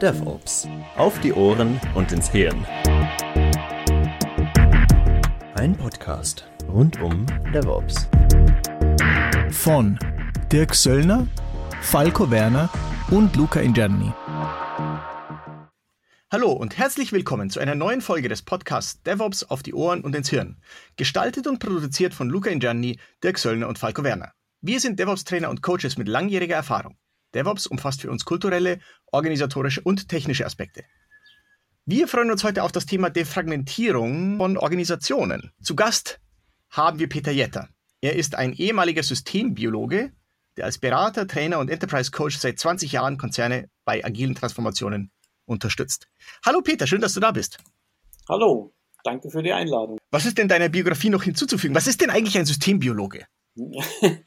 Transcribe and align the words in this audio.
DevOps. 0.00 0.66
Auf 0.96 1.20
die 1.20 1.30
Ohren 1.34 1.78
und 1.94 2.10
ins 2.10 2.30
Hirn. 2.30 2.64
Ein 5.56 5.76
Podcast 5.76 6.48
rund 6.66 6.98
um 7.02 7.26
DevOps. 7.52 8.08
Von 9.50 9.98
Dirk 10.50 10.74
Söllner, 10.74 11.26
Falco 11.82 12.30
Werner 12.30 12.70
und 13.10 13.36
Luca 13.36 13.60
Ingerni. 13.60 14.10
Hallo 16.32 16.50
und 16.50 16.78
herzlich 16.78 17.12
willkommen 17.12 17.50
zu 17.50 17.60
einer 17.60 17.74
neuen 17.74 18.00
Folge 18.00 18.30
des 18.30 18.40
Podcasts 18.40 19.02
DevOps 19.02 19.44
auf 19.44 19.62
die 19.62 19.74
Ohren 19.74 20.00
und 20.00 20.16
ins 20.16 20.30
Hirn. 20.30 20.62
Gestaltet 20.96 21.46
und 21.46 21.58
produziert 21.58 22.14
von 22.14 22.30
Luca 22.30 22.48
Ingerni, 22.48 22.98
Dirk 23.22 23.36
Söllner 23.36 23.68
und 23.68 23.78
Falco 23.78 24.02
Werner. 24.02 24.32
Wir 24.62 24.80
sind 24.80 24.98
DevOps-Trainer 24.98 25.50
und 25.50 25.60
Coaches 25.60 25.98
mit 25.98 26.08
langjähriger 26.08 26.56
Erfahrung. 26.56 26.96
DevOps 27.34 27.66
umfasst 27.66 28.00
für 28.00 28.10
uns 28.10 28.24
kulturelle, 28.24 28.80
organisatorische 29.12 29.80
und 29.82 30.08
technische 30.08 30.46
Aspekte. 30.46 30.84
Wir 31.86 32.06
freuen 32.06 32.30
uns 32.30 32.44
heute 32.44 32.62
auf 32.62 32.72
das 32.72 32.86
Thema 32.86 33.10
Defragmentierung 33.10 34.36
von 34.36 34.56
Organisationen. 34.56 35.52
Zu 35.62 35.74
Gast 35.74 36.20
haben 36.70 36.98
wir 36.98 37.08
Peter 37.08 37.32
Jetter. 37.32 37.68
Er 38.00 38.16
ist 38.16 38.34
ein 38.34 38.52
ehemaliger 38.52 39.02
Systembiologe, 39.02 40.12
der 40.56 40.64
als 40.66 40.78
Berater, 40.78 41.26
Trainer 41.26 41.58
und 41.58 41.70
Enterprise 41.70 42.10
Coach 42.10 42.38
seit 42.38 42.58
20 42.58 42.92
Jahren 42.92 43.18
Konzerne 43.18 43.68
bei 43.84 44.04
agilen 44.04 44.34
Transformationen 44.34 45.10
unterstützt. 45.46 46.06
Hallo 46.44 46.60
Peter, 46.60 46.86
schön, 46.86 47.00
dass 47.00 47.14
du 47.14 47.20
da 47.20 47.32
bist. 47.32 47.58
Hallo, 48.28 48.72
danke 49.02 49.30
für 49.30 49.42
die 49.42 49.52
Einladung. 49.52 49.98
Was 50.10 50.26
ist 50.26 50.38
denn 50.38 50.48
deiner 50.48 50.68
Biografie 50.68 51.10
noch 51.10 51.22
hinzuzufügen? 51.22 51.74
Was 51.74 51.86
ist 51.86 52.00
denn 52.00 52.10
eigentlich 52.10 52.38
ein 52.38 52.46
Systembiologe? 52.46 53.26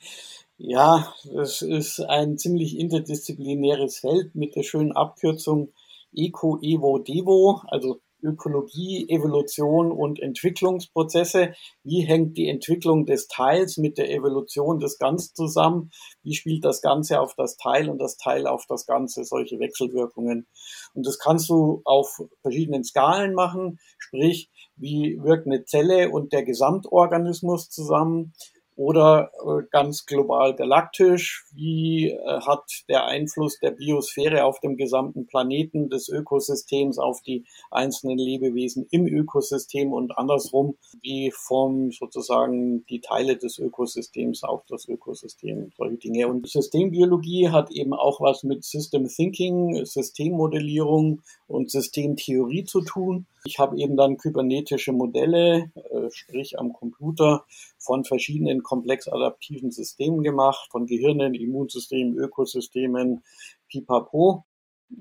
Ja, 0.58 1.14
es 1.36 1.62
ist 1.62 2.00
ein 2.00 2.38
ziemlich 2.38 2.78
interdisziplinäres 2.80 4.00
Feld 4.00 4.34
mit 4.36 4.56
der 4.56 4.64
schönen 4.64 4.92
Abkürzung 4.92 5.74
Eco, 6.16 6.58
Evo, 6.62 7.00
Devo, 7.00 7.62
also 7.68 8.00
Ökologie, 8.22 9.06
Evolution 9.10 9.92
und 9.92 10.20
Entwicklungsprozesse. 10.22 11.54
Wie 11.84 12.02
hängt 12.02 12.38
die 12.38 12.48
Entwicklung 12.48 13.06
des 13.06 13.28
Teils 13.28 13.78
mit 13.78 13.98
der 13.98 14.10
Evolution 14.12 14.80
des 14.80 14.98
Ganzen 14.98 15.36
zusammen? 15.36 15.92
Wie 16.24 16.34
spielt 16.34 16.64
das 16.64 16.82
Ganze 16.82 17.20
auf 17.20 17.36
das 17.36 17.58
Teil 17.58 17.90
und 17.90 18.00
das 18.00 18.16
Teil 18.16 18.48
auf 18.48 18.66
das 18.70 18.86
Ganze? 18.86 19.26
Solche 19.26 19.60
Wechselwirkungen. 19.60 20.48
Und 20.94 21.06
das 21.06 21.20
kannst 21.20 21.50
du 21.50 21.82
auf 21.84 22.22
verschiedenen 22.42 22.86
Skalen 22.86 23.34
machen. 23.34 23.80
Sprich, 23.98 24.50
wie 24.78 25.22
wirkt 25.22 25.46
eine 25.48 25.66
Zelle 25.66 26.10
und 26.10 26.32
der 26.32 26.44
Gesamtorganismus 26.44 27.70
zusammen? 27.70 28.34
Oder 28.76 29.32
äh, 29.46 29.64
ganz 29.72 30.06
global 30.06 30.56
galaktisch? 30.56 31.46
Wie 31.54 32.10
äh, 32.10 32.40
hat 32.42 32.64
der 32.90 33.06
Einfluss 33.06 33.60
der 33.60 33.72
Biosphäre 33.72 34.46
auf 34.46 34.60
dem 34.60 34.78
gesamten 34.78 35.28
Planeten 35.28 35.90
des 35.90 36.10
Ökosystems 36.10 36.98
auf 36.98 37.22
die 37.22 37.46
einzelnen 37.72 38.18
Lebewesen 38.18 38.88
im 38.92 39.08
Ökosystem 39.08 39.94
und 39.94 40.18
andersrum? 40.18 40.78
Wie 41.02 41.32
formen 41.32 41.92
sozusagen 41.92 42.86
die 42.86 43.02
Teile 43.02 43.38
des 43.38 43.60
Ökosystems 43.60 44.44
auch 44.44 44.64
das 44.68 44.88
Ökosystem? 44.88 45.72
Solche 45.78 45.98
Dinge. 45.98 46.28
Und 46.28 46.48
Systembiologie 46.48 47.50
hat 47.50 47.72
eben 47.72 47.94
auch 47.94 48.22
was 48.22 48.44
mit 48.44 48.64
System 48.64 49.08
Thinking, 49.08 49.86
Systemmodellierung 49.86 51.22
und 51.48 51.72
Systemtheorie 51.72 52.64
zu 52.64 52.82
tun. 52.82 53.26
Ich 53.46 53.60
habe 53.60 53.78
eben 53.78 53.98
dann 53.98 54.18
kybernetische 54.18 54.94
Modelle, 54.94 55.70
äh, 55.76 56.10
sprich 56.12 56.58
am 56.58 56.72
Computer, 56.72 57.44
von 57.78 58.06
verschiedenen 58.06 58.64
komplex 58.64 59.10
adaptiven 59.10 59.70
Systemen 59.72 60.24
gemacht, 60.24 60.70
von 60.72 60.86
Gehirnen, 60.86 61.34
Immunsystemen, 61.34 62.18
Ökosystemen, 62.18 63.24
pipapo. 63.68 64.46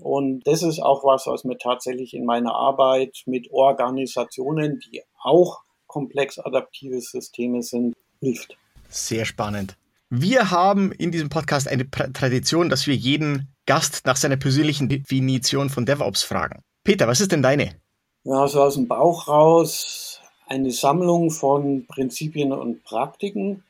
Und 0.01 0.45
das 0.47 0.63
ist 0.63 0.81
auch 0.81 1.05
was, 1.05 1.27
was 1.27 1.45
mir 1.45 1.59
tatsächlich 1.59 2.15
in 2.15 2.25
meiner 2.25 2.55
Arbeit 2.55 3.23
mit 3.27 3.53
Organisationen, 3.53 4.81
die 4.81 5.03
auch 5.23 5.61
komplex 5.87 6.39
adaptive 6.39 7.01
Systeme 7.01 7.63
sind, 7.63 7.95
hilft. 8.21 8.57
Sehr 8.89 9.25
spannend. 9.25 9.77
Wir 10.11 10.51
haben 10.51 10.91
in 10.93 11.13
diesem 11.13 11.29
Podcast 11.29 11.69
eine 11.69 11.89
Tradition, 11.91 12.69
dass 12.69 12.87
wir 12.87 12.97
jeden 12.97 13.55
Gast 13.67 14.05
nach 14.05 14.17
seiner 14.17 14.37
persönlichen 14.37 14.89
Definition 14.89 15.71
von 15.71 15.87
DevOps 15.87 16.23
fragen. 16.23 16.63
Peter, 16.85 17.07
was 17.07 17.21
ist 17.21 17.31
denn 17.31 17.43
deine? 17.43 17.82
Ja, 18.25 18.47
so 18.47 18.63
aus 18.63 18.75
dem 18.75 18.87
Bauch 18.87 19.27
raus 19.27 20.21
eine 20.47 20.71
Sammlung 20.71 21.31
von 21.31 21.87
Prinzipien 21.87 22.53
und 22.53 22.85
Praktiken 22.85 23.65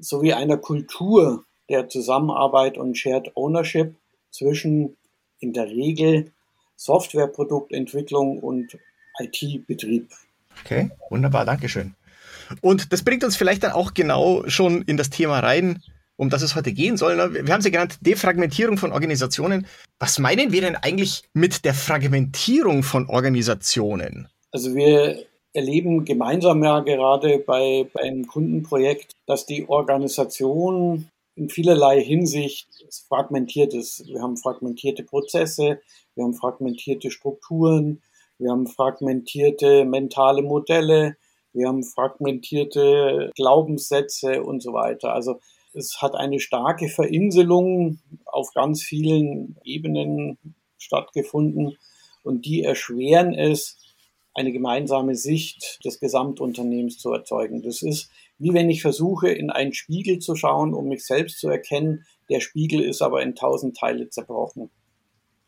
sowie 0.00 0.32
einer 0.32 0.56
Kultur 0.56 1.44
der 1.68 1.88
Zusammenarbeit 1.88 2.78
und 2.78 2.96
Shared 2.96 3.32
Ownership 3.36 3.94
zwischen 4.30 4.96
in 5.40 5.52
der 5.52 5.66
Regel 5.66 6.32
Softwareproduktentwicklung 6.76 8.38
und 8.38 8.78
IT-Betrieb. 9.18 10.10
Okay, 10.64 10.90
wunderbar, 11.10 11.44
Dankeschön. 11.44 11.94
Und 12.60 12.92
das 12.92 13.02
bringt 13.02 13.24
uns 13.24 13.36
vielleicht 13.36 13.62
dann 13.62 13.72
auch 13.72 13.92
genau 13.94 14.48
schon 14.48 14.82
in 14.82 14.96
das 14.96 15.10
Thema 15.10 15.40
rein, 15.40 15.82
um 16.18 16.28
das 16.30 16.42
es 16.42 16.56
heute 16.56 16.72
gehen 16.72 16.96
soll. 16.96 17.16
Ne? 17.16 17.46
Wir 17.46 17.54
haben 17.54 17.62
sie 17.62 17.70
genannt, 17.70 17.98
Defragmentierung 18.00 18.76
von 18.76 18.92
Organisationen. 18.92 19.66
Was 19.98 20.18
meinen 20.18 20.52
wir 20.52 20.60
denn 20.60 20.76
eigentlich 20.76 21.22
mit 21.32 21.64
der 21.64 21.74
Fragmentierung 21.74 22.82
von 22.82 23.08
Organisationen? 23.08 24.28
Also 24.50 24.74
wir 24.74 25.24
erleben 25.54 26.04
gemeinsam 26.04 26.62
ja 26.62 26.80
gerade 26.80 27.38
bei, 27.38 27.88
bei 27.92 28.02
einem 28.02 28.26
Kundenprojekt, 28.26 29.12
dass 29.26 29.46
die 29.46 29.68
Organisation 29.68 31.08
in 31.36 31.48
vielerlei 31.48 32.02
Hinsicht 32.02 32.68
fragmentiert 33.06 33.72
ist. 33.72 34.04
Wir 34.08 34.20
haben 34.20 34.36
fragmentierte 34.36 35.04
Prozesse, 35.04 35.80
wir 36.16 36.24
haben 36.24 36.34
fragmentierte 36.34 37.12
Strukturen, 37.12 38.02
wir 38.38 38.50
haben 38.50 38.66
fragmentierte 38.66 39.84
mentale 39.84 40.42
Modelle, 40.42 41.16
wir 41.52 41.68
haben 41.68 41.84
fragmentierte 41.84 43.30
Glaubenssätze 43.36 44.42
und 44.42 44.62
so 44.62 44.72
weiter. 44.72 45.12
Also 45.12 45.38
es 45.74 46.00
hat 46.00 46.14
eine 46.14 46.40
starke 46.40 46.88
Verinselung 46.88 47.98
auf 48.24 48.52
ganz 48.54 48.82
vielen 48.82 49.56
Ebenen 49.64 50.38
stattgefunden 50.78 51.76
und 52.22 52.44
die 52.46 52.62
erschweren 52.62 53.34
es, 53.34 53.76
eine 54.34 54.52
gemeinsame 54.52 55.16
Sicht 55.16 55.84
des 55.84 55.98
Gesamtunternehmens 55.98 56.98
zu 56.98 57.12
erzeugen. 57.12 57.62
Das 57.62 57.82
ist 57.82 58.10
wie 58.38 58.54
wenn 58.54 58.70
ich 58.70 58.82
versuche, 58.82 59.28
in 59.28 59.50
einen 59.50 59.74
Spiegel 59.74 60.20
zu 60.20 60.34
schauen, 60.36 60.74
um 60.74 60.88
mich 60.88 61.04
selbst 61.04 61.40
zu 61.40 61.48
erkennen. 61.48 62.04
Der 62.30 62.40
Spiegel 62.40 62.80
ist 62.82 63.02
aber 63.02 63.22
in 63.22 63.34
tausend 63.34 63.76
Teile 63.76 64.08
zerbrochen. 64.08 64.70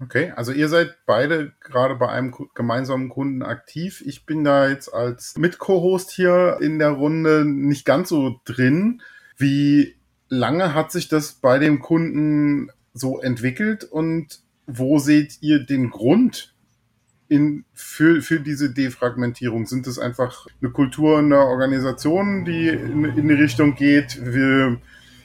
Okay, 0.02 0.32
also 0.34 0.52
ihr 0.52 0.68
seid 0.68 0.96
beide 1.06 1.52
gerade 1.60 1.94
bei 1.94 2.08
einem 2.08 2.34
gemeinsamen 2.54 3.10
Kunden 3.10 3.42
aktiv. 3.42 4.02
Ich 4.06 4.24
bin 4.24 4.44
da 4.44 4.68
jetzt 4.68 4.92
als 4.92 5.36
Mit-Co-Host 5.36 6.10
hier 6.10 6.58
in 6.60 6.78
der 6.78 6.92
Runde 6.92 7.44
nicht 7.44 7.84
ganz 7.84 8.08
so 8.08 8.40
drin. 8.44 9.02
Wie 9.36 9.94
lange 10.30 10.74
hat 10.74 10.90
sich 10.92 11.08
das 11.08 11.32
bei 11.32 11.58
dem 11.58 11.80
Kunden 11.80 12.70
so 12.94 13.20
entwickelt 13.20 13.84
und 13.84 14.40
wo 14.66 14.98
seht 14.98 15.38
ihr 15.42 15.58
den 15.60 15.90
Grund 15.90 16.54
in, 17.28 17.64
für, 17.74 18.22
für 18.22 18.40
diese 18.40 18.72
Defragmentierung? 18.72 19.66
Sind 19.66 19.86
es 19.86 19.98
einfach 19.98 20.46
eine 20.62 20.70
Kultur 20.70 21.18
in 21.18 21.30
der 21.30 21.40
Organisation, 21.40 22.44
die 22.44 22.68
in, 22.68 23.04
in 23.04 23.28
die 23.28 23.34
Richtung 23.34 23.74
geht, 23.74 24.20
wir, 24.24 24.80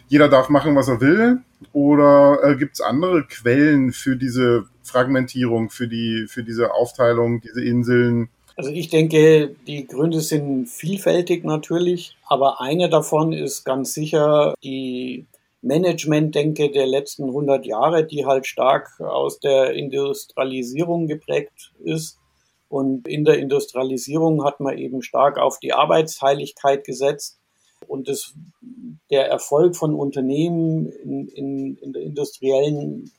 jeder 0.08 0.30
darf 0.30 0.50
machen, 0.50 0.76
was 0.76 0.88
er 0.88 1.00
will? 1.02 1.40
Oder 1.72 2.40
äh, 2.44 2.56
gibt 2.56 2.74
es 2.76 2.82
andere 2.82 3.26
Quellen 3.26 3.94
für 3.94 4.18
diese 4.18 4.66
Fragmentierung, 4.84 5.70
für, 5.70 5.88
die, 5.88 6.26
für 6.28 6.44
diese 6.44 6.74
Aufteilung, 6.74 7.42
diese 7.42 7.64
Inseln? 7.64 8.30
Also 8.58 8.70
ich 8.70 8.90
denke, 8.90 9.56
die 9.68 9.86
Gründe 9.86 10.22
sind 10.22 10.68
vielfältig 10.68 11.44
natürlich, 11.44 12.16
aber 12.26 12.62
eine 12.62 12.90
davon 12.90 13.34
ist 13.34 13.66
ganz 13.66 13.94
sicher 13.94 14.54
die 14.64 15.26
Management-Denke 15.62 16.72
der 16.72 16.88
letzten 16.88 17.26
100 17.26 17.66
Jahre, 17.66 18.06
die 18.06 18.26
halt 18.26 18.46
stark 18.46 19.00
aus 19.02 19.40
der 19.40 19.74
Industrialisierung 19.74 21.08
geprägt 21.08 21.74
ist. 21.84 22.18
Und 22.70 23.08
in 23.08 23.26
der 23.26 23.40
Industrialisierung 23.40 24.44
hat 24.46 24.60
man 24.60 24.78
eben 24.78 25.02
stark 25.02 25.38
auf 25.38 25.60
die 25.60 25.74
Arbeitsteiligkeit 25.74 26.86
gesetzt. 26.86 27.38
Und 27.88 28.08
das, 28.08 28.34
der 29.10 29.28
Erfolg 29.28 29.76
von 29.76 29.96
Unternehmen 29.96 30.88
in, 31.04 31.28
in, 31.28 31.78
in 31.78 31.94
der 31.94 32.04
industriellen 32.04 33.12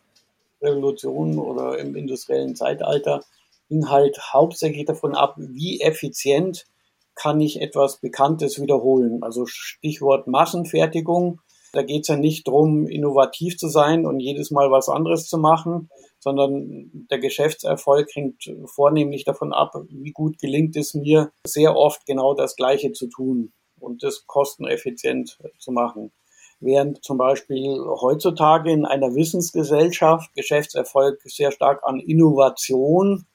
Revolution 0.62 1.38
oder 1.38 1.78
im 1.78 1.94
industriellen 1.94 2.56
Zeitalter 2.56 3.22
hing 3.68 3.88
halt 3.88 4.18
hauptsächlich 4.32 4.84
davon 4.84 5.14
ab, 5.14 5.34
wie 5.38 5.80
effizient 5.80 6.66
kann 7.14 7.40
ich 7.40 7.60
etwas 7.60 7.98
Bekanntes 8.00 8.60
wiederholen. 8.60 9.22
Also 9.22 9.46
Stichwort 9.46 10.26
Massenfertigung. 10.26 11.40
Da 11.72 11.82
geht 11.82 12.02
es 12.02 12.08
ja 12.08 12.16
nicht 12.16 12.46
darum, 12.46 12.86
innovativ 12.86 13.58
zu 13.58 13.68
sein 13.68 14.06
und 14.06 14.20
jedes 14.20 14.50
Mal 14.50 14.70
was 14.70 14.88
anderes 14.88 15.26
zu 15.28 15.36
machen, 15.38 15.90
sondern 16.20 16.90
der 17.10 17.18
Geschäftserfolg 17.18 18.08
hängt 18.14 18.50
vornehmlich 18.66 19.24
davon 19.24 19.52
ab, 19.52 19.74
wie 19.88 20.12
gut 20.12 20.38
gelingt 20.38 20.76
es 20.76 20.94
mir, 20.94 21.32
sehr 21.46 21.76
oft 21.76 22.06
genau 22.06 22.34
das 22.34 22.56
Gleiche 22.56 22.92
zu 22.92 23.08
tun 23.08 23.52
und 23.78 24.02
das 24.02 24.26
kosteneffizient 24.26 25.38
zu 25.58 25.72
machen. 25.72 26.12
während 26.60 27.02
zum 27.04 27.18
Beispiel 27.18 27.78
heutzutage 28.00 28.72
in 28.72 28.86
einer 28.86 29.14
Wissensgesellschaft 29.14 30.34
Geschäftserfolg 30.34 31.20
sehr 31.24 31.52
stark 31.52 31.84
an 31.84 32.00
Innovation 32.00 33.26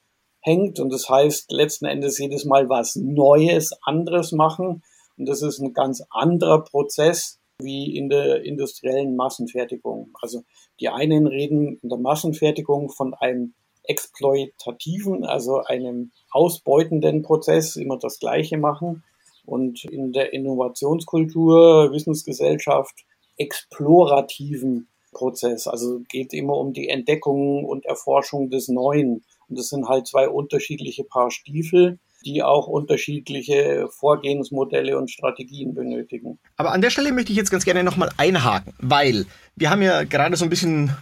hängt 0.42 0.78
und 0.80 0.92
das 0.92 1.08
heißt 1.08 1.50
letzten 1.50 1.86
Endes 1.86 2.18
jedes 2.18 2.44
Mal 2.44 2.68
was 2.68 2.96
Neues, 2.96 3.72
anderes 3.82 4.32
machen 4.32 4.82
und 5.16 5.28
das 5.28 5.42
ist 5.42 5.60
ein 5.60 5.72
ganz 5.72 6.02
anderer 6.10 6.64
Prozess 6.64 7.38
wie 7.58 7.96
in 7.96 8.08
der 8.08 8.44
industriellen 8.44 9.16
Massenfertigung. 9.16 10.10
Also 10.20 10.42
die 10.80 10.88
einen 10.88 11.26
reden 11.26 11.78
in 11.82 11.88
der 11.88 11.98
Massenfertigung 11.98 12.90
von 12.90 13.14
einem 13.14 13.54
exploitativen, 13.84 15.24
also 15.24 15.62
einem 15.62 16.12
ausbeutenden 16.30 17.22
Prozess, 17.22 17.76
immer 17.76 17.98
das 17.98 18.18
Gleiche 18.18 18.58
machen. 18.58 19.04
Und 19.44 19.84
in 19.84 20.12
der 20.12 20.32
Innovationskultur, 20.32 21.90
Wissensgesellschaft, 21.92 23.04
explorativen 23.36 24.88
Prozess. 25.12 25.66
Also 25.66 26.00
geht 26.08 26.32
immer 26.32 26.56
um 26.56 26.72
die 26.72 26.88
Entdeckung 26.88 27.64
und 27.64 27.84
Erforschung 27.84 28.50
des 28.50 28.68
Neuen. 28.68 29.24
Und 29.52 29.58
das 29.58 29.68
sind 29.68 29.86
halt 29.86 30.06
zwei 30.06 30.30
unterschiedliche 30.30 31.04
Paar 31.04 31.30
Stiefel, 31.30 31.98
die 32.24 32.42
auch 32.42 32.68
unterschiedliche 32.68 33.86
Vorgehensmodelle 33.90 34.96
und 34.96 35.10
Strategien 35.10 35.74
benötigen. 35.74 36.38
Aber 36.56 36.72
an 36.72 36.80
der 36.80 36.88
Stelle 36.88 37.12
möchte 37.12 37.32
ich 37.32 37.36
jetzt 37.36 37.50
ganz 37.50 37.66
gerne 37.66 37.84
nochmal 37.84 38.08
einhaken, 38.16 38.72
weil 38.78 39.26
wir 39.54 39.68
haben 39.68 39.82
ja 39.82 40.04
gerade 40.04 40.38
so 40.38 40.46
ein 40.46 40.48
bisschen 40.48 40.96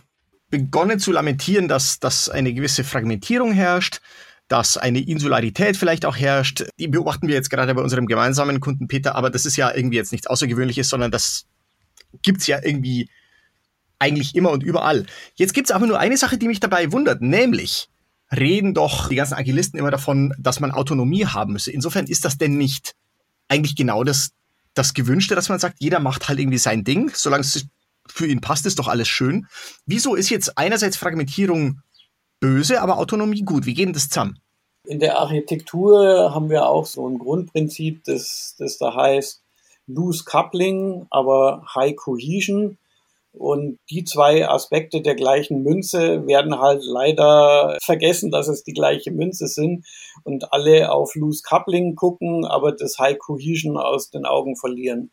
begonnen 0.49 0.99
zu 0.99 1.12
lamentieren, 1.12 1.69
dass, 1.69 2.00
dass 2.00 2.29
eine 2.29 2.52
gewisse 2.52 2.82
Fragmentierung 2.82 3.52
herrscht, 3.52 4.00
dass 4.49 4.76
eine 4.76 4.99
Insularität 4.99 5.76
vielleicht 5.76 6.05
auch 6.05 6.17
herrscht. 6.17 6.64
Die 6.81 6.88
beobachten 6.88 7.29
wir 7.29 7.37
jetzt 7.37 7.50
gerade 7.50 7.73
bei 7.73 7.82
unserem 7.82 8.06
gemeinsamen 8.06 8.58
Kunden 8.58 8.88
Peter, 8.88 9.14
aber 9.14 9.31
das 9.31 9.47
ist 9.47 9.56
ja 9.56 9.73
irgendwie 9.73 9.99
jetzt 9.99 10.11
nichts 10.11 10.26
Außergewöhnliches, 10.26 10.88
sondern 10.88 11.12
das 11.12 11.47
gibt's 12.23 12.49
ja 12.49 12.58
irgendwie 12.61 13.08
eigentlich 14.00 14.35
immer 14.35 14.50
und 14.50 14.64
überall. 14.64 15.06
Jetzt 15.37 15.55
gibt's 15.55 15.70
aber 15.70 15.87
nur 15.87 16.00
eine 16.00 16.17
Sache, 16.17 16.37
die 16.37 16.49
mich 16.49 16.58
dabei 16.58 16.91
wundert, 16.91 17.23
nämlich 17.23 17.88
reden 18.37 18.75
doch 18.75 19.09
die 19.09 19.17
ganzen 19.17 19.35
Agilisten 19.35 19.79
immer 19.79 19.91
davon, 19.91 20.35
dass 20.38 20.61
man 20.61 20.71
Autonomie 20.71 21.27
haben 21.27 21.53
müsse. 21.53 21.73
Insofern 21.73 22.06
ist 22.06 22.25
das 22.25 22.38
denn 22.38 22.56
nicht 22.56 22.94
eigentlich 23.49 23.77
genau 23.77 24.05
das, 24.05 24.31
das 24.75 24.94
Gewünschte, 24.94 25.35
dass 25.35 25.49
man 25.49 25.59
sagt, 25.59 25.77
jeder 25.81 25.99
macht 25.99 26.29
halt 26.29 26.38
irgendwie 26.38 26.59
sein 26.59 26.85
Ding, 26.85 27.11
solange 27.15 27.43
es 27.43 27.67
für 28.06 28.27
ihn 28.27 28.41
passt, 28.41 28.67
ist 28.67 28.79
doch 28.79 28.88
alles 28.88 29.09
schön. 29.09 29.47
Wieso 29.87 30.15
ist 30.15 30.31
jetzt 30.31 30.56
einerseits 30.56 30.97
Fragmentierung 30.97 31.81
böse, 32.41 32.81
aber 32.81 32.99
Autonomie 32.99 33.43
gut? 33.43 33.67
Wie 33.67 33.75
geht 33.75 33.87
denn 33.87 33.93
das 33.93 34.09
zusammen? 34.09 34.38
In 34.87 34.99
der 34.99 35.19
Architektur 35.19 36.35
haben 36.35 36.49
wir 36.50 36.67
auch 36.67 36.87
so 36.87 37.06
ein 37.06 37.19
Grundprinzip, 37.19 38.03
das, 38.05 38.56
das 38.59 38.79
da 38.79 38.94
heißt 38.94 39.43
Loose 39.87 40.25
Coupling, 40.25 41.06
aber 41.11 41.67
High 41.75 41.97
Cohesion. 41.97 42.79
Und 43.32 43.79
die 43.91 44.05
zwei 44.05 44.49
Aspekte 44.49 45.03
der 45.03 45.15
gleichen 45.15 45.62
Münze 45.62 46.27
werden 46.27 46.59
halt 46.59 46.82
leider 46.85 47.79
vergessen, 47.82 48.31
dass 48.31 48.49
es 48.49 48.65
die 48.65 48.73
gleiche 48.73 49.12
Münze 49.12 49.47
sind 49.47 49.87
und 50.25 50.53
alle 50.53 50.91
auf 50.93 51.15
Loose 51.15 51.43
Coupling 51.49 51.94
gucken, 51.94 52.44
aber 52.44 52.73
das 52.73 52.99
High 52.99 53.19
Cohesion 53.19 53.77
aus 53.77 54.11
den 54.11 54.27
Augen 54.27 54.56
verlieren. 54.56 55.11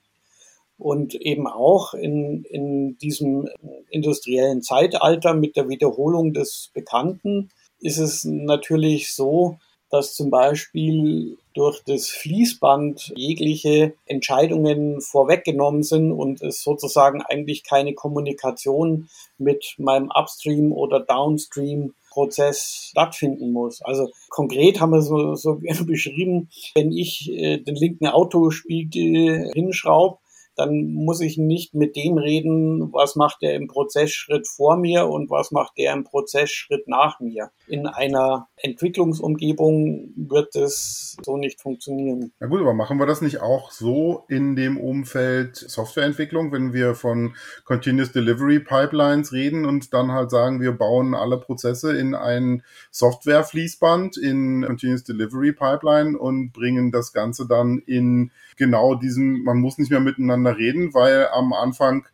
Und 0.80 1.16
eben 1.16 1.48
auch 1.48 1.94
in, 1.94 2.44
in 2.44 2.98
diesem 2.98 3.50
industriellen 3.90 4.62
Zeitalter 4.62 5.34
mit 5.34 5.56
der 5.56 5.70
Wiederholung 5.70 6.34
des 6.34 6.70
Bekannten 6.74 7.50
ist 7.80 7.98
es 7.98 8.26
natürlich 8.26 9.14
so, 9.14 9.58
dass 9.90 10.14
zum 10.14 10.30
Beispiel 10.30 11.38
durch 11.58 11.82
das 11.84 12.10
Fließband 12.10 13.14
jegliche 13.16 13.94
Entscheidungen 14.06 15.02
vorweggenommen 15.02 15.82
sind 15.82 16.12
und 16.12 16.42
es 16.42 16.62
sozusagen 16.62 17.22
eigentlich 17.24 17.64
keine 17.64 17.94
Kommunikation 17.94 19.10
mit 19.40 19.74
meinem 19.78 20.12
Upstream 20.14 20.72
oder 20.72 21.00
Downstream 21.00 21.94
Prozess 22.12 22.88
stattfinden 22.90 23.52
muss. 23.52 23.82
Also 23.82 24.10
konkret 24.30 24.80
haben 24.80 24.92
wir 24.92 25.02
so, 25.02 25.36
so 25.36 25.60
beschrieben, 25.86 26.50
wenn 26.76 26.92
ich 26.92 27.32
äh, 27.32 27.58
den 27.58 27.76
linken 27.76 28.08
Autospiegel 28.08 29.52
hinschraube, 29.54 30.18
dann 30.58 30.94
muss 30.94 31.22
ich 31.22 31.38
nicht 31.38 31.74
mit 31.74 31.96
dem 31.96 32.18
reden, 32.18 32.92
was 32.92 33.16
macht 33.16 33.42
der 33.42 33.56
im 33.56 33.68
Prozessschritt 33.68 34.48
vor 34.48 34.78
mir 34.78 35.08
und 35.08 35.30
was 35.30 35.52
macht 35.52 35.78
der 35.78 35.94
im 35.94 36.04
Prozessschritt 36.04 36.88
nach 36.88 37.20
mir. 37.20 37.52
In 37.68 37.86
einer 37.86 38.48
Entwicklungsumgebung 38.58 40.14
wird 40.16 40.56
es 40.56 41.18
so 41.24 41.38
nicht 41.38 41.62
funktionieren. 41.62 42.32
Na 42.40 42.48
gut, 42.48 42.62
aber 42.62 42.74
machen 42.74 42.98
wir 43.00 43.06
das 43.06 43.22
nicht 43.22 43.42
auch 43.42 43.72
so 43.72 44.26
in 44.30 44.56
dem 44.56 44.78
Umfeld 44.78 45.56
Softwareentwicklung, 45.56 46.52
wenn 46.52 46.74
wir 46.74 46.96
von 46.96 47.36
Continuous 47.66 48.12
Delivery 48.12 48.60
Pipelines 48.60 49.32
reden 49.34 49.66
und 49.66 49.94
dann 49.94 50.12
halt 50.12 50.32
sagen, 50.32 50.60
wir 50.62 50.72
bauen 50.72 51.14
alle 51.14 51.38
Prozesse 51.38 51.98
in 51.98 52.16
ein 52.16 52.64
Softwarefließband 52.92 54.18
in 54.18 54.64
Continuous 54.66 55.04
Delivery 55.04 55.54
Pipeline 55.54 56.18
und 56.18 56.52
bringen 56.52 56.92
das 56.92 57.14
Ganze 57.14 57.48
dann 57.48 57.80
in 57.86 58.32
genau 58.58 58.96
diesen, 58.96 59.44
man 59.44 59.58
muss 59.58 59.78
nicht 59.78 59.92
mehr 59.92 60.00
miteinander 60.00 60.47
reden, 60.52 60.94
weil 60.94 61.28
am 61.28 61.54
Anfang 61.54 62.08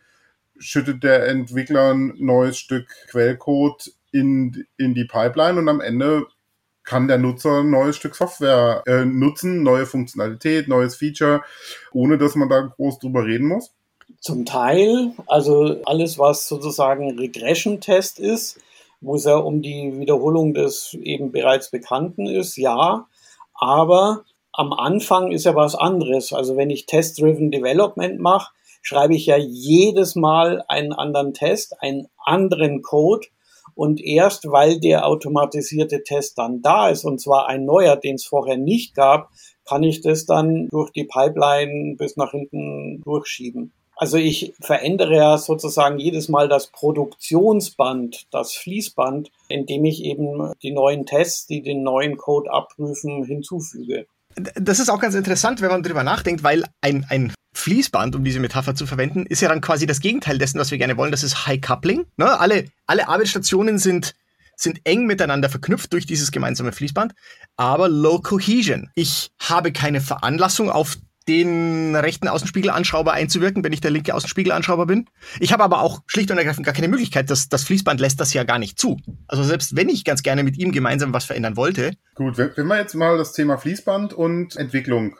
schüttet 0.58 1.04
der 1.04 1.28
Entwickler 1.28 1.94
ein 1.94 2.14
neues 2.18 2.58
Stück 2.58 2.88
Quellcode 3.10 3.92
in, 4.12 4.66
in 4.78 4.94
die 4.94 5.06
Pipeline 5.06 5.60
und 5.60 5.68
am 5.68 5.82
Ende 5.82 6.26
kann 6.84 7.08
der 7.08 7.18
Nutzer 7.18 7.60
ein 7.62 7.70
neues 7.70 7.96
Stück 7.96 8.16
Software 8.16 8.84
äh, 8.86 9.06
nutzen, 9.06 9.64
neue 9.64 9.86
Funktionalität, 9.86 10.68
neues 10.68 10.96
Feature, 10.96 11.42
ohne 11.94 12.18
dass 12.18 12.36
man 12.36 12.50
da 12.50 12.62
groß 12.62 13.00
drüber 13.00 13.26
reden 13.26 13.48
muss? 13.48 13.72
Zum 14.20 14.46
Teil, 14.46 15.14
also 15.28 15.82
alles, 15.86 16.20
was 16.20 16.48
sozusagen 16.48 17.18
Regression-Test 17.18 18.20
ist, 18.20 18.60
wo 19.02 19.16
es 19.16 19.26
ja 19.26 19.36
um 19.36 19.62
die 19.62 19.94
Wiederholung 19.98 20.54
des 20.54 20.94
eben 21.02 21.32
bereits 21.32 21.72
Bekannten 21.72 22.28
ist, 22.28 22.58
ja. 22.58 23.08
Aber 23.54 24.24
am 24.54 24.72
Anfang 24.72 25.32
ist 25.32 25.46
ja 25.46 25.56
was 25.56 25.74
anderes. 25.74 26.32
Also 26.32 26.56
wenn 26.56 26.70
ich 26.70 26.86
Test-Driven 26.86 27.50
Development 27.50 28.20
mache, 28.20 28.54
schreibe 28.84 29.16
ich 29.16 29.26
ja 29.26 29.38
jedes 29.38 30.16
Mal 30.16 30.64
einen 30.68 30.94
anderen 30.94 31.34
Test, 31.34 31.82
einen 31.82 32.08
anderen 32.24 32.84
Code. 32.84 33.28
Und 33.76 34.00
erst 34.00 34.52
weil 34.52 34.80
der 34.80 35.08
automatisierte 35.08 36.04
Test 36.04 36.38
dann 36.38 36.62
da 36.62 36.90
ist, 36.90 37.04
und 37.04 37.20
zwar 37.20 37.48
ein 37.48 37.66
neuer, 37.66 37.96
den 37.96 38.16
es 38.16 38.26
vorher 38.26 38.58
nicht 38.58 38.94
gab, 38.94 39.32
kann 39.66 39.82
ich 39.82 40.02
das 40.02 40.28
dann 40.28 40.68
durch 40.70 40.92
die 40.92 41.06
Pipeline 41.06 41.96
bis 41.98 42.16
nach 42.16 42.32
hinten 42.32 43.02
durchschieben. 43.04 43.74
Also 43.96 44.18
ich 44.18 44.54
verändere 44.60 45.16
ja 45.16 45.38
sozusagen 45.40 45.98
jedes 45.98 46.30
Mal 46.30 46.48
das 46.48 46.68
Produktionsband, 46.68 48.28
das 48.30 48.54
Fließband, 48.54 49.32
indem 49.50 49.86
ich 49.86 50.04
eben 50.04 50.52
die 50.62 50.72
neuen 50.72 51.08
Tests, 51.08 51.48
die 51.48 51.64
den 51.64 51.82
neuen 51.82 52.18
Code 52.18 52.52
abprüfen, 52.52 53.24
hinzufüge 53.24 54.06
das 54.56 54.80
ist 54.80 54.90
auch 54.90 55.00
ganz 55.00 55.16
interessant, 55.16 55.62
wenn 55.62 55.70
man 55.70 55.84
drüber 55.84 56.04
nachdenkt, 56.04 56.44
weil 56.44 56.64
ein, 56.82 57.06
ein 57.10 57.34
Fließband, 57.54 58.16
um 58.16 58.24
diese 58.24 58.40
Metapher 58.40 58.76
zu 58.76 58.86
verwenden, 58.86 59.26
ist 59.26 59.42
ja 59.42 59.50
dann 59.50 59.62
quasi 59.62 59.86
das 59.86 60.00
Gegenteil 60.00 60.38
dessen, 60.38 60.60
was 60.60 60.72
wir 60.72 60.78
gerne 60.78 60.98
wollen. 60.98 61.12
Das 61.12 61.24
ist 61.24 61.46
High 61.46 61.62
Coupling. 61.62 62.06
Ne? 62.18 62.40
Alle, 62.40 62.66
alle 62.88 63.08
Arbeitsstationen 63.08 63.78
sind, 63.78 64.16
sind 64.56 64.82
eng 64.84 65.06
miteinander 65.06 65.50
verknüpft 65.50 65.94
durch 65.94 66.06
dieses 66.06 66.32
gemeinsame 66.32 66.72
Fließband, 66.72 67.14
aber 67.56 67.90
Low 67.90 68.20
Cohesion. 68.20 68.90
Ich 68.96 69.32
habe 69.40 69.72
keine 69.72 70.02
Veranlassung 70.02 70.70
auf 70.70 70.98
den 71.28 71.96
rechten 71.96 72.28
Außenspiegelanschrauber 72.28 73.14
einzuwirken, 73.14 73.64
wenn 73.64 73.74
ich 73.74 73.82
der 73.82 73.92
linke 73.92 74.14
Außenspiegelanschrauber 74.14 74.86
bin. 74.86 75.10
Ich 75.40 75.54
habe 75.54 75.64
aber 75.64 75.82
auch 75.82 76.02
schlicht 76.08 76.32
und 76.32 76.38
ergreifend 76.38 76.66
gar 76.66 76.74
keine 76.74 76.88
Möglichkeit. 76.88 77.30
Das, 77.30 77.50
das 77.50 77.64
Fließband 77.64 78.00
lässt 78.00 78.20
das 78.20 78.34
ja 78.34 78.44
gar 78.44 78.60
nicht 78.60 78.80
zu. 78.80 79.00
Also 79.28 79.44
selbst 79.44 79.76
wenn 79.76 79.90
ich 79.90 80.04
ganz 80.04 80.24
gerne 80.24 80.44
mit 80.44 80.58
ihm 80.58 80.72
gemeinsam 80.72 81.14
was 81.14 81.26
verändern 81.26 81.56
wollte. 81.56 81.92
Gut, 82.16 82.38
wenn, 82.38 82.68
wir 82.68 82.78
jetzt 82.78 82.96
mal 82.96 83.18
das 83.18 83.34
Thema 83.34 83.58
Fließband 83.58 84.14
und 84.14 84.56
Entwicklung 84.56 85.16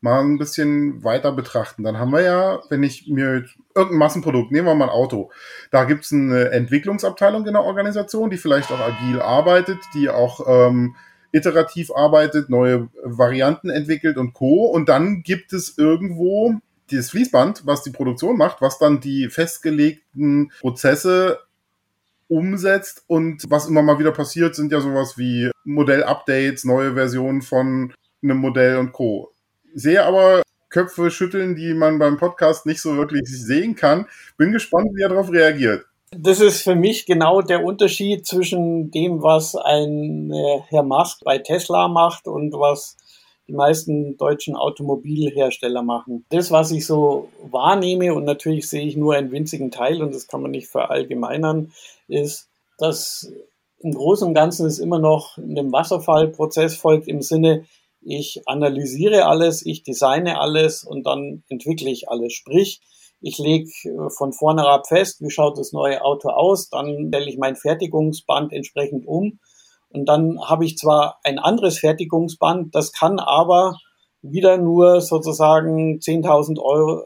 mal 0.00 0.20
ein 0.20 0.38
bisschen 0.38 1.04
weiter 1.04 1.30
betrachten, 1.32 1.84
dann 1.84 1.98
haben 1.98 2.12
wir 2.12 2.22
ja, 2.22 2.60
wenn 2.70 2.82
ich 2.82 3.06
mir 3.06 3.44
irgendein 3.74 3.98
Massenprodukt, 3.98 4.50
nehmen 4.50 4.66
wir 4.66 4.74
mal 4.74 4.86
ein 4.86 4.90
Auto, 4.90 5.30
da 5.70 5.84
gibt 5.84 6.04
es 6.04 6.12
eine 6.12 6.50
Entwicklungsabteilung 6.50 7.46
in 7.46 7.52
der 7.52 7.62
Organisation, 7.62 8.28
die 8.28 8.36
vielleicht 8.36 8.72
auch 8.72 8.80
agil 8.80 9.20
arbeitet, 9.20 9.78
die 9.94 10.10
auch 10.10 10.40
ähm, 10.48 10.96
iterativ 11.32 11.90
arbeitet, 11.90 12.50
neue 12.50 12.88
Varianten 13.02 13.70
entwickelt 13.70 14.16
und 14.16 14.34
Co. 14.34 14.66
Und 14.66 14.88
dann 14.88 15.22
gibt 15.22 15.52
es 15.52 15.76
irgendwo 15.76 16.54
dieses 16.90 17.10
Fließband, 17.10 17.66
was 17.66 17.82
die 17.82 17.90
Produktion 17.90 18.36
macht, 18.36 18.60
was 18.60 18.78
dann 18.78 19.00
die 19.00 19.28
festgelegten 19.28 20.52
Prozesse 20.60 21.40
umsetzt 22.28 23.04
und 23.08 23.50
was 23.50 23.66
immer 23.66 23.82
mal 23.82 23.98
wieder 23.98 24.12
passiert, 24.12 24.54
sind 24.54 24.72
ja 24.72 24.80
sowas 24.80 25.18
wie 25.18 25.50
Modell-Updates, 25.64 26.64
neue 26.64 26.94
Versionen 26.94 27.42
von 27.42 27.92
einem 28.22 28.38
Modell 28.38 28.76
und 28.76 28.92
Co. 28.92 29.32
Sehe 29.74 30.04
aber 30.04 30.42
Köpfe 30.70 31.10
schütteln, 31.10 31.54
die 31.54 31.74
man 31.74 31.98
beim 31.98 32.16
Podcast 32.16 32.64
nicht 32.66 32.80
so 32.80 32.96
wirklich 32.96 33.24
sehen 33.26 33.74
kann. 33.74 34.06
Bin 34.38 34.52
gespannt, 34.52 34.90
wie 34.94 35.02
er 35.02 35.10
darauf 35.10 35.30
reagiert. 35.30 35.84
Das 36.14 36.40
ist 36.40 36.60
für 36.60 36.74
mich 36.74 37.06
genau 37.06 37.40
der 37.40 37.64
Unterschied 37.64 38.26
zwischen 38.26 38.90
dem, 38.90 39.22
was 39.22 39.56
ein 39.56 40.30
äh, 40.30 40.60
Herr 40.68 40.82
Musk 40.82 41.24
bei 41.24 41.38
Tesla 41.38 41.88
macht 41.88 42.28
und 42.28 42.52
was 42.52 42.98
die 43.48 43.54
meisten 43.54 44.18
deutschen 44.18 44.54
Automobilhersteller 44.54 45.82
machen. 45.82 46.26
Das, 46.28 46.50
was 46.50 46.70
ich 46.70 46.84
so 46.84 47.30
wahrnehme, 47.50 48.12
und 48.14 48.24
natürlich 48.24 48.68
sehe 48.68 48.86
ich 48.86 48.94
nur 48.94 49.14
einen 49.14 49.32
winzigen 49.32 49.70
Teil, 49.70 50.02
und 50.02 50.14
das 50.14 50.26
kann 50.28 50.42
man 50.42 50.50
nicht 50.50 50.68
verallgemeinern, 50.68 51.72
ist, 52.08 52.48
dass 52.76 53.32
im 53.78 53.92
Großen 53.92 54.28
und 54.28 54.34
Ganzen 54.34 54.66
es 54.66 54.78
immer 54.78 54.98
noch 54.98 55.38
einem 55.38 55.72
Wasserfallprozess 55.72 56.76
folgt 56.76 57.08
im 57.08 57.22
Sinne, 57.22 57.64
ich 58.02 58.42
analysiere 58.46 59.26
alles, 59.26 59.64
ich 59.64 59.82
designe 59.82 60.38
alles 60.38 60.84
und 60.84 61.06
dann 61.06 61.42
entwickle 61.48 61.90
ich 61.90 62.08
alles. 62.10 62.32
Sprich, 62.34 62.80
ich 63.22 63.38
lege 63.38 63.70
äh, 63.84 64.10
von 64.10 64.32
vornherein 64.32 64.84
fest, 64.86 65.20
wie 65.20 65.30
schaut 65.30 65.58
das 65.58 65.72
neue 65.72 66.02
Auto 66.02 66.28
aus, 66.28 66.68
dann 66.68 67.08
stelle 67.08 67.30
ich 67.30 67.38
mein 67.38 67.56
Fertigungsband 67.56 68.52
entsprechend 68.52 69.06
um 69.06 69.38
und 69.90 70.06
dann 70.06 70.40
habe 70.42 70.64
ich 70.64 70.76
zwar 70.76 71.20
ein 71.22 71.38
anderes 71.38 71.78
Fertigungsband, 71.78 72.74
das 72.74 72.92
kann 72.92 73.18
aber 73.18 73.78
wieder 74.22 74.58
nur 74.58 75.00
sozusagen 75.00 75.98
10.000 75.98 76.60
Euro 76.60 77.02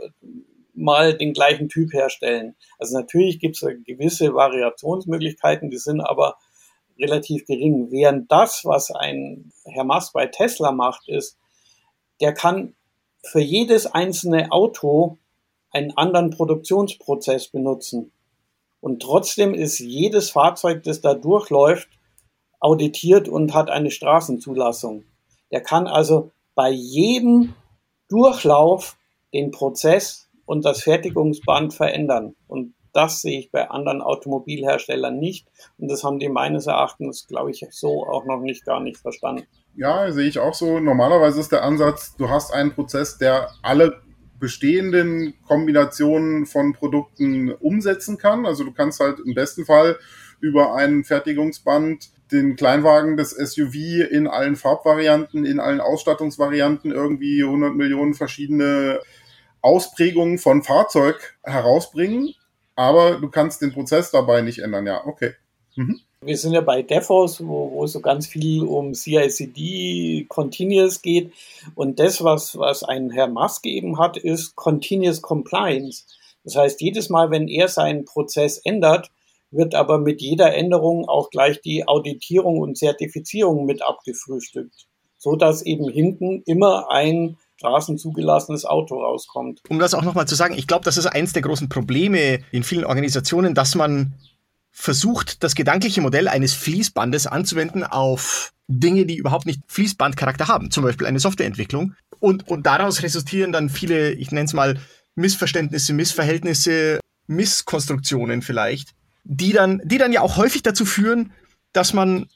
mal 0.75 1.16
den 1.16 1.32
gleichen 1.32 1.68
Typ 1.68 1.92
herstellen. 1.92 2.54
Also 2.78 2.99
natürlich 2.99 3.38
gibt 3.40 3.56
es 3.56 3.66
gewisse 3.87 4.35
Variationsmöglichkeiten, 4.35 5.70
die 5.70 5.78
sind 5.78 6.00
aber 6.00 6.37
relativ 6.99 7.46
gering. 7.46 7.90
Während 7.90 8.30
das, 8.30 8.64
was 8.64 8.90
ein 8.90 9.52
Herr 9.64 9.85
Musk 9.85 10.12
bei 10.12 10.26
Tesla 10.26 10.73
macht, 10.73 11.08
ist, 11.08 11.38
der 12.20 12.35
kann 12.35 12.75
für 13.23 13.40
jedes 13.40 13.87
einzelne 13.87 14.52
Auto 14.52 15.18
einen 15.76 15.97
anderen 15.97 16.30
Produktionsprozess 16.30 17.49
benutzen. 17.49 18.11
Und 18.80 19.02
trotzdem 19.02 19.52
ist 19.52 19.78
jedes 19.78 20.30
Fahrzeug, 20.30 20.83
das 20.85 21.02
da 21.02 21.14
durchläuft, 21.14 21.88
auditiert 22.61 23.28
und 23.28 23.52
hat 23.52 23.68
eine 23.68 23.90
Straßenzulassung. 23.90 25.04
Der 25.50 25.61
kann 25.61 25.87
also 25.87 26.30
bei 26.54 26.71
jedem 26.71 27.54
Durchlauf 28.09 28.97
den 29.35 29.50
Prozess 29.50 30.28
und 30.47 30.64
das 30.64 30.83
Fertigungsband 30.83 31.75
verändern. 31.75 32.35
Und 32.49 32.75
das 32.95 33.21
sehe 33.21 33.40
ich 33.40 33.50
bei 33.50 33.68
anderen 33.68 34.00
Automobilherstellern 34.00 35.18
nicht. 35.18 35.47
Und 35.76 35.90
das 35.90 36.02
haben 36.02 36.18
die 36.18 36.30
meines 36.30 36.66
Erachtens, 36.66 37.26
glaube 37.26 37.50
ich, 37.50 37.66
so 37.71 38.06
auch 38.06 38.25
noch 38.25 38.40
nicht 38.40 38.64
gar 38.64 38.80
nicht 38.80 38.97
verstanden. 38.97 39.47
Ja, 39.75 40.11
sehe 40.11 40.26
ich 40.28 40.38
auch 40.38 40.54
so. 40.54 40.80
Normalerweise 40.80 41.40
ist 41.40 41.52
der 41.52 41.62
Ansatz, 41.62 42.16
du 42.16 42.30
hast 42.30 42.54
einen 42.54 42.73
Prozess, 42.73 43.18
der 43.18 43.50
alle 43.62 44.00
bestehenden 44.38 45.34
Kombinationen 45.46 46.46
von 46.46 46.72
Produkten 46.72 47.50
umsetzen 47.52 48.18
kann. 48.18 48.46
Also 48.46 48.64
du 48.64 48.72
kannst 48.72 49.00
halt 49.00 49.18
im 49.20 49.34
besten 49.34 49.64
Fall 49.64 49.98
über 50.40 50.74
ein 50.74 51.04
Fertigungsband 51.04 52.10
den 52.32 52.56
Kleinwagen 52.56 53.16
des 53.16 53.30
SUV 53.30 53.74
in 54.10 54.26
allen 54.26 54.56
Farbvarianten, 54.56 55.46
in 55.46 55.60
allen 55.60 55.80
Ausstattungsvarianten 55.80 56.90
irgendwie 56.90 57.42
100 57.42 57.74
Millionen 57.74 58.14
verschiedene 58.14 59.00
Ausprägungen 59.62 60.38
von 60.38 60.62
Fahrzeug 60.62 61.36
herausbringen 61.42 62.34
aber 62.76 63.18
du 63.18 63.28
kannst 63.30 63.62
den 63.62 63.72
Prozess 63.72 64.10
dabei 64.10 64.42
nicht 64.42 64.60
ändern. 64.60 64.86
Ja, 64.86 65.04
okay. 65.06 65.32
Mhm. 65.74 66.00
Wir 66.26 66.37
sind 66.37 66.52
ja 66.52 66.61
bei 66.61 66.83
DevOps, 66.83 67.47
wo, 67.47 67.71
wo 67.73 67.87
so 67.87 68.00
ganz 68.00 68.26
viel 68.26 68.64
um 68.64 68.95
CI/CD, 68.95 70.26
Continuous 70.28 71.00
geht. 71.00 71.33
Und 71.76 72.00
das, 72.00 72.25
was, 72.25 72.59
was 72.59 72.83
ein 72.83 73.11
Herr 73.11 73.28
Musk 73.28 73.64
eben 73.64 73.99
hat, 73.99 74.16
ist 74.16 74.56
Continuous 74.56 75.23
Compliance. 75.23 76.04
Das 76.42 76.56
heißt, 76.56 76.80
jedes 76.80 77.11
Mal, 77.11 77.30
wenn 77.30 77.47
er 77.47 77.68
seinen 77.68 78.04
Prozess 78.04 78.59
ändert, 78.59 79.11
wird 79.52 79.76
aber 79.76 79.99
mit 79.99 80.21
jeder 80.21 80.52
Änderung 80.52 81.09
auch 81.09 81.30
gleich 81.30 81.61
die 81.61 81.87
Auditierung 81.87 82.59
und 82.59 82.76
Zertifizierung 82.76 83.64
mit 83.64 83.83
abgefrühstückt, 83.83 84.87
so 85.18 85.37
dass 85.37 85.62
eben 85.62 85.88
hinten 85.88 86.42
immer 86.45 86.90
ein 86.90 87.37
straßenzugelassenes 87.59 88.64
Auto 88.64 89.00
rauskommt. 89.00 89.61
Um 89.68 89.78
das 89.78 89.95
auch 89.95 90.02
nochmal 90.02 90.26
zu 90.26 90.35
sagen, 90.35 90.54
ich 90.59 90.66
glaube, 90.66 90.85
das 90.85 90.97
ist 90.97 91.06
eines 91.06 91.33
der 91.33 91.42
großen 91.42 91.68
Probleme 91.68 92.40
in 92.50 92.64
vielen 92.64 92.85
Organisationen, 92.85 93.54
dass 93.54 93.76
man 93.76 94.14
versucht, 94.78 95.42
das 95.42 95.54
gedankliche 95.54 96.02
Modell 96.02 96.28
eines 96.28 96.52
Fließbandes 96.52 97.26
anzuwenden 97.26 97.83
auf 97.83 98.52
Dinge, 98.68 99.06
die 99.06 99.16
überhaupt 99.16 99.47
nicht 99.47 99.62
Fließbandcharakter 99.68 100.49
haben, 100.49 100.71
zum 100.71 100.85
Beispiel 100.85 101.06
eine 101.06 101.18
Softwareentwicklung. 101.18 101.95
Und, 102.21 102.47
und 102.47 102.66
daraus 102.66 103.02
resultieren 103.02 103.52
dann 103.52 103.71
viele, 103.71 104.12
ich 104.12 104.33
nenne 104.33 104.45
es 104.45 104.52
mal, 104.52 104.78
Missverständnisse, 105.14 105.95
Missverhältnisse, 105.95 107.00
Misskonstruktionen 107.26 108.42
vielleicht, 108.42 108.90
die 109.25 109.52
dann, 109.52 109.80
die 109.83 109.97
dann 109.97 110.12
ja 110.12 110.21
auch 110.21 110.37
häufig 110.37 110.62
dazu 110.62 110.85
führen, 110.85 111.33
dass 111.73 111.95
man 111.95 112.26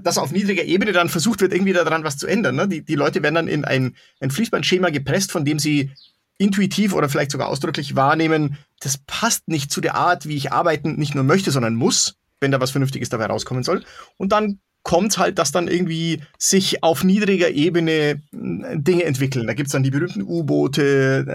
dass 0.00 0.16
auf 0.16 0.30
niedriger 0.30 0.64
Ebene 0.64 0.92
dann 0.92 1.10
versucht 1.10 1.42
wird, 1.42 1.52
irgendwie 1.52 1.74
daran 1.74 2.02
was 2.02 2.16
zu 2.16 2.26
ändern. 2.26 2.56
Ne? 2.56 2.68
Die, 2.68 2.82
die 2.82 2.94
Leute 2.94 3.22
werden 3.22 3.34
dann 3.34 3.48
in 3.48 3.66
ein, 3.66 3.96
ein 4.18 4.30
Fließbandschema 4.30 4.88
gepresst, 4.88 5.30
von 5.30 5.44
dem 5.44 5.58
sie 5.58 5.90
intuitiv 6.38 6.94
oder 6.94 7.08
vielleicht 7.08 7.32
sogar 7.32 7.48
ausdrücklich 7.48 7.96
wahrnehmen, 7.96 8.58
das 8.80 8.98
passt 9.06 9.48
nicht 9.48 9.70
zu 9.70 9.80
der 9.80 9.96
Art, 9.96 10.26
wie 10.26 10.36
ich 10.36 10.52
arbeiten 10.52 10.94
nicht 10.96 11.14
nur 11.14 11.24
möchte, 11.24 11.50
sondern 11.50 11.74
muss, 11.74 12.16
wenn 12.40 12.52
da 12.52 12.60
was 12.60 12.70
Vernünftiges 12.70 13.08
dabei 13.08 13.26
rauskommen 13.26 13.64
soll. 13.64 13.84
Und 14.16 14.32
dann 14.32 14.60
kommt 14.84 15.18
halt, 15.18 15.38
dass 15.38 15.52
dann 15.52 15.68
irgendwie 15.68 16.22
sich 16.38 16.82
auf 16.82 17.04
niedriger 17.04 17.50
Ebene 17.50 17.92
äh, 17.92 18.20
Dinge 18.32 19.04
entwickeln. 19.04 19.46
Da 19.46 19.54
gibt's 19.54 19.72
dann 19.72 19.82
die 19.82 19.90
berühmten 19.90 20.22
U-Boote, 20.22 21.26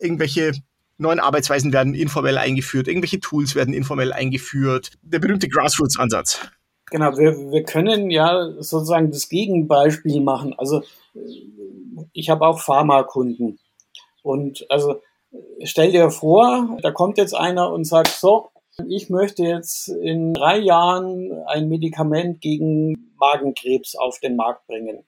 äh, 0.00 0.04
irgendwelche 0.04 0.52
neuen 0.98 1.20
Arbeitsweisen 1.20 1.72
werden 1.72 1.94
informell 1.94 2.38
eingeführt, 2.38 2.88
irgendwelche 2.88 3.20
Tools 3.20 3.54
werden 3.54 3.74
informell 3.74 4.12
eingeführt. 4.12 4.92
Der 5.02 5.18
berühmte 5.18 5.48
Grassroots-Ansatz. 5.48 6.48
Genau, 6.90 7.18
wir, 7.18 7.36
wir 7.50 7.64
können 7.64 8.10
ja 8.10 8.52
sozusagen 8.60 9.10
das 9.10 9.28
Gegenbeispiel 9.28 10.20
machen. 10.20 10.54
Also 10.56 10.82
ich 12.12 12.30
habe 12.30 12.46
auch 12.46 12.60
Pharmakunden. 12.60 13.58
Und 14.26 14.66
also 14.70 15.02
stell 15.62 15.92
dir 15.92 16.10
vor, 16.10 16.78
da 16.82 16.90
kommt 16.90 17.16
jetzt 17.16 17.32
einer 17.32 17.72
und 17.72 17.84
sagt, 17.84 18.08
so, 18.08 18.48
ich 18.88 19.08
möchte 19.08 19.44
jetzt 19.44 19.86
in 19.86 20.34
drei 20.34 20.58
Jahren 20.58 21.32
ein 21.46 21.68
Medikament 21.68 22.40
gegen 22.40 23.12
Magenkrebs 23.20 23.94
auf 23.94 24.18
den 24.18 24.34
Markt 24.34 24.66
bringen. 24.66 25.04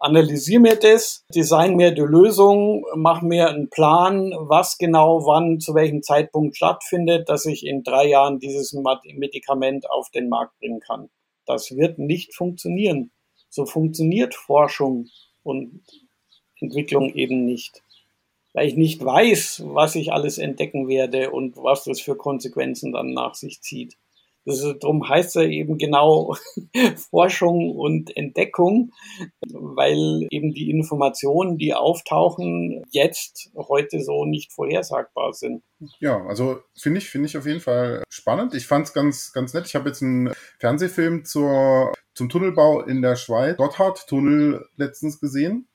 Analysiere 0.00 0.60
mir 0.60 0.74
das, 0.74 1.24
design 1.32 1.76
mir 1.76 1.92
die 1.92 2.00
Lösung, 2.00 2.84
mach 2.96 3.22
mir 3.22 3.48
einen 3.48 3.70
Plan, 3.70 4.32
was 4.36 4.78
genau 4.78 5.24
wann 5.24 5.60
zu 5.60 5.72
welchem 5.76 6.02
Zeitpunkt 6.02 6.56
stattfindet, 6.56 7.28
dass 7.28 7.46
ich 7.46 7.64
in 7.64 7.84
drei 7.84 8.08
Jahren 8.08 8.40
dieses 8.40 8.72
Medikament 9.14 9.88
auf 9.88 10.10
den 10.10 10.28
Markt 10.28 10.58
bringen 10.58 10.80
kann. 10.80 11.08
Das 11.46 11.70
wird 11.70 12.00
nicht 12.00 12.34
funktionieren. 12.34 13.12
So 13.48 13.64
funktioniert 13.64 14.34
Forschung 14.34 15.06
und 15.44 15.82
Entwicklung 16.60 17.14
eben 17.14 17.44
nicht. 17.44 17.84
Weil 18.56 18.68
ich 18.68 18.76
nicht 18.76 19.04
weiß, 19.04 19.64
was 19.66 19.94
ich 19.96 20.12
alles 20.14 20.38
entdecken 20.38 20.88
werde 20.88 21.30
und 21.30 21.58
was 21.58 21.84
das 21.84 22.00
für 22.00 22.16
Konsequenzen 22.16 22.90
dann 22.90 23.12
nach 23.12 23.34
sich 23.34 23.60
zieht. 23.60 23.98
Das 24.46 24.62
ist, 24.62 24.82
darum 24.82 25.06
heißt 25.06 25.36
es 25.36 25.42
eben 25.42 25.76
genau 25.76 26.36
Forschung 27.10 27.72
und 27.76 28.16
Entdeckung, 28.16 28.92
weil 29.52 30.26
eben 30.30 30.54
die 30.54 30.70
Informationen, 30.70 31.58
die 31.58 31.74
auftauchen, 31.74 32.82
jetzt 32.90 33.50
heute 33.56 34.00
so 34.00 34.24
nicht 34.24 34.52
vorhersagbar 34.52 35.34
sind. 35.34 35.62
Ja, 35.98 36.24
also 36.24 36.60
finde 36.78 36.98
ich, 36.98 37.10
finde 37.10 37.26
ich 37.26 37.36
auf 37.36 37.44
jeden 37.44 37.60
Fall 37.60 38.04
spannend. 38.08 38.54
Ich 38.54 38.66
fand 38.66 38.86
es 38.86 38.94
ganz, 38.94 39.34
ganz 39.34 39.52
nett. 39.52 39.66
Ich 39.66 39.74
habe 39.74 39.90
jetzt 39.90 40.02
einen 40.02 40.32
Fernsehfilm 40.60 41.26
zur, 41.26 41.92
zum 42.14 42.30
Tunnelbau 42.30 42.80
in 42.80 43.02
der 43.02 43.16
Schweiz, 43.16 43.58
Gotthard-Tunnel 43.58 44.64
letztens 44.76 45.20
gesehen. 45.20 45.68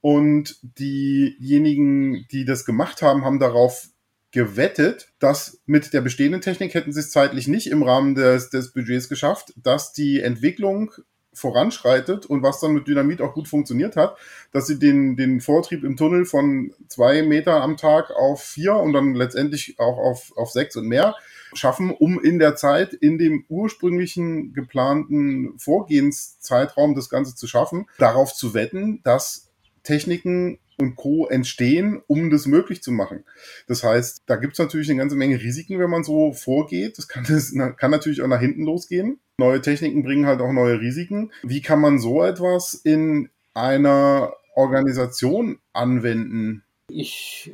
Und 0.00 0.58
diejenigen, 0.62 2.26
die 2.30 2.44
das 2.44 2.64
gemacht 2.64 3.02
haben, 3.02 3.24
haben 3.24 3.40
darauf 3.40 3.88
gewettet, 4.30 5.12
dass 5.18 5.60
mit 5.66 5.92
der 5.92 6.02
bestehenden 6.02 6.40
Technik 6.40 6.74
hätten 6.74 6.92
sie 6.92 7.00
es 7.00 7.10
zeitlich 7.10 7.48
nicht 7.48 7.68
im 7.68 7.82
Rahmen 7.82 8.14
des, 8.14 8.50
des 8.50 8.72
Budgets 8.72 9.08
geschafft, 9.08 9.54
dass 9.56 9.92
die 9.92 10.20
Entwicklung 10.20 10.92
voranschreitet 11.32 12.26
und 12.26 12.42
was 12.42 12.60
dann 12.60 12.72
mit 12.72 12.86
Dynamit 12.88 13.22
auch 13.22 13.32
gut 13.32 13.48
funktioniert 13.48 13.96
hat, 13.96 14.16
dass 14.52 14.66
sie 14.66 14.78
den, 14.78 15.16
den 15.16 15.40
Vortrieb 15.40 15.84
im 15.84 15.96
Tunnel 15.96 16.24
von 16.24 16.72
zwei 16.88 17.22
Meter 17.22 17.62
am 17.62 17.76
Tag 17.76 18.10
auf 18.10 18.42
vier 18.42 18.74
und 18.74 18.92
dann 18.92 19.14
letztendlich 19.14 19.78
auch 19.78 19.98
auf, 19.98 20.32
auf 20.36 20.50
sechs 20.50 20.76
und 20.76 20.86
mehr 20.86 21.14
schaffen, 21.54 21.90
um 21.90 22.20
in 22.20 22.38
der 22.38 22.56
Zeit, 22.56 22.92
in 22.92 23.18
dem 23.18 23.44
ursprünglichen 23.48 24.52
geplanten 24.52 25.58
Vorgehenszeitraum 25.58 26.94
das 26.94 27.08
Ganze 27.08 27.34
zu 27.34 27.46
schaffen, 27.46 27.86
darauf 27.98 28.34
zu 28.34 28.52
wetten, 28.52 29.00
dass 29.04 29.47
Techniken 29.88 30.58
und 30.78 30.96
Co. 30.96 31.26
entstehen, 31.28 32.02
um 32.06 32.28
das 32.28 32.44
möglich 32.44 32.82
zu 32.82 32.92
machen. 32.92 33.24
Das 33.68 33.82
heißt, 33.82 34.24
da 34.26 34.36
gibt 34.36 34.52
es 34.52 34.58
natürlich 34.58 34.90
eine 34.90 34.98
ganze 34.98 35.16
Menge 35.16 35.40
Risiken, 35.40 35.78
wenn 35.78 35.88
man 35.88 36.04
so 36.04 36.32
vorgeht. 36.32 36.98
Das 36.98 37.08
kann, 37.08 37.24
das 37.26 37.54
kann 37.78 37.90
natürlich 37.90 38.20
auch 38.20 38.28
nach 38.28 38.40
hinten 38.40 38.64
losgehen. 38.64 39.18
Neue 39.38 39.62
Techniken 39.62 40.02
bringen 40.02 40.26
halt 40.26 40.42
auch 40.42 40.52
neue 40.52 40.78
Risiken. 40.78 41.32
Wie 41.42 41.62
kann 41.62 41.80
man 41.80 41.98
so 41.98 42.22
etwas 42.22 42.74
in 42.74 43.30
einer 43.54 44.34
Organisation 44.54 45.58
anwenden? 45.72 46.62
Ich 46.90 47.50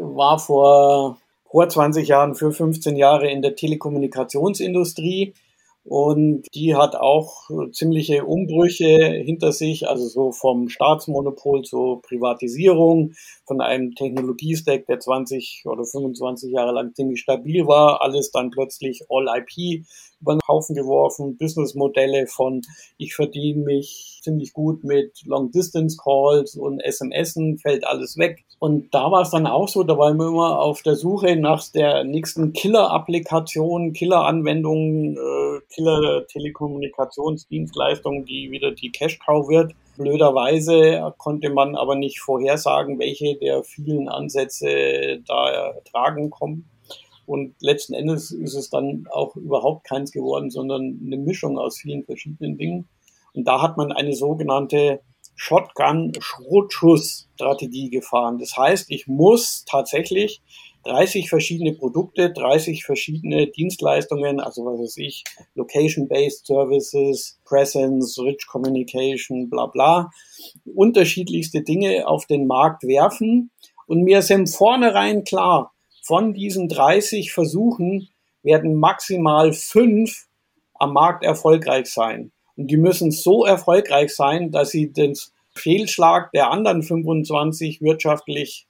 war 0.00 0.40
vor, 0.40 1.20
vor 1.48 1.68
20 1.68 2.08
Jahren 2.08 2.34
für 2.34 2.50
15 2.50 2.96
Jahre 2.96 3.30
in 3.30 3.42
der 3.42 3.54
Telekommunikationsindustrie 3.54 5.34
und 5.88 6.46
die 6.52 6.74
hat 6.74 6.96
auch 6.96 7.48
ziemliche 7.70 8.24
Umbrüche 8.24 9.22
hinter 9.24 9.52
sich, 9.52 9.88
also 9.88 10.08
so 10.08 10.32
vom 10.32 10.68
Staatsmonopol 10.68 11.62
zur 11.62 12.02
Privatisierung, 12.02 13.12
von 13.46 13.60
einem 13.60 13.94
Technologiestack, 13.94 14.86
der 14.86 14.98
20 14.98 15.62
oder 15.66 15.84
25 15.84 16.52
Jahre 16.52 16.72
lang 16.72 16.92
ziemlich 16.94 17.20
stabil 17.20 17.68
war, 17.68 18.02
alles 18.02 18.32
dann 18.32 18.50
plötzlich 18.50 19.04
All 19.08 19.26
IP 19.28 19.84
über 20.20 20.34
den 20.34 20.40
Haufen 20.48 20.74
geworfen, 20.74 21.36
Businessmodelle 21.36 22.26
von 22.26 22.62
ich 22.96 23.14
verdiene 23.14 23.62
mich 23.62 24.20
ziemlich 24.22 24.52
gut 24.52 24.82
mit 24.82 25.22
Long 25.24 25.50
Distance 25.50 25.96
Calls 26.02 26.56
und 26.56 26.82
SMSen, 26.82 27.58
fällt 27.58 27.86
alles 27.86 28.16
weg. 28.16 28.44
Und 28.58 28.94
da 28.94 29.10
war 29.10 29.22
es 29.22 29.30
dann 29.30 29.46
auch 29.46 29.68
so, 29.68 29.82
da 29.82 29.98
waren 29.98 30.16
wir 30.16 30.28
immer 30.28 30.58
auf 30.58 30.82
der 30.82 30.96
Suche 30.96 31.36
nach 31.36 31.62
der 31.70 32.04
nächsten 32.04 32.52
Killer-Applikation, 32.54 33.92
Killer-Anwendung, 33.92 35.16
äh, 35.16 35.60
Killer-Telekommunikationsdienstleistung, 35.76 38.24
die 38.24 38.50
wieder 38.50 38.72
die 38.72 38.90
Cash-Cow 38.90 39.48
wird. 39.48 39.74
Blöderweise 39.98 41.12
konnte 41.18 41.50
man 41.50 41.76
aber 41.76 41.94
nicht 41.94 42.20
vorhersagen, 42.20 42.98
welche 42.98 43.36
der 43.36 43.62
vielen 43.62 44.08
Ansätze 44.08 45.22
da 45.26 45.74
tragen 45.90 46.30
kommen. 46.30 46.70
Und 47.26 47.54
letzten 47.60 47.92
Endes 47.94 48.30
ist 48.30 48.54
es 48.54 48.70
dann 48.70 49.06
auch 49.10 49.36
überhaupt 49.36 49.84
keins 49.84 50.12
geworden, 50.12 50.48
sondern 50.50 50.98
eine 51.04 51.18
Mischung 51.18 51.58
aus 51.58 51.76
vielen 51.78 52.04
verschiedenen 52.04 52.56
Dingen. 52.56 52.88
Und 53.34 53.46
da 53.46 53.60
hat 53.60 53.76
man 53.76 53.92
eine 53.92 54.14
sogenannte 54.14 55.02
Shotgun-Schrotschuss-Strategie 55.34 57.90
gefahren. 57.90 58.38
Das 58.38 58.56
heißt, 58.56 58.90
ich 58.90 59.06
muss 59.06 59.66
tatsächlich 59.68 60.40
30 60.86 61.28
verschiedene 61.28 61.72
Produkte, 61.72 62.30
30 62.30 62.84
verschiedene 62.84 63.48
Dienstleistungen, 63.48 64.40
also 64.40 64.64
was 64.64 64.78
weiß 64.78 64.96
ich, 64.98 65.24
Location-Based 65.54 66.46
Services, 66.46 67.38
Presence, 67.44 68.18
Rich 68.18 68.46
Communication, 68.46 69.50
bla 69.50 69.66
bla, 69.66 70.10
unterschiedlichste 70.64 71.62
Dinge 71.62 72.06
auf 72.06 72.26
den 72.26 72.46
Markt 72.46 72.84
werfen. 72.84 73.50
Und 73.86 74.02
mir 74.02 74.20
ist 74.20 74.30
im 74.30 74.46
Vornherein 74.46 75.24
klar, 75.24 75.72
von 76.02 76.34
diesen 76.34 76.68
30 76.68 77.32
Versuchen 77.32 78.08
werden 78.42 78.76
maximal 78.76 79.52
fünf 79.52 80.26
am 80.74 80.92
Markt 80.92 81.24
erfolgreich 81.24 81.86
sein. 81.86 82.30
Und 82.56 82.70
die 82.70 82.76
müssen 82.76 83.10
so 83.10 83.44
erfolgreich 83.44 84.14
sein, 84.14 84.52
dass 84.52 84.70
sie 84.70 84.92
den 84.92 85.14
Fehlschlag 85.54 86.30
der 86.32 86.50
anderen 86.50 86.82
25 86.82 87.80
wirtschaftlich 87.82 88.66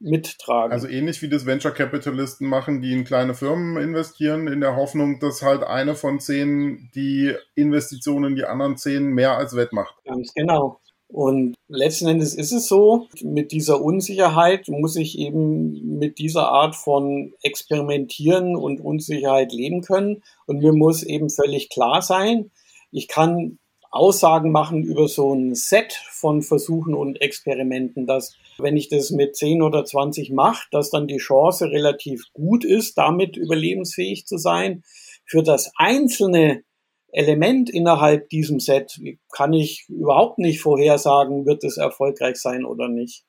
mittragen. 0.00 0.72
Also 0.72 0.88
ähnlich 0.88 1.22
wie 1.22 1.28
das 1.28 1.46
Venture 1.46 1.72
Capitalisten 1.72 2.48
machen, 2.48 2.80
die 2.80 2.92
in 2.92 3.04
kleine 3.04 3.34
Firmen 3.34 3.82
investieren, 3.82 4.46
in 4.46 4.60
der 4.60 4.76
Hoffnung, 4.76 5.18
dass 5.20 5.42
halt 5.42 5.62
eine 5.62 5.94
von 5.94 6.20
zehn 6.20 6.90
die 6.94 7.34
Investitionen 7.54 8.36
die 8.36 8.44
anderen 8.44 8.76
zehn 8.76 9.04
mehr 9.04 9.36
als 9.36 9.56
wettmacht. 9.56 9.94
Ganz 10.04 10.32
genau. 10.34 10.80
Und 11.10 11.54
letzten 11.68 12.06
Endes 12.06 12.34
ist 12.34 12.52
es 12.52 12.68
so, 12.68 13.06
mit 13.22 13.50
dieser 13.50 13.80
Unsicherheit 13.80 14.68
muss 14.68 14.94
ich 14.94 15.18
eben 15.18 15.98
mit 15.98 16.18
dieser 16.18 16.48
Art 16.48 16.76
von 16.76 17.32
Experimentieren 17.42 18.56
und 18.56 18.80
Unsicherheit 18.80 19.52
leben 19.52 19.80
können. 19.80 20.22
Und 20.46 20.58
mir 20.58 20.74
muss 20.74 21.02
eben 21.02 21.30
völlig 21.30 21.70
klar 21.70 22.02
sein, 22.02 22.50
ich 22.90 23.08
kann 23.08 23.58
Aussagen 23.90 24.52
machen 24.52 24.82
über 24.82 25.08
so 25.08 25.34
ein 25.34 25.54
Set 25.54 25.92
von 26.10 26.42
Versuchen 26.42 26.94
und 26.94 27.20
Experimenten, 27.20 28.06
dass 28.06 28.36
wenn 28.58 28.76
ich 28.76 28.88
das 28.88 29.10
mit 29.10 29.36
10 29.36 29.62
oder 29.62 29.84
20 29.84 30.30
mache, 30.30 30.66
dass 30.70 30.90
dann 30.90 31.06
die 31.06 31.18
Chance 31.18 31.70
relativ 31.70 32.24
gut 32.32 32.64
ist, 32.64 32.98
damit 32.98 33.36
überlebensfähig 33.36 34.26
zu 34.26 34.36
sein. 34.36 34.82
Für 35.24 35.42
das 35.42 35.72
einzelne 35.76 36.62
Element 37.10 37.70
innerhalb 37.70 38.28
diesem 38.28 38.60
Set 38.60 39.00
kann 39.32 39.52
ich 39.52 39.86
überhaupt 39.88 40.38
nicht 40.38 40.60
vorhersagen, 40.60 41.46
wird 41.46 41.64
es 41.64 41.78
erfolgreich 41.78 42.36
sein 42.36 42.64
oder 42.64 42.88
nicht. 42.88 43.24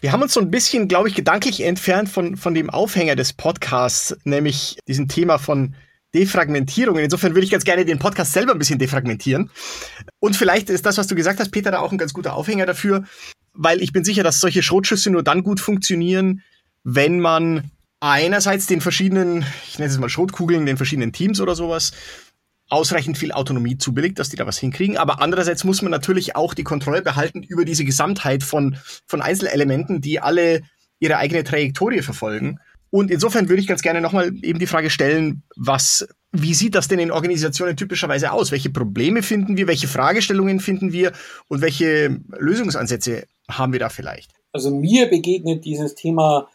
Wir 0.00 0.12
haben 0.12 0.22
uns 0.22 0.34
so 0.34 0.40
ein 0.40 0.50
bisschen, 0.50 0.88
glaube 0.88 1.08
ich, 1.08 1.14
gedanklich 1.14 1.62
entfernt 1.62 2.10
von, 2.10 2.36
von 2.36 2.52
dem 2.54 2.68
Aufhänger 2.68 3.16
des 3.16 3.32
Podcasts, 3.32 4.16
nämlich 4.24 4.76
diesem 4.86 5.08
Thema 5.08 5.38
von 5.38 5.74
Defragmentierung. 6.14 6.98
Insofern 6.98 7.34
würde 7.34 7.44
ich 7.44 7.50
ganz 7.50 7.64
gerne 7.64 7.84
den 7.84 7.98
Podcast 7.98 8.32
selber 8.32 8.52
ein 8.52 8.58
bisschen 8.58 8.78
defragmentieren. 8.78 9.50
Und 10.20 10.36
vielleicht 10.36 10.70
ist 10.70 10.86
das, 10.86 10.96
was 10.96 11.06
du 11.06 11.14
gesagt 11.14 11.40
hast, 11.40 11.50
Peter, 11.50 11.70
da 11.70 11.80
auch 11.80 11.92
ein 11.92 11.98
ganz 11.98 12.14
guter 12.14 12.34
Aufhänger 12.34 12.66
dafür, 12.66 13.04
weil 13.52 13.82
ich 13.82 13.92
bin 13.92 14.04
sicher, 14.04 14.22
dass 14.22 14.40
solche 14.40 14.62
Schrotschüsse 14.62 15.10
nur 15.10 15.22
dann 15.22 15.42
gut 15.42 15.60
funktionieren, 15.60 16.42
wenn 16.84 17.20
man 17.20 17.70
einerseits 18.00 18.66
den 18.66 18.80
verschiedenen, 18.80 19.44
ich 19.66 19.78
nenne 19.78 19.90
es 19.90 19.98
mal 19.98 20.08
Schrotkugeln, 20.08 20.66
den 20.66 20.76
verschiedenen 20.76 21.12
Teams 21.12 21.40
oder 21.40 21.54
sowas, 21.54 21.92
ausreichend 22.68 23.18
viel 23.18 23.32
Autonomie 23.32 23.78
zubilligt, 23.78 24.18
dass 24.18 24.28
die 24.28 24.36
da 24.36 24.46
was 24.46 24.58
hinkriegen. 24.58 24.96
Aber 24.96 25.20
andererseits 25.20 25.64
muss 25.64 25.82
man 25.82 25.90
natürlich 25.90 26.36
auch 26.36 26.54
die 26.54 26.64
Kontrolle 26.64 27.02
behalten 27.02 27.42
über 27.42 27.64
diese 27.64 27.84
Gesamtheit 27.84 28.42
von, 28.42 28.76
von 29.06 29.22
Einzelelementen, 29.22 30.00
die 30.00 30.20
alle 30.20 30.62
ihre 30.98 31.16
eigene 31.16 31.44
Trajektorie 31.44 32.02
verfolgen. 32.02 32.58
Und 32.94 33.10
insofern 33.10 33.48
würde 33.48 33.60
ich 33.60 33.66
ganz 33.66 33.82
gerne 33.82 34.00
nochmal 34.00 34.32
eben 34.42 34.60
die 34.60 34.68
Frage 34.68 34.88
stellen, 34.88 35.42
was, 35.56 36.06
wie 36.30 36.54
sieht 36.54 36.76
das 36.76 36.86
denn 36.86 37.00
in 37.00 37.10
Organisationen 37.10 37.76
typischerweise 37.76 38.30
aus? 38.30 38.52
Welche 38.52 38.70
Probleme 38.70 39.24
finden 39.24 39.56
wir? 39.56 39.66
Welche 39.66 39.88
Fragestellungen 39.88 40.60
finden 40.60 40.92
wir? 40.92 41.10
Und 41.48 41.60
welche 41.60 42.20
Lösungsansätze 42.38 43.24
haben 43.50 43.72
wir 43.72 43.80
da 43.80 43.88
vielleicht? 43.88 44.30
Also 44.52 44.70
mir 44.70 45.10
begegnet 45.10 45.64
dieses 45.64 45.96
Thema 45.96 46.48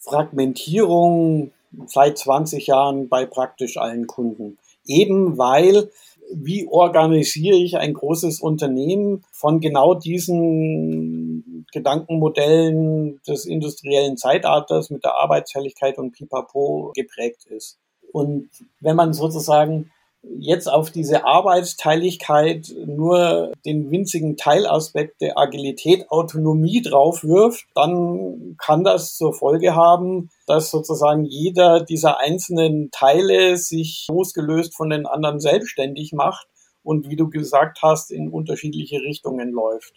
Fragmentierung 0.00 1.52
seit 1.86 2.18
20 2.18 2.66
Jahren 2.66 3.08
bei 3.08 3.24
praktisch 3.24 3.76
allen 3.76 4.08
Kunden. 4.08 4.58
Eben 4.86 5.38
weil, 5.38 5.88
wie 6.32 6.66
organisiere 6.68 7.56
ich 7.56 7.76
ein 7.76 7.94
großes 7.94 8.40
Unternehmen 8.40 9.24
von 9.32 9.60
genau 9.60 9.94
diesen 9.94 11.66
Gedankenmodellen 11.72 13.20
des 13.26 13.46
industriellen 13.46 14.16
Zeitalters 14.16 14.90
mit 14.90 15.04
der 15.04 15.14
Arbeitshelligkeit 15.14 15.98
und 15.98 16.12
Pipapo 16.12 16.92
geprägt 16.94 17.46
ist. 17.46 17.78
Und 18.12 18.50
wenn 18.80 18.96
man 18.96 19.12
sozusagen 19.12 19.90
jetzt 20.22 20.68
auf 20.68 20.90
diese 20.90 21.24
Arbeitsteiligkeit 21.24 22.74
nur 22.86 23.52
den 23.64 23.90
winzigen 23.90 24.36
Teilaspekt 24.36 25.20
der 25.20 25.38
Agilität, 25.38 26.10
Autonomie 26.10 26.82
draufwirft, 26.82 27.66
dann 27.74 28.56
kann 28.58 28.84
das 28.84 29.16
zur 29.16 29.32
Folge 29.32 29.74
haben, 29.74 30.30
dass 30.46 30.70
sozusagen 30.70 31.24
jeder 31.24 31.80
dieser 31.80 32.18
einzelnen 32.18 32.90
Teile 32.90 33.56
sich 33.56 34.06
losgelöst 34.10 34.74
von 34.74 34.90
den 34.90 35.06
anderen 35.06 35.40
selbstständig 35.40 36.12
macht 36.12 36.48
und 36.82 37.08
wie 37.08 37.16
du 37.16 37.28
gesagt 37.30 37.80
hast, 37.82 38.10
in 38.10 38.30
unterschiedliche 38.30 39.00
Richtungen 39.00 39.50
läuft. 39.52 39.94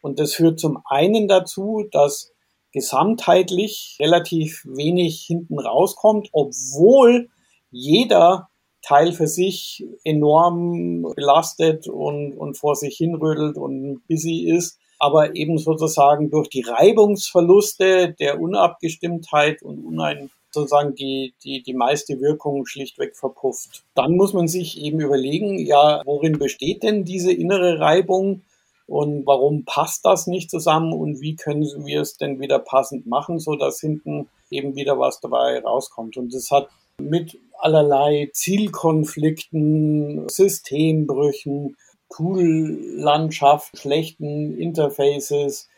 Und 0.00 0.18
das 0.18 0.34
führt 0.34 0.60
zum 0.60 0.82
einen 0.88 1.28
dazu, 1.28 1.84
dass 1.90 2.32
gesamtheitlich 2.72 3.96
relativ 4.00 4.64
wenig 4.64 5.22
hinten 5.26 5.58
rauskommt, 5.58 6.28
obwohl 6.32 7.28
jeder 7.70 8.49
Teil 8.82 9.12
für 9.12 9.26
sich 9.26 9.84
enorm 10.04 11.02
belastet 11.14 11.86
und, 11.86 12.32
und 12.34 12.56
vor 12.56 12.74
sich 12.76 12.96
hinrödelt 12.96 13.56
und 13.56 14.02
busy 14.08 14.48
ist, 14.50 14.78
aber 14.98 15.34
eben 15.34 15.58
sozusagen 15.58 16.30
durch 16.30 16.48
die 16.48 16.62
Reibungsverluste 16.62 18.14
der 18.18 18.40
Unabgestimmtheit 18.40 19.62
und 19.62 19.84
unein 19.84 20.30
sozusagen 20.52 20.94
die, 20.94 21.34
die, 21.44 21.62
die 21.62 21.74
meiste 21.74 22.20
Wirkung 22.20 22.66
schlichtweg 22.66 23.16
verpufft. 23.16 23.84
Dann 23.94 24.16
muss 24.16 24.32
man 24.32 24.48
sich 24.48 24.80
eben 24.80 25.00
überlegen, 25.00 25.58
ja, 25.58 26.02
worin 26.04 26.38
besteht 26.38 26.82
denn 26.82 27.04
diese 27.04 27.32
innere 27.32 27.78
Reibung 27.78 28.42
und 28.86 29.24
warum 29.26 29.64
passt 29.64 30.04
das 30.04 30.26
nicht 30.26 30.50
zusammen 30.50 30.92
und 30.92 31.20
wie 31.20 31.36
können 31.36 31.64
wir 31.86 32.00
es 32.00 32.16
denn 32.16 32.40
wieder 32.40 32.58
passend 32.58 33.06
machen, 33.06 33.38
so 33.38 33.54
dass 33.54 33.80
hinten 33.80 34.28
eben 34.50 34.74
wieder 34.74 34.98
was 34.98 35.20
dabei 35.20 35.60
rauskommt. 35.60 36.16
Und 36.16 36.34
das 36.34 36.50
hat 36.50 36.68
mit 36.98 37.38
allerlei 37.62 38.30
Zielkonflikten, 38.32 40.28
Systembrüchen, 40.28 41.76
Tool-Landschaft, 42.14 43.78
schlechten 43.78 44.58
Interfaces, 44.58 45.68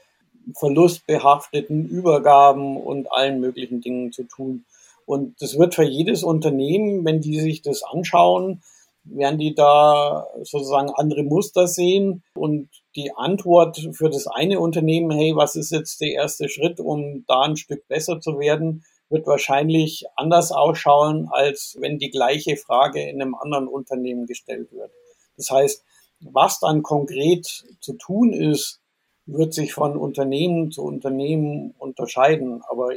verlustbehafteten 0.57 1.89
Übergaben 1.89 2.77
und 2.77 3.13
allen 3.13 3.41
möglichen 3.41 3.81
Dingen 3.81 4.13
zu 4.13 4.25
tun. 4.25 4.65
Und 5.07 5.41
das 5.41 5.59
wird 5.59 5.75
für 5.75 5.85
jedes 5.85 6.23
Unternehmen, 6.23 7.05
wenn 7.05 7.21
die 7.21 7.41
sich 7.41 7.63
das 7.63 7.83
anschauen, 7.83 8.63
werden 9.05 9.39
die 9.39 9.55
da 9.55 10.27
sozusagen 10.43 10.91
andere 10.91 11.25
Muster 11.25 11.67
sehen 11.67 12.23
und 12.35 12.69
die 12.95 13.13
Antwort 13.17 13.89
für 13.93 14.11
das 14.11 14.27
eine 14.27 14.61
Unternehmen, 14.61 15.11
hey, 15.11 15.35
was 15.35 15.57
ist 15.57 15.73
jetzt 15.73 16.01
der 16.01 16.13
erste 16.13 16.49
Schritt, 16.49 16.79
um 16.79 17.25
da 17.27 17.43
ein 17.43 17.57
Stück 17.57 17.89
besser 17.89 18.21
zu 18.21 18.39
werden, 18.39 18.85
wird 19.13 19.27
wahrscheinlich 19.27 20.05
anders 20.17 20.53
ausschauen, 20.53 21.29
als 21.31 21.77
wenn 21.79 21.99
die 21.99 22.11
gleiche 22.11 22.57
Frage 22.57 23.03
in 23.09 23.21
einem 23.21 23.35
anderen 23.35 23.69
Unternehmen 23.69 24.27
gestellt 24.27 24.73
wird. 24.73 24.91
Das 25.37 25.51
heißt, 25.51 25.85
was 26.21 26.61
dann 26.61 26.83
konkret 26.83 27.47
zu 27.81 27.93
tun 27.95 28.33
ist, 28.33 28.81
wird 29.27 29.53
sich 29.53 29.75
von 29.75 29.97
Unternehmen 29.97 30.71
zu 30.71 30.83
Unternehmen 30.83 31.75
unterscheiden. 31.79 32.63
Aber 32.69 32.91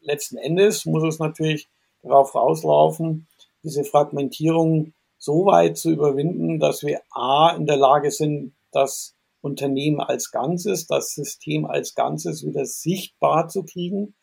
letzten 0.00 0.38
Endes 0.38 0.86
muss 0.86 1.04
es 1.04 1.18
natürlich 1.18 1.68
darauf 2.02 2.34
rauslaufen, 2.34 3.26
diese 3.62 3.84
Fragmentierung 3.84 4.94
so 5.18 5.46
weit 5.46 5.76
zu 5.76 5.90
überwinden, 5.90 6.58
dass 6.58 6.82
wir 6.82 7.00
A 7.10 7.54
in 7.56 7.66
der 7.66 7.76
Lage 7.76 8.10
sind, 8.10 8.54
das 8.72 9.14
Unternehmen 9.40 10.00
als 10.00 10.30
Ganzes, 10.30 10.86
das 10.86 11.14
System 11.14 11.66
als 11.66 11.94
Ganzes 11.94 12.44
wieder 12.44 12.64
sichtbar 12.64 13.48
zu 13.48 13.64
kriegen, 13.64 14.14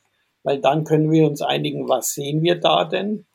weil 0.43 0.59
dann 0.59 0.83
können 0.83 1.11
wir 1.11 1.27
uns 1.27 1.41
einigen, 1.41 1.89
was 1.89 2.13
sehen 2.13 2.41
wir 2.41 2.59
da 2.59 2.85
denn? 2.85 3.25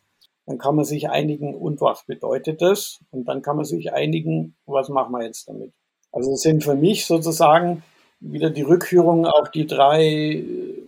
Dann 0.46 0.58
kann 0.58 0.76
man 0.76 0.84
sich 0.84 1.08
einigen, 1.08 1.54
und 1.54 1.80
was 1.80 2.04
bedeutet 2.06 2.60
das? 2.60 3.00
Und 3.10 3.26
dann 3.26 3.42
kann 3.42 3.56
man 3.56 3.64
sich 3.64 3.92
einigen, 3.92 4.56
was 4.66 4.88
machen 4.88 5.12
wir 5.12 5.24
jetzt 5.24 5.48
damit? 5.48 5.72
Also 6.12 6.32
es 6.32 6.42
sind 6.42 6.62
für 6.62 6.74
mich 6.74 7.06
sozusagen 7.06 7.82
wieder 8.20 8.50
die 8.50 8.62
Rückführung 8.62 9.26
auf 9.26 9.50
die 9.50 9.66
drei 9.66 10.04
äh, 10.04 10.86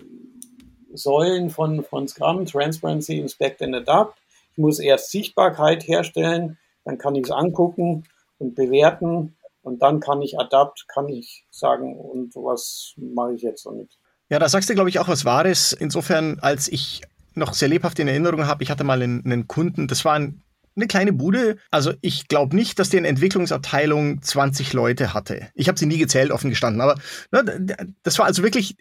Säulen 0.92 1.50
von, 1.50 1.82
von 1.82 2.08
Scrum, 2.08 2.46
Transparency, 2.46 3.18
Inspect 3.18 3.62
and 3.62 3.74
Adapt. 3.74 4.18
Ich 4.52 4.58
muss 4.58 4.78
erst 4.78 5.10
Sichtbarkeit 5.10 5.86
herstellen, 5.86 6.58
dann 6.84 6.98
kann 6.98 7.14
ich 7.14 7.24
es 7.24 7.30
angucken 7.30 8.04
und 8.38 8.54
bewerten 8.54 9.36
und 9.62 9.82
dann 9.82 10.00
kann 10.00 10.22
ich 10.22 10.38
Adapt, 10.38 10.86
kann 10.88 11.08
ich 11.08 11.44
sagen, 11.50 11.98
und 11.98 12.34
was 12.36 12.94
mache 12.96 13.34
ich 13.34 13.42
jetzt 13.42 13.66
damit. 13.66 13.98
Ja, 14.28 14.38
da 14.38 14.48
sagst 14.48 14.68
du, 14.68 14.74
glaube 14.74 14.88
ich, 14.88 14.98
auch 14.98 15.08
was 15.08 15.24
Wahres. 15.24 15.72
Insofern, 15.72 16.38
als 16.40 16.68
ich 16.68 17.02
noch 17.34 17.54
sehr 17.54 17.68
lebhaft 17.68 17.98
in 17.98 18.08
Erinnerung 18.08 18.46
habe, 18.46 18.62
ich 18.64 18.70
hatte 18.70 18.84
mal 18.84 19.00
einen, 19.00 19.24
einen 19.24 19.46
Kunden, 19.46 19.86
das 19.86 20.04
war 20.04 20.14
ein, 20.14 20.42
eine 20.74 20.86
kleine 20.86 21.12
Bude. 21.12 21.58
Also 21.70 21.92
ich 22.00 22.28
glaube 22.28 22.56
nicht, 22.56 22.78
dass 22.78 22.90
die 22.90 22.98
eine 22.98 23.08
Entwicklungsabteilung 23.08 24.20
20 24.22 24.72
Leute 24.72 25.14
hatte. 25.14 25.48
Ich 25.54 25.68
habe 25.68 25.78
sie 25.78 25.86
nie 25.86 25.98
gezählt, 25.98 26.30
offen 26.30 26.50
gestanden. 26.50 26.80
Aber 26.80 26.96
ne, 27.30 27.86
das 28.02 28.18
war 28.18 28.26
also 28.26 28.42
wirklich 28.42 28.76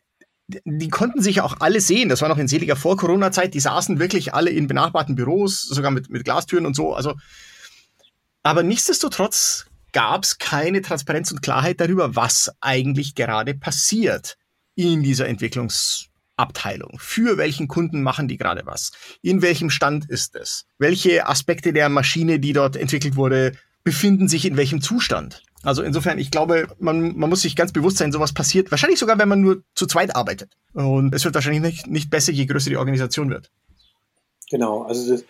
die 0.48 0.90
konnten 0.90 1.22
sich 1.22 1.42
auch 1.42 1.56
alle 1.60 1.82
sehen. 1.82 2.10
Das 2.10 2.22
war 2.22 2.30
noch 2.30 2.38
in 2.38 2.48
seliger 2.48 2.76
Vor-Corona-Zeit. 2.76 3.54
Die 3.54 3.60
saßen 3.60 4.00
wirklich 4.00 4.34
alle 4.34 4.52
in 4.52 4.68
benachbarten 4.68 5.16
Büros, 5.16 5.64
sogar 5.64 5.90
mit, 5.90 6.10
mit 6.10 6.24
Glastüren 6.24 6.66
und 6.68 6.76
so. 6.76 6.94
Also, 6.94 7.16
aber 8.44 8.62
nichtsdestotrotz 8.62 9.66
gab 9.92 10.24
es 10.24 10.38
keine 10.38 10.82
Transparenz 10.84 11.32
und 11.32 11.42
Klarheit 11.42 11.80
darüber, 11.80 12.16
was 12.16 12.52
eigentlich 12.62 13.16
gerade 13.16 13.56
passiert 13.56 14.38
in 14.76 15.04
dieser 15.04 15.26
Entwicklungs- 15.26 16.08
Abteilung. 16.38 16.98
Für 17.00 17.38
welchen 17.38 17.68
Kunden 17.68 18.04
machen 18.04 18.28
die 18.28 18.38
gerade 18.38 18.66
was? 18.66 18.92
In 19.22 19.42
welchem 19.42 19.70
Stand 19.70 20.10
ist 20.10 20.36
es? 20.36 20.66
Welche 20.78 21.28
Aspekte 21.28 21.72
der 21.72 21.90
Maschine, 21.90 22.40
die 22.40 22.54
dort 22.54 22.76
entwickelt 22.76 23.16
wurde, 23.16 23.54
befinden 23.86 24.28
sich 24.28 24.46
in 24.46 24.58
welchem 24.58 24.82
Zustand? 24.82 25.44
Also 25.64 25.82
insofern, 25.82 26.20
ich 26.20 26.32
glaube, 26.32 26.68
man, 26.78 27.18
man 27.18 27.30
muss 27.30 27.42
sich 27.42 27.56
ganz 27.56 27.72
bewusst 27.72 27.98
sein, 27.98 28.12
sowas 28.12 28.34
passiert. 28.34 28.70
Wahrscheinlich 28.70 29.00
sogar, 29.00 29.18
wenn 29.18 29.30
man 29.30 29.42
nur 29.42 29.64
zu 29.74 29.88
zweit 29.88 30.16
arbeitet. 30.16 30.52
Und 30.74 31.16
es 31.16 31.26
wird 31.26 31.34
wahrscheinlich 31.34 31.62
nicht, 31.62 31.88
nicht 31.88 32.10
besser, 32.10 32.32
je 32.32 32.46
größer 32.46 32.70
die 32.70 32.78
Organisation 32.78 33.30
wird. 33.30 33.50
Genau, 34.52 34.84
also 34.84 35.12
das, 35.12 35.24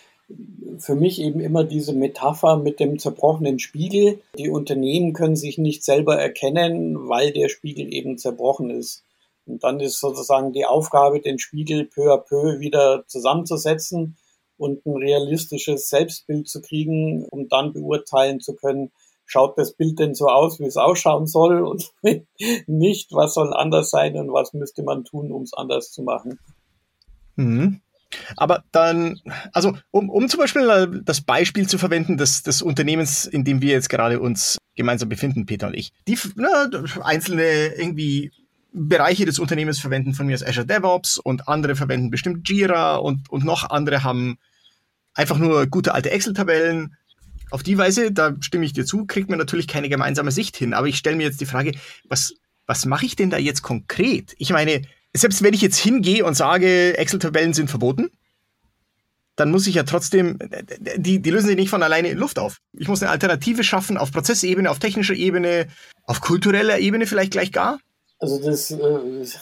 für 0.80 0.96
mich 0.96 1.22
eben 1.22 1.40
immer 1.40 1.64
diese 1.64 1.94
Metapher 1.94 2.58
mit 2.58 2.82
dem 2.82 3.00
zerbrochenen 3.00 3.60
Spiegel. 3.60 4.20
Die 4.38 4.50
Unternehmen 4.50 5.14
können 5.14 5.38
sich 5.38 5.58
nicht 5.58 5.86
selber 5.86 6.18
erkennen, 6.18 7.08
weil 7.08 7.32
der 7.32 7.48
Spiegel 7.48 7.94
eben 7.94 8.18
zerbrochen 8.18 8.72
ist. 8.72 9.05
Und 9.46 9.64
dann 9.64 9.80
ist 9.80 10.00
sozusagen 10.00 10.54
die 10.54 10.66
Aufgabe, 10.66 11.22
den 11.22 11.40
Spiegel 11.40 11.86
peu 11.86 12.12
à 12.12 12.18
peu 12.18 12.60
wieder 12.60 13.06
zusammenzusetzen 13.08 14.18
und 14.58 14.86
ein 14.86 14.96
realistisches 14.96 15.90
Selbstbild 15.90 16.48
zu 16.48 16.62
kriegen, 16.62 17.26
um 17.26 17.48
dann 17.50 17.74
beurteilen 17.74 18.40
zu 18.40 18.56
können, 18.56 18.92
schaut 19.26 19.58
das 19.58 19.74
Bild 19.74 20.00
denn 20.00 20.14
so 20.14 20.28
aus, 20.28 20.60
wie 20.60 20.66
es 20.66 20.78
ausschauen 20.78 21.28
soll 21.28 21.64
und 21.64 21.92
nicht, 22.68 23.12
was 23.12 23.34
soll 23.34 23.54
anders 23.54 23.90
sein 23.90 24.16
und 24.18 24.32
was 24.32 24.54
müsste 24.54 24.84
man 24.84 25.04
tun, 25.04 25.32
um 25.32 25.44
es 25.44 25.54
anders 25.54 25.92
zu 25.92 26.04
machen. 26.04 26.40
Mhm. 27.36 27.82
Aber 28.38 28.64
dann, 28.72 29.20
also 29.52 29.74
um, 29.92 30.10
um 30.10 30.30
zum 30.30 30.40
Beispiel 30.40 31.02
das 31.04 31.22
Beispiel 31.22 31.68
zu 31.68 31.78
verwenden 31.78 32.18
des, 32.18 32.44
des 32.44 32.62
Unternehmens, 32.62 33.26
in 33.26 33.44
dem 33.44 33.62
wir 33.62 33.72
jetzt 33.72 33.90
gerade 33.90 34.20
uns 34.20 34.58
gemeinsam 34.76 35.10
befinden, 35.10 35.46
Peter 35.46 35.68
und 35.68 35.74
ich, 35.74 35.92
die 36.08 36.18
na, 36.36 36.70
einzelne 37.02 37.74
irgendwie 37.76 38.32
Bereiche 38.78 39.26
des 39.26 39.40
Unternehmens 39.40 39.80
verwenden 39.80 40.14
von 40.14 40.28
mir 40.28 40.34
aus 40.34 40.44
Azure 40.44 40.66
DevOps 40.66 41.18
und 41.18 41.48
andere 41.48 41.76
verwenden 41.76 42.10
bestimmt 42.10 42.48
Jira 42.50 42.98
und, 42.98 43.30
und 43.30 43.46
noch 43.46 43.70
andere 43.70 44.04
haben 44.04 44.38
einfach 45.14 45.38
nur 45.38 45.66
gute 45.68 45.94
alte 45.94 46.12
Excel-Tabellen. 46.12 46.98
Auf 47.52 47.64
die 47.64 47.78
Weise, 47.78 48.12
da 48.12 48.36
stimme 48.42 48.66
ich 48.66 48.74
dir 48.74 48.86
zu, 48.86 49.06
kriegt 49.06 49.30
man 49.30 49.40
natürlich 49.40 49.68
keine 49.68 49.88
gemeinsame 49.88 50.32
Sicht 50.32 50.58
hin. 50.58 50.74
Aber 50.74 50.88
ich 50.88 50.98
stelle 50.98 51.16
mir 51.16 51.24
jetzt 51.24 51.40
die 51.40 51.46
Frage, 51.46 51.72
was, 52.10 52.34
was 52.66 52.86
mache 52.86 53.06
ich 53.06 53.16
denn 53.16 53.30
da 53.30 53.38
jetzt 53.38 53.62
konkret? 53.62 54.36
Ich 54.38 54.50
meine, 54.50 54.82
selbst 55.16 55.42
wenn 55.42 55.54
ich 55.54 55.62
jetzt 55.62 55.78
hingehe 55.78 56.26
und 56.26 56.34
sage, 56.34 56.98
Excel-Tabellen 56.98 57.54
sind 57.54 57.70
verboten, 57.70 58.10
dann 59.38 59.52
muss 59.52 59.68
ich 59.68 59.76
ja 59.76 59.84
trotzdem, 59.84 60.38
die, 60.98 61.22
die 61.22 61.30
lösen 61.30 61.48
sich 61.48 61.56
nicht 61.56 61.70
von 61.70 61.84
alleine 61.84 62.10
in 62.10 62.18
Luft 62.18 62.40
auf. 62.40 62.60
Ich 62.74 62.88
muss 62.88 63.02
eine 63.02 63.12
Alternative 63.12 63.64
schaffen 63.64 63.98
auf 63.98 64.12
Prozessebene, 64.12 64.70
auf 64.70 64.80
technischer 64.80 65.14
Ebene, 65.14 65.68
auf 66.04 66.20
kultureller 66.20 66.80
Ebene 66.80 67.06
vielleicht 67.06 67.32
gleich 67.32 67.52
gar. 67.52 67.80
Also 68.26 68.40
das 68.40 68.72
äh, 68.72 69.40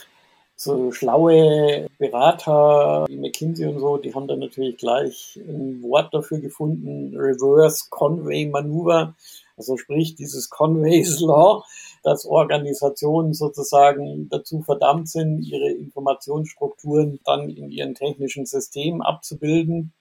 so 0.57 0.91
schlaue 0.91 1.87
Berater 1.99 3.05
wie 3.07 3.15
McKinsey 3.15 3.65
und 3.65 3.79
so, 3.79 3.95
die 3.95 4.13
haben 4.13 4.27
dann 4.27 4.39
natürlich 4.39 4.75
gleich 4.75 5.37
ein 5.37 5.81
Wort 5.83 6.13
dafür 6.13 6.41
gefunden, 6.41 7.15
Reverse 7.15 7.85
Conway 7.89 8.45
Maneuver. 8.45 9.15
Also 9.55 9.77
sprich 9.77 10.15
dieses 10.15 10.49
Conway's 10.49 11.21
Law, 11.21 11.63
dass 12.03 12.25
Organisationen 12.25 13.33
sozusagen 13.33 14.27
dazu 14.27 14.61
verdammt 14.63 15.07
sind, 15.07 15.43
ihre 15.43 15.69
Informationsstrukturen 15.71 17.21
dann 17.23 17.49
in 17.49 17.71
ihren 17.71 17.95
technischen 17.95 18.45
Systemen 18.45 19.01
abzubilden. 19.01 19.93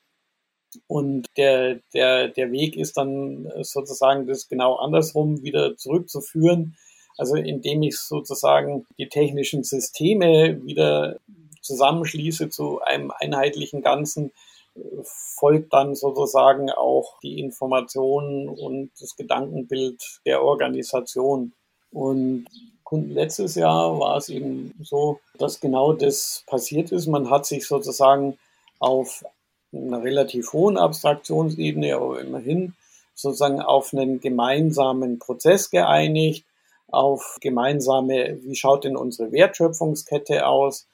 Und 0.89 1.29
der, 1.37 1.79
der, 1.95 2.31
der 2.31 2.51
Weg 2.51 2.77
ist 2.77 2.97
dann 2.97 3.49
sozusagen 3.61 4.27
das 4.27 4.49
genau 4.49 4.75
andersrum 4.75 5.45
wieder 5.45 5.77
zurückzuführen 5.77 6.77
also 7.17 7.37
indem 7.37 7.83
ich 7.83 7.99
sozusagen 7.99 8.87
die 8.99 9.09
technischen 9.09 9.65
Systeme 9.65 10.65
wieder 10.65 11.17
zusammenschließe 11.61 12.51
zu 12.51 12.81
einem 12.83 13.13
einheitlichen 13.19 13.83
Ganzen, 13.83 14.33
folgt 15.05 15.73
dann 15.73 15.95
sozusagen 15.95 16.71
auch 16.71 17.19
die 17.21 17.39
Information 17.41 18.49
und 18.49 18.91
das 19.01 19.17
Gedankenbild 19.17 20.21
der 20.25 20.43
Organisation. 20.43 21.53
Und 21.93 22.47
letztes 22.91 23.55
Jahr 23.55 23.99
war 23.99 24.17
es 24.17 24.29
eben 24.29 24.75
so, 24.83 25.21
dass 25.39 25.61
genau 25.61 25.93
das 25.93 26.45
passiert 26.47 26.91
ist. 26.93 27.07
Man 27.07 27.31
hat 27.31 27.47
sich 27.47 27.67
sozusagen 27.67 28.39
auf 28.79 29.25
einer 29.73 30.03
relativ 30.03 30.53
hohen 30.53 30.77
Abstraktionsebene, 30.77 31.95
aber 31.95 32.21
immerhin 32.21 32.75
sozusagen 33.15 33.61
auf 33.61 33.93
einen 33.93 34.21
gemeinsamen 34.21 35.19
Prozess 35.19 35.71
geeinigt, 35.71 36.45
auf 36.93 37.39
gemeinsame, 37.41 38.39
wie 38.43 38.55
schaut 38.55 38.85
denn 38.85 38.97
unsere 38.97 39.33
Wertschöpfungskette 39.33 40.47
aus, 40.47 40.87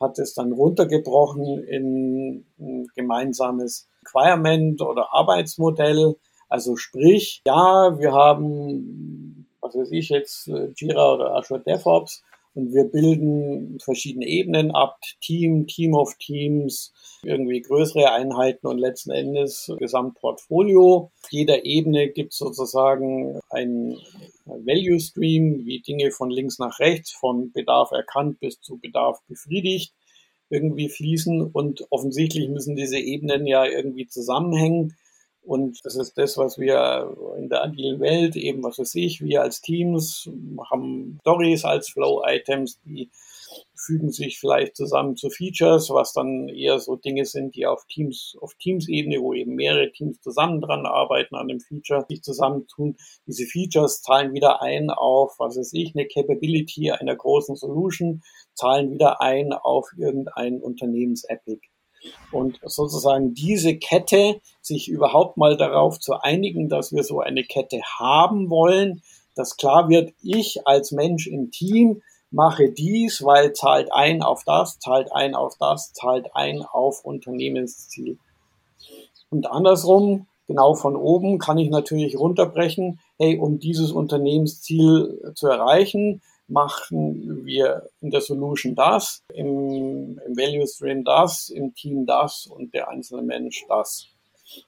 hat 0.00 0.18
es 0.18 0.34
dann 0.34 0.52
runtergebrochen 0.52 1.62
in 1.64 2.44
ein 2.58 2.86
gemeinsames 2.96 3.88
Requirement 4.04 4.82
oder 4.82 5.12
Arbeitsmodell. 5.12 6.16
Also 6.48 6.76
sprich, 6.76 7.42
ja, 7.46 7.98
wir 7.98 8.12
haben, 8.12 9.46
was 9.60 9.76
weiß 9.76 9.92
ich 9.92 10.08
jetzt, 10.08 10.48
Jira 10.76 11.14
oder 11.14 11.36
Azure 11.36 11.60
DevOps 11.60 12.22
und 12.54 12.72
wir 12.72 12.84
bilden 12.84 13.78
verschiedene 13.80 14.26
Ebenen 14.26 14.70
ab, 14.72 14.98
Team, 15.20 15.66
Team 15.66 15.94
of 15.94 16.14
Teams, 16.18 16.92
irgendwie 17.22 17.62
größere 17.62 18.12
Einheiten 18.12 18.66
und 18.66 18.78
letzten 18.78 19.10
Endes 19.10 19.72
Gesamtportfolio. 19.78 21.10
Jeder 21.30 21.64
Ebene 21.64 22.08
gibt 22.08 22.32
es 22.32 22.38
sozusagen 22.38 23.40
ein 23.50 23.96
Value 24.44 25.00
Stream, 25.00 25.64
wie 25.64 25.80
Dinge 25.80 26.10
von 26.10 26.30
links 26.30 26.58
nach 26.58 26.78
rechts, 26.80 27.12
von 27.12 27.52
Bedarf 27.52 27.90
erkannt 27.92 28.40
bis 28.40 28.60
zu 28.60 28.78
Bedarf 28.78 29.20
befriedigt 29.28 29.94
irgendwie 30.52 30.90
fließen 30.90 31.50
und 31.50 31.86
offensichtlich 31.90 32.50
müssen 32.50 32.76
diese 32.76 32.98
Ebenen 32.98 33.46
ja 33.46 33.64
irgendwie 33.64 34.06
zusammenhängen. 34.06 34.94
Und 35.44 35.80
das 35.84 35.96
ist 35.96 36.16
das, 36.16 36.36
was 36.36 36.58
wir 36.58 37.16
in 37.36 37.48
der 37.48 37.64
agilen 37.64 37.98
Welt 38.00 38.36
eben, 38.36 38.62
was 38.62 38.78
weiß 38.78 38.94
ich, 38.94 39.20
wir 39.20 39.42
als 39.42 39.60
Teams 39.60 40.30
haben 40.70 41.18
Stories 41.22 41.64
als 41.64 41.90
Flow-Items, 41.90 42.80
die 42.82 43.10
fügen 43.74 44.10
sich 44.10 44.38
vielleicht 44.38 44.76
zusammen 44.76 45.16
zu 45.16 45.28
Features, 45.30 45.90
was 45.90 46.12
dann 46.12 46.48
eher 46.48 46.78
so 46.78 46.96
Dinge 46.96 47.24
sind, 47.24 47.56
die 47.56 47.66
auf 47.66 47.84
Teams, 47.86 48.36
auf 48.40 48.54
Teams-Ebene, 48.54 49.20
wo 49.20 49.34
eben 49.34 49.56
mehrere 49.56 49.90
Teams 49.90 50.20
zusammen 50.20 50.60
dran 50.60 50.86
arbeiten 50.86 51.34
an 51.34 51.48
dem 51.48 51.60
Feature, 51.60 52.06
sich 52.08 52.22
zusammentun. 52.22 52.96
Diese 53.26 53.44
Features 53.44 54.02
zahlen 54.02 54.34
wieder 54.34 54.62
ein 54.62 54.90
auf, 54.90 55.34
was 55.38 55.56
weiß 55.56 55.72
ich, 55.72 55.94
eine 55.94 56.06
Capability 56.06 56.92
einer 56.92 57.16
großen 57.16 57.56
Solution, 57.56 58.22
zahlen 58.54 58.92
wieder 58.92 59.20
ein 59.20 59.52
auf 59.52 59.90
irgendein 59.96 60.60
Unternehmens-Epic. 60.60 61.71
Und 62.30 62.58
sozusagen 62.64 63.34
diese 63.34 63.76
Kette, 63.76 64.40
sich 64.60 64.88
überhaupt 64.88 65.36
mal 65.36 65.56
darauf 65.56 66.00
zu 66.00 66.14
einigen, 66.20 66.68
dass 66.68 66.92
wir 66.92 67.04
so 67.04 67.20
eine 67.20 67.44
Kette 67.44 67.80
haben 67.98 68.50
wollen, 68.50 69.02
dass 69.34 69.56
klar 69.56 69.88
wird, 69.88 70.12
ich 70.22 70.66
als 70.66 70.92
Mensch 70.92 71.26
im 71.26 71.50
Team 71.50 72.02
mache 72.30 72.70
dies, 72.70 73.22
weil 73.24 73.52
zahlt 73.52 73.92
ein 73.92 74.22
auf 74.22 74.42
das, 74.44 74.78
zahlt 74.78 75.12
ein 75.12 75.34
auf 75.34 75.56
das, 75.58 75.92
zahlt 75.92 76.34
ein 76.34 76.62
auf 76.62 77.04
Unternehmensziel. 77.04 78.18
Und 79.30 79.50
andersrum, 79.50 80.26
genau 80.46 80.74
von 80.74 80.96
oben 80.96 81.38
kann 81.38 81.58
ich 81.58 81.70
natürlich 81.70 82.18
runterbrechen, 82.18 83.00
hey, 83.18 83.38
um 83.38 83.58
dieses 83.58 83.92
Unternehmensziel 83.92 85.32
zu 85.34 85.46
erreichen, 85.46 86.22
machen 86.48 87.44
wir 87.44 87.88
in 88.00 88.10
der 88.10 88.20
Solution 88.20 88.74
das, 88.74 89.22
im, 89.32 90.20
im 90.26 90.36
Value 90.36 90.66
Stream 90.66 91.04
das, 91.04 91.48
im 91.48 91.74
Team 91.74 92.06
das 92.06 92.46
und 92.46 92.74
der 92.74 92.88
einzelne 92.88 93.22
Mensch 93.22 93.64
das. 93.68 94.08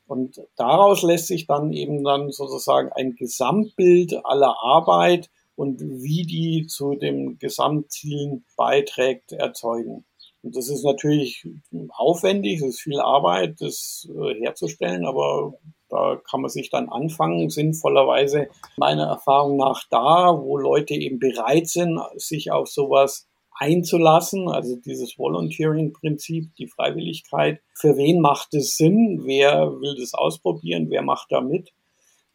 Und 0.07 0.41
daraus 0.57 1.03
lässt 1.03 1.27
sich 1.27 1.47
dann 1.47 1.73
eben 1.73 2.05
dann 2.05 2.31
sozusagen 2.31 2.91
ein 2.93 3.17
Gesamtbild 3.17 4.25
aller 4.25 4.57
Arbeit 4.63 5.31
und 5.57 5.81
wie 5.81 6.25
die 6.25 6.67
zu 6.67 6.95
dem 6.95 7.39
Gesamtzielen 7.39 8.45
beiträgt, 8.57 9.33
erzeugen. 9.33 10.05
Und 10.43 10.57
das 10.57 10.69
ist 10.69 10.85
natürlich 10.85 11.47
aufwendig, 11.91 12.61
es 12.61 12.75
ist 12.75 12.81
viel 12.81 13.01
Arbeit, 13.01 13.61
das 13.61 14.09
äh, 14.11 14.35
herzustellen, 14.41 15.07
aber 15.07 15.55
da 15.95 16.21
kann 16.29 16.41
man 16.41 16.51
sich 16.51 16.71
dann 16.71 16.89
anfangen, 16.89 17.51
sinnvollerweise 17.51 18.49
meiner 18.77 19.07
Erfahrung 19.07 19.57
nach 19.57 19.85
da, 19.91 20.37
wo 20.43 20.57
Leute 20.57 20.95
eben 20.95 21.21
bereit 21.21 21.69
sind, 21.69 22.01
sich 22.17 22.51
auf 22.51 22.69
sowas 22.69 23.29
einzulassen, 23.57 24.49
also 24.49 24.75
dieses 24.77 25.17
Volunteering-Prinzip, 25.17 26.55
die 26.57 26.67
Freiwilligkeit. 26.67 27.61
Für 27.75 27.97
wen 27.97 28.21
macht 28.21 28.55
es 28.55 28.77
Sinn? 28.77 29.23
Wer 29.25 29.71
will 29.81 29.95
das 29.99 30.15
ausprobieren? 30.15 30.91
Wer 30.91 31.03
macht 31.03 31.29
da 31.31 31.41
mit? 31.41 31.71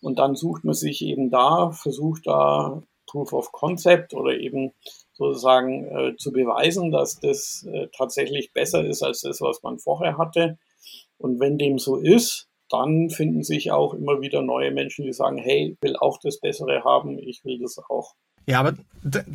Und 0.01 0.17
dann 0.19 0.35
sucht 0.35 0.63
man 0.63 0.73
sich 0.73 1.01
eben 1.01 1.29
da, 1.29 1.71
versucht 1.71 2.25
da 2.25 2.81
Proof 3.07 3.33
of 3.33 3.51
Concept 3.51 4.13
oder 4.13 4.39
eben 4.39 4.71
sozusagen 5.11 5.85
äh, 5.85 6.15
zu 6.15 6.31
beweisen, 6.31 6.91
dass 6.91 7.19
das 7.19 7.67
äh, 7.69 7.87
tatsächlich 7.97 8.53
besser 8.53 8.85
ist 8.85 9.03
als 9.03 9.21
das, 9.21 9.41
was 9.41 9.61
man 9.63 9.79
vorher 9.79 10.17
hatte. 10.17 10.57
Und 11.17 11.41
wenn 11.41 11.57
dem 11.57 11.77
so 11.79 11.97
ist, 11.97 12.48
dann 12.69 13.09
finden 13.09 13.43
sich 13.43 13.71
auch 13.71 13.93
immer 13.93 14.21
wieder 14.21 14.41
neue 14.41 14.71
Menschen, 14.71 15.05
die 15.05 15.13
sagen, 15.13 15.37
hey, 15.37 15.73
ich 15.73 15.81
will 15.81 15.95
auch 15.97 16.19
das 16.21 16.39
Bessere 16.39 16.83
haben, 16.83 17.17
ich 17.19 17.43
will 17.43 17.59
das 17.59 17.77
auch. 17.89 18.15
Ja, 18.45 18.59
aber 18.61 18.73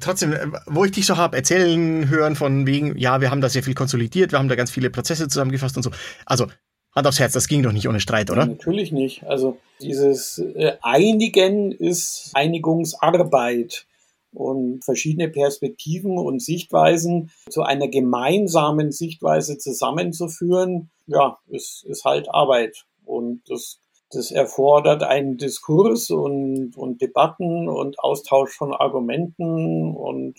trotzdem, 0.00 0.32
äh, 0.32 0.46
wo 0.66 0.84
ich 0.84 0.92
dich 0.92 1.06
so 1.06 1.16
habe 1.16 1.36
erzählen 1.36 2.08
hören 2.08 2.34
von 2.36 2.66
wegen, 2.66 2.96
ja, 2.98 3.20
wir 3.20 3.30
haben 3.30 3.40
da 3.40 3.48
sehr 3.48 3.62
viel 3.62 3.74
konsolidiert, 3.74 4.32
wir 4.32 4.38
haben 4.38 4.48
da 4.48 4.56
ganz 4.56 4.70
viele 4.70 4.90
Prozesse 4.90 5.28
zusammengefasst 5.28 5.76
und 5.76 5.82
so. 5.82 5.90
Also 6.26 6.46
Hand 6.94 7.06
aufs 7.06 7.18
Herz, 7.18 7.32
das 7.32 7.48
ging 7.48 7.62
doch 7.62 7.72
nicht 7.72 7.88
ohne 7.88 8.00
Streit, 8.00 8.30
oder? 8.30 8.42
Ja, 8.42 8.46
natürlich 8.46 8.92
nicht. 8.92 9.24
Also 9.24 9.58
dieses 9.80 10.38
äh, 10.38 10.74
Einigen 10.82 11.72
ist 11.72 12.30
Einigungsarbeit 12.34 13.86
und 14.32 14.84
verschiedene 14.84 15.28
Perspektiven 15.28 16.18
und 16.18 16.42
Sichtweisen 16.42 17.30
zu 17.48 17.62
einer 17.62 17.88
gemeinsamen 17.88 18.92
Sichtweise 18.92 19.58
zusammenzuführen, 19.58 20.90
ja, 21.06 21.38
ist, 21.48 21.84
ist 21.84 22.04
halt 22.04 22.28
Arbeit. 22.32 22.84
Und 23.04 23.42
das, 23.48 23.80
das 24.10 24.30
erfordert 24.30 25.02
einen 25.02 25.36
Diskurs 25.36 26.10
und, 26.10 26.76
und 26.76 27.00
Debatten 27.00 27.68
und 27.68 27.98
Austausch 27.98 28.52
von 28.52 28.72
Argumenten 28.72 29.94
und 29.94 30.38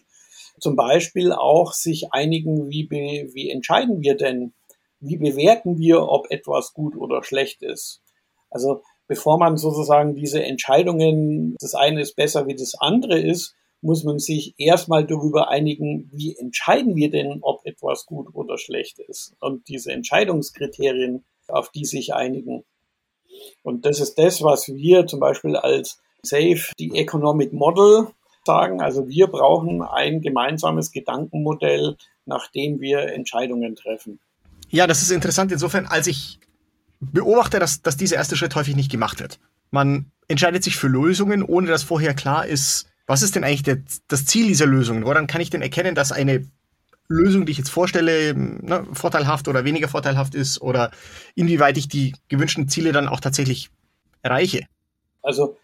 zum 0.59 0.75
Beispiel 0.75 1.31
auch 1.31 1.73
sich 1.73 2.11
einigen, 2.11 2.69
wie, 2.69 2.85
be, 2.85 3.29
wie 3.33 3.49
entscheiden 3.49 4.01
wir 4.01 4.15
denn, 4.15 4.53
wie 4.99 5.17
bewerten 5.17 5.77
wir, 5.77 6.03
ob 6.07 6.31
etwas 6.31 6.73
gut 6.73 6.95
oder 6.95 7.23
schlecht 7.23 7.61
ist. 7.61 8.01
Also 8.49 8.81
bevor 9.07 9.37
man 9.37 9.57
sozusagen 9.57 10.15
diese 10.15 10.43
Entscheidungen, 10.43 11.55
das 11.59 11.75
eine 11.75 12.01
ist 12.01 12.15
besser 12.15 12.47
wie 12.47 12.55
das 12.55 12.73
andere 12.79 13.19
ist, 13.19 13.55
muss 13.81 14.03
man 14.03 14.17
sich 14.17 14.55
erstmal 14.57 15.05
darüber 15.05 15.49
einigen, 15.49 16.09
wie 16.11 16.35
entscheiden 16.35 16.95
wir 16.95 17.11
denn, 17.11 17.39
ob 17.41 17.65
etwas 17.65 18.05
gut 18.05 18.33
oder 18.33 18.57
schlecht 18.57 18.99
ist. 18.99 19.35
Und 19.39 19.67
diese 19.67 19.91
Entscheidungskriterien, 19.91 21.23
auf 21.47 21.71
die 21.71 21.85
sich 21.85 22.13
einigen. 22.13 22.63
Und 23.63 23.85
das 23.85 23.99
ist 23.99 24.15
das, 24.15 24.41
was 24.41 24.67
wir 24.67 25.07
zum 25.07 25.19
Beispiel 25.19 25.55
als 25.55 25.99
SAFE, 26.23 26.73
die 26.79 26.95
Economic 26.95 27.53
Model 27.53 28.07
sagen. 28.45 28.81
Also 28.81 29.07
wir 29.07 29.27
brauchen 29.27 29.81
ein 29.81 30.21
gemeinsames 30.21 30.91
Gedankenmodell, 30.91 31.97
nach 32.25 32.49
dem 32.51 32.79
wir 32.79 33.13
Entscheidungen 33.13 33.75
treffen. 33.75 34.19
Ja, 34.69 34.87
das 34.87 35.01
ist 35.01 35.11
interessant 35.11 35.51
insofern, 35.51 35.85
als 35.85 36.07
ich 36.07 36.39
beobachte, 36.99 37.59
dass, 37.59 37.81
dass 37.81 37.97
dieser 37.97 38.15
erste 38.15 38.35
Schritt 38.35 38.55
häufig 38.55 38.75
nicht 38.75 38.91
gemacht 38.91 39.19
wird. 39.19 39.39
Man 39.71 40.11
entscheidet 40.27 40.63
sich 40.63 40.77
für 40.77 40.87
Lösungen, 40.87 41.43
ohne 41.43 41.67
dass 41.67 41.83
vorher 41.83 42.13
klar 42.13 42.45
ist, 42.45 42.87
was 43.07 43.21
ist 43.21 43.35
denn 43.35 43.43
eigentlich 43.43 43.63
der, 43.63 43.83
das 44.07 44.25
Ziel 44.25 44.47
dieser 44.47 44.65
Lösung? 44.65 45.05
Woran 45.05 45.27
kann 45.27 45.41
ich 45.41 45.49
denn 45.49 45.61
erkennen, 45.61 45.93
dass 45.93 46.11
eine 46.11 46.47
Lösung, 47.07 47.45
die 47.45 47.51
ich 47.51 47.57
jetzt 47.57 47.69
vorstelle, 47.69 48.33
ne, 48.35 48.85
vorteilhaft 48.93 49.47
oder 49.47 49.63
weniger 49.63 49.87
vorteilhaft 49.87 50.35
ist 50.35 50.61
oder 50.61 50.91
inwieweit 51.35 51.77
ich 51.77 51.87
die 51.87 52.13
gewünschten 52.29 52.67
Ziele 52.67 52.91
dann 52.91 53.07
auch 53.07 53.19
tatsächlich 53.19 53.69
erreiche? 54.21 54.65
Also 55.21 55.57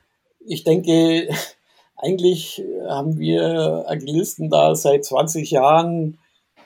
ich 0.45 0.63
denke, 0.63 1.29
eigentlich 1.95 2.63
haben 2.87 3.17
wir 3.17 3.85
Agilisten 3.87 4.49
da 4.49 4.75
seit 4.75 5.05
20 5.05 5.49
Jahren 5.51 6.17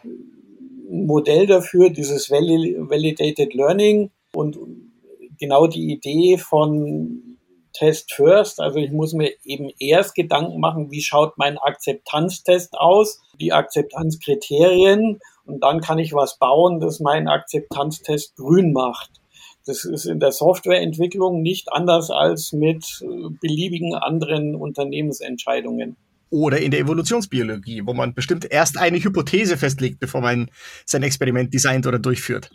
ein 0.03 1.05
Modell 1.05 1.47
dafür, 1.47 1.89
dieses 1.89 2.29
Validated 2.29 3.53
Learning 3.53 4.11
und 4.33 4.57
genau 5.39 5.67
die 5.67 5.91
Idee 5.91 6.38
von 6.38 7.35
Test 7.75 8.13
first. 8.13 8.59
Also 8.59 8.79
ich 8.79 8.91
muss 8.91 9.13
mir 9.13 9.31
eben 9.43 9.69
erst 9.79 10.15
Gedanken 10.15 10.59
machen, 10.59 10.91
wie 10.91 11.01
schaut 11.01 11.38
mein 11.38 11.57
Akzeptanztest 11.57 12.73
aus, 12.77 13.21
die 13.39 13.53
Akzeptanzkriterien 13.53 15.19
und 15.45 15.63
dann 15.63 15.81
kann 15.81 15.99
ich 15.99 16.13
was 16.13 16.38
bauen, 16.39 16.79
das 16.79 16.99
meinen 16.99 17.27
Akzeptanztest 17.27 18.35
grün 18.35 18.73
macht. 18.73 19.11
Das 19.65 19.83
ist 19.83 20.05
in 20.05 20.19
der 20.19 20.31
Softwareentwicklung 20.31 21.41
nicht 21.41 21.71
anders 21.73 22.11
als 22.11 22.53
mit 22.53 23.01
äh, 23.01 23.29
beliebigen 23.41 23.95
anderen 23.95 24.55
Unternehmensentscheidungen. 24.55 25.97
Oder 26.29 26.59
in 26.59 26.71
der 26.71 26.81
Evolutionsbiologie, 26.81 27.83
wo 27.85 27.93
man 27.93 28.13
bestimmt 28.13 28.45
erst 28.49 28.77
eine 28.77 28.97
Hypothese 28.97 29.57
festlegt, 29.57 29.99
bevor 29.99 30.21
man 30.21 30.49
sein 30.85 31.03
Experiment 31.03 31.53
designt 31.53 31.88
oder 31.88 31.99
durchführt. 31.99 32.51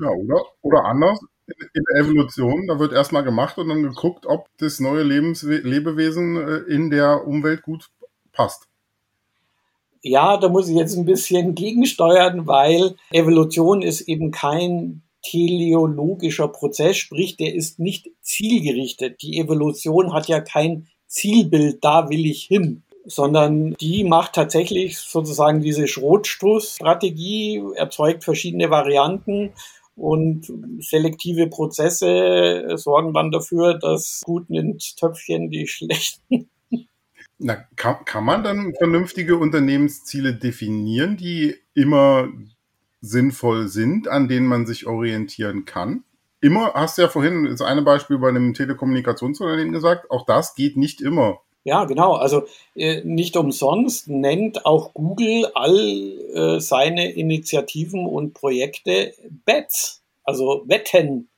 Ja, 0.00 0.08
oder, 0.08 0.42
oder 0.62 0.84
anders 0.84 1.20
in 1.46 1.84
der 1.90 2.00
Evolution, 2.00 2.66
da 2.66 2.78
wird 2.78 2.92
erstmal 2.92 3.24
gemacht 3.24 3.58
und 3.58 3.68
dann 3.68 3.82
geguckt, 3.82 4.26
ob 4.26 4.48
das 4.58 4.80
neue 4.80 5.02
Lebenswe 5.02 5.58
Lebewesen 5.58 6.36
äh, 6.36 6.72
in 6.72 6.90
der 6.90 7.26
Umwelt 7.26 7.62
gut 7.62 7.90
passt. 8.32 8.68
Ja, 10.02 10.36
da 10.36 10.48
muss 10.48 10.68
ich 10.68 10.76
jetzt 10.76 10.96
ein 10.96 11.06
bisschen 11.06 11.54
gegensteuern, 11.54 12.46
weil 12.46 12.96
Evolution 13.10 13.82
ist 13.82 14.02
eben 14.02 14.30
kein 14.30 15.02
teleologischer 15.22 16.48
Prozess, 16.48 16.98
sprich, 16.98 17.36
der 17.36 17.54
ist 17.54 17.78
nicht 17.78 18.10
zielgerichtet. 18.20 19.22
Die 19.22 19.38
Evolution 19.38 20.12
hat 20.12 20.28
ja 20.28 20.40
kein 20.40 20.86
Zielbild, 21.06 21.82
da 21.82 22.10
will 22.10 22.26
ich 22.26 22.44
hin, 22.44 22.82
sondern 23.06 23.74
die 23.74 24.04
macht 24.04 24.34
tatsächlich 24.34 24.98
sozusagen 24.98 25.60
diese 25.60 25.88
Schrotstoßstrategie, 25.88 27.62
erzeugt 27.76 28.24
verschiedene 28.24 28.70
Varianten 28.70 29.52
und 29.96 30.46
selektive 30.80 31.48
Prozesse 31.48 32.76
sorgen 32.76 33.12
dann 33.14 33.30
dafür, 33.30 33.74
dass 33.74 34.22
gut 34.24 34.50
nimmt 34.50 34.96
Töpfchen 34.96 35.50
die 35.50 35.66
schlechten. 35.68 36.48
Na, 37.38 37.56
kann, 37.76 38.04
kann 38.04 38.24
man 38.24 38.42
dann 38.44 38.74
vernünftige 38.74 39.36
Unternehmensziele 39.36 40.34
definieren, 40.34 41.16
die 41.16 41.56
immer 41.74 42.28
sinnvoll 43.00 43.68
sind, 43.68 44.08
an 44.08 44.28
denen 44.28 44.46
man 44.46 44.66
sich 44.66 44.86
orientieren 44.86 45.64
kann? 45.64 46.04
Immer, 46.40 46.74
hast 46.74 46.98
du 46.98 47.02
ja 47.02 47.08
vorhin 47.08 47.44
das 47.44 47.62
eine 47.62 47.82
Beispiel 47.82 48.18
bei 48.18 48.28
einem 48.28 48.54
Telekommunikationsunternehmen 48.54 49.72
gesagt, 49.72 50.10
auch 50.10 50.26
das 50.26 50.54
geht 50.54 50.76
nicht 50.76 51.00
immer. 51.00 51.40
Ja, 51.64 51.84
genau. 51.84 52.12
Also 52.12 52.44
äh, 52.76 53.00
nicht 53.04 53.36
umsonst 53.38 54.08
nennt 54.08 54.66
auch 54.66 54.92
Google 54.92 55.50
all 55.54 55.78
äh, 56.34 56.60
seine 56.60 57.10
Initiativen 57.10 58.06
und 58.06 58.34
Projekte 58.34 59.14
Bets, 59.46 60.02
also 60.24 60.62
Wetten, 60.66 61.30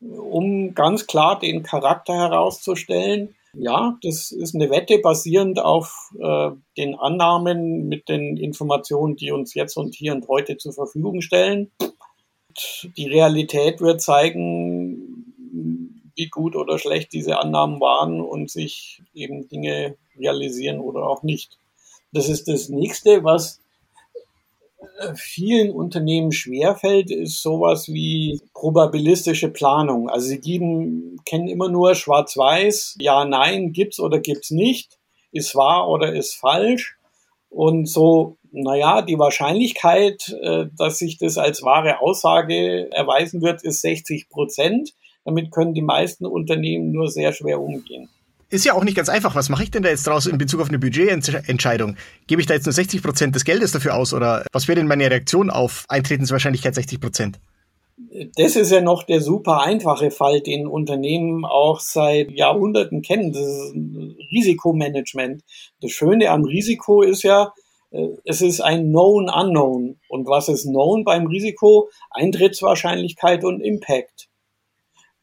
um 0.00 0.74
ganz 0.74 1.06
klar 1.06 1.38
den 1.38 1.62
Charakter 1.62 2.14
herauszustellen. 2.14 3.36
Ja, 3.54 3.96
das 4.02 4.32
ist 4.32 4.54
eine 4.54 4.70
Wette 4.70 4.98
basierend 4.98 5.60
auf 5.60 6.10
äh, 6.20 6.50
den 6.76 6.96
Annahmen 6.96 7.88
mit 7.88 8.08
den 8.08 8.36
Informationen, 8.36 9.16
die 9.16 9.30
uns 9.30 9.54
jetzt 9.54 9.76
und 9.76 9.94
hier 9.94 10.12
und 10.14 10.26
heute 10.28 10.56
zur 10.56 10.72
Verfügung 10.72 11.22
stellen. 11.22 11.70
Die 12.96 13.06
Realität 13.06 13.80
wird 13.80 14.02
zeigen, 14.02 15.27
wie 16.18 16.28
gut 16.28 16.56
oder 16.56 16.78
schlecht 16.78 17.12
diese 17.12 17.38
Annahmen 17.38 17.80
waren 17.80 18.20
und 18.20 18.50
sich 18.50 19.02
eben 19.14 19.48
Dinge 19.48 19.96
realisieren 20.18 20.80
oder 20.80 21.04
auch 21.04 21.22
nicht. 21.22 21.58
Das 22.12 22.28
ist 22.28 22.48
das 22.48 22.68
nächste, 22.68 23.22
was 23.22 23.60
äh, 24.98 25.14
vielen 25.14 25.70
Unternehmen 25.70 26.32
schwerfällt, 26.32 27.10
ist 27.10 27.40
sowas 27.40 27.88
wie 27.88 28.40
probabilistische 28.52 29.48
Planung. 29.48 30.10
Also 30.10 30.26
sie 30.28 30.40
geben, 30.40 31.18
kennen 31.24 31.48
immer 31.48 31.68
nur 31.68 31.94
schwarz-weiß, 31.94 32.96
ja, 33.00 33.24
nein, 33.24 33.72
gibt's 33.72 34.00
oder 34.00 34.18
gibt's 34.18 34.50
nicht, 34.50 34.98
ist 35.30 35.54
wahr 35.54 35.88
oder 35.88 36.12
ist 36.12 36.34
falsch. 36.34 36.96
Und 37.48 37.86
so, 37.86 38.36
naja, 38.50 39.02
die 39.02 39.18
Wahrscheinlichkeit, 39.18 40.36
äh, 40.42 40.66
dass 40.76 40.98
sich 40.98 41.18
das 41.18 41.38
als 41.38 41.62
wahre 41.62 42.00
Aussage 42.00 42.90
erweisen 42.92 43.40
wird, 43.40 43.62
ist 43.62 43.82
60 43.82 44.28
Prozent. 44.28 44.94
Damit 45.24 45.50
können 45.50 45.74
die 45.74 45.82
meisten 45.82 46.26
Unternehmen 46.26 46.90
nur 46.92 47.08
sehr 47.10 47.32
schwer 47.32 47.60
umgehen 47.60 48.08
ist 48.50 48.64
ja 48.64 48.74
auch 48.74 48.84
nicht 48.84 48.96
ganz 48.96 49.08
einfach. 49.08 49.34
Was 49.34 49.48
mache 49.48 49.62
ich 49.62 49.70
denn 49.70 49.82
da 49.82 49.90
jetzt 49.90 50.06
draus 50.06 50.26
in 50.26 50.38
Bezug 50.38 50.60
auf 50.60 50.68
eine 50.68 50.78
Budgetentscheidung? 50.78 51.96
Gebe 52.26 52.40
ich 52.40 52.46
da 52.46 52.54
jetzt 52.54 52.66
nur 52.66 52.72
60 52.72 53.02
Prozent 53.02 53.34
des 53.34 53.44
Geldes 53.44 53.72
dafür 53.72 53.94
aus 53.94 54.14
oder 54.14 54.44
was 54.52 54.68
wäre 54.68 54.76
denn 54.76 54.86
meine 54.86 55.10
Reaktion 55.10 55.50
auf 55.50 55.84
Eintretenswahrscheinlichkeit 55.88 56.74
60 56.74 57.00
Prozent? 57.00 57.40
Das 58.36 58.56
ist 58.56 58.70
ja 58.70 58.80
noch 58.80 59.02
der 59.02 59.20
super 59.20 59.60
einfache 59.60 60.10
Fall, 60.10 60.40
den 60.40 60.66
Unternehmen 60.66 61.44
auch 61.44 61.80
seit 61.80 62.30
Jahrhunderten 62.30 63.02
kennen. 63.02 63.32
Das 63.32 63.42
ist 63.42 63.74
Risikomanagement. 64.32 65.42
Das 65.82 65.90
Schöne 65.90 66.30
am 66.30 66.44
Risiko 66.44 67.02
ist 67.02 67.24
ja, 67.24 67.52
äh, 67.90 68.08
es 68.24 68.40
ist 68.40 68.60
ein 68.60 68.88
Known 68.88 69.28
Unknown. 69.28 69.98
Und 70.08 70.26
was 70.26 70.48
ist 70.48 70.64
Known 70.64 71.04
beim 71.04 71.26
Risiko? 71.26 71.90
Eintrittswahrscheinlichkeit 72.10 73.44
und 73.44 73.60
Impact. 73.60 74.27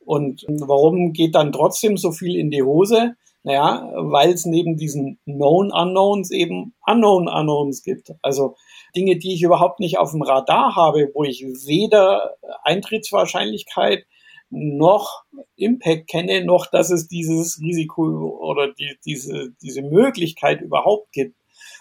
Und 0.05 0.45
warum 0.47 1.13
geht 1.13 1.35
dann 1.35 1.51
trotzdem 1.51 1.97
so 1.97 2.11
viel 2.11 2.35
in 2.35 2.51
die 2.51 2.63
Hose? 2.63 3.15
Naja, 3.43 3.91
weil 3.95 4.31
es 4.31 4.45
neben 4.45 4.75
diesen 4.75 5.19
Known 5.25 5.71
Unknowns 5.71 6.31
eben 6.31 6.73
Unknown 6.87 7.27
Unknowns 7.27 7.83
gibt. 7.83 8.11
Also 8.23 8.55
Dinge, 8.95 9.17
die 9.17 9.33
ich 9.33 9.43
überhaupt 9.43 9.79
nicht 9.79 9.99
auf 9.99 10.11
dem 10.11 10.23
Radar 10.23 10.75
habe, 10.75 11.11
wo 11.13 11.23
ich 11.23 11.43
weder 11.43 12.35
Eintrittswahrscheinlichkeit 12.63 14.05
noch 14.49 15.23
Impact 15.55 16.07
kenne, 16.07 16.43
noch 16.43 16.67
dass 16.67 16.89
es 16.89 17.07
dieses 17.07 17.59
Risiko 17.61 18.37
oder 18.41 18.73
die, 18.73 18.97
diese, 19.05 19.51
diese 19.61 19.81
Möglichkeit 19.81 20.61
überhaupt 20.61 21.11
gibt. 21.11 21.35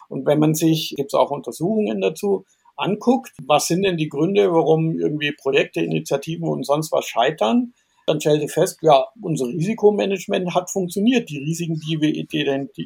Und 0.08 0.26
wenn 0.26 0.38
man 0.38 0.54
sich, 0.54 0.94
gibt 0.96 1.14
es 1.14 1.18
auch 1.18 1.30
Untersuchungen 1.30 2.00
dazu, 2.00 2.44
anguckt, 2.76 3.32
was 3.46 3.68
sind 3.68 3.82
denn 3.82 3.96
die 3.96 4.08
Gründe, 4.08 4.52
warum 4.52 4.98
irgendwie 4.98 5.32
Projekte, 5.32 5.80
Initiativen 5.80 6.48
und 6.48 6.66
sonst 6.66 6.92
was 6.92 7.06
scheitern, 7.06 7.72
dann 8.06 8.20
stellte 8.20 8.48
fest, 8.48 8.78
ja, 8.82 9.06
unser 9.20 9.46
Risikomanagement 9.46 10.54
hat 10.54 10.70
funktioniert. 10.70 11.30
Die 11.30 11.38
Risiken, 11.38 11.80
die 11.80 12.00
wir 12.00 12.14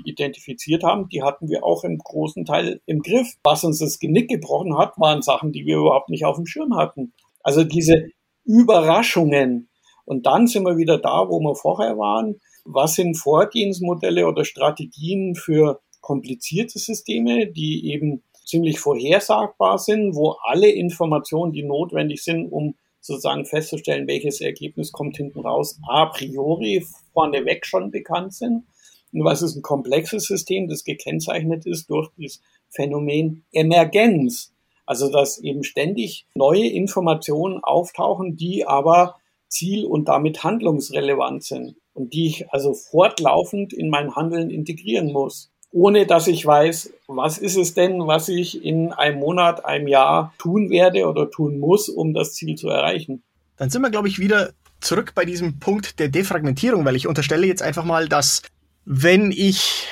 identifiziert 0.05 0.85
haben, 0.85 1.09
die 1.09 1.23
hatten 1.23 1.49
wir 1.49 1.65
auch 1.65 1.85
im 1.85 1.99
großen 1.99 2.45
Teil 2.45 2.81
im 2.87 3.03
Griff. 3.03 3.35
Was 3.43 3.65
uns 3.65 3.79
das 3.79 3.99
Genick 3.99 4.29
gebrochen 4.29 4.79
hat, 4.79 4.99
waren 4.99 5.23
Sachen, 5.23 5.53
die 5.53 5.67
wir 5.67 5.79
überhaupt 5.79 6.09
nicht 6.09 6.25
auf 6.25 6.37
dem 6.37 6.47
Schirm 6.47 6.77
hatten. 6.77 7.13
Also 7.43 7.65
diese 7.65 8.11
Überraschungen. 8.45 9.69
Und 10.05 10.27
dann 10.27 10.47
sind 10.47 10.65
wir 10.65 10.77
wieder 10.77 10.99
da, 10.99 11.29
wo 11.29 11.41
wir 11.41 11.55
vorher 11.55 11.99
waren. 11.99 12.41
Was 12.65 12.95
sind 12.95 13.17
Vorgehensmodelle 13.17 14.27
oder 14.27 14.45
Strategien 14.45 15.35
für 15.35 15.81
komplizierte 16.01 16.79
Systeme, 16.79 17.47
die 17.47 17.93
eben 17.93 18.23
ziemlich 18.45 18.81
vorhersagbar 18.81 19.79
sind, 19.79 20.15
wo 20.15 20.37
alle 20.43 20.71
Informationen, 20.71 21.53
die 21.53 21.63
notwendig 21.63 22.23
sind, 22.23 22.51
um 22.51 22.77
sozusagen 23.09 23.45
festzustellen, 23.45 24.07
welches 24.07 24.41
Ergebnis 24.41 24.93
kommt 24.93 25.17
hinten 25.17 25.41
raus, 25.41 25.81
a 25.89 26.07
priori 26.07 26.87
vorneweg 27.13 27.67
schon 27.67 27.91
bekannt 27.91 28.35
sind. 28.35 28.65
Und 29.13 29.25
was 29.25 29.43
ist 29.43 29.57
ein 29.57 29.63
komplexes 29.63 30.25
System, 30.25 30.69
das 30.69 30.85
gekennzeichnet 30.85 31.67
ist 31.67 31.91
durch 31.91 32.11
das 32.17 32.41
Phänomen 32.69 33.45
Emergenz. 33.53 34.53
Also, 34.87 35.11
dass 35.11 35.39
eben 35.39 35.65
ständig 35.65 36.27
neue 36.35 36.67
Informationen 36.67 37.63
auftauchen, 37.63 38.37
die 38.37 38.67
aber 38.67 39.17
ziel- 39.49 39.87
und 39.87 40.09
damit 40.09 40.45
handlungsrelevant 40.45 41.43
sind 41.43 41.77
und 41.95 42.13
die 42.15 42.27
ich 42.27 42.53
also 42.53 42.75
fortlaufend 42.75 43.73
in 43.73 43.91
mein 43.91 44.15
Handeln 44.15 44.51
integrieren 44.51 45.13
muss 45.13 45.51
ohne 45.71 46.07
dass 46.07 46.27
ich 46.27 46.45
weiß, 46.45 46.93
was 47.09 47.39
ist 47.39 47.57
es 47.57 47.75
denn, 47.75 48.07
was 48.07 48.29
ich 48.29 48.65
in 48.65 48.93
einem 48.93 49.19
Monat, 49.19 49.65
einem 49.65 49.89
Jahr 49.89 50.33
tun 50.39 50.71
werde 50.71 51.07
oder 51.07 51.31
tun 51.31 51.59
muss, 51.59 51.89
um 51.89 52.15
das 52.15 52.35
Ziel 52.35 52.57
zu 52.57 52.69
erreichen. 52.69 53.23
Dann 53.57 53.71
sind 53.71 53.83
wir, 53.83 53.91
glaube 53.91 54.09
ich, 54.09 54.19
wieder 54.19 54.53
zurück 54.81 55.13
bei 55.15 55.25
diesem 55.25 55.59
Punkt 55.59 55.99
der 55.99 56.09
Defragmentierung, 56.09 56.85
weil 56.85 56.97
ich 56.97 57.07
unterstelle 57.07 57.47
jetzt 57.47 57.63
einfach 57.63 57.85
mal, 57.85 58.09
dass 58.09 58.43
wenn 58.85 59.33
ich 59.33 59.87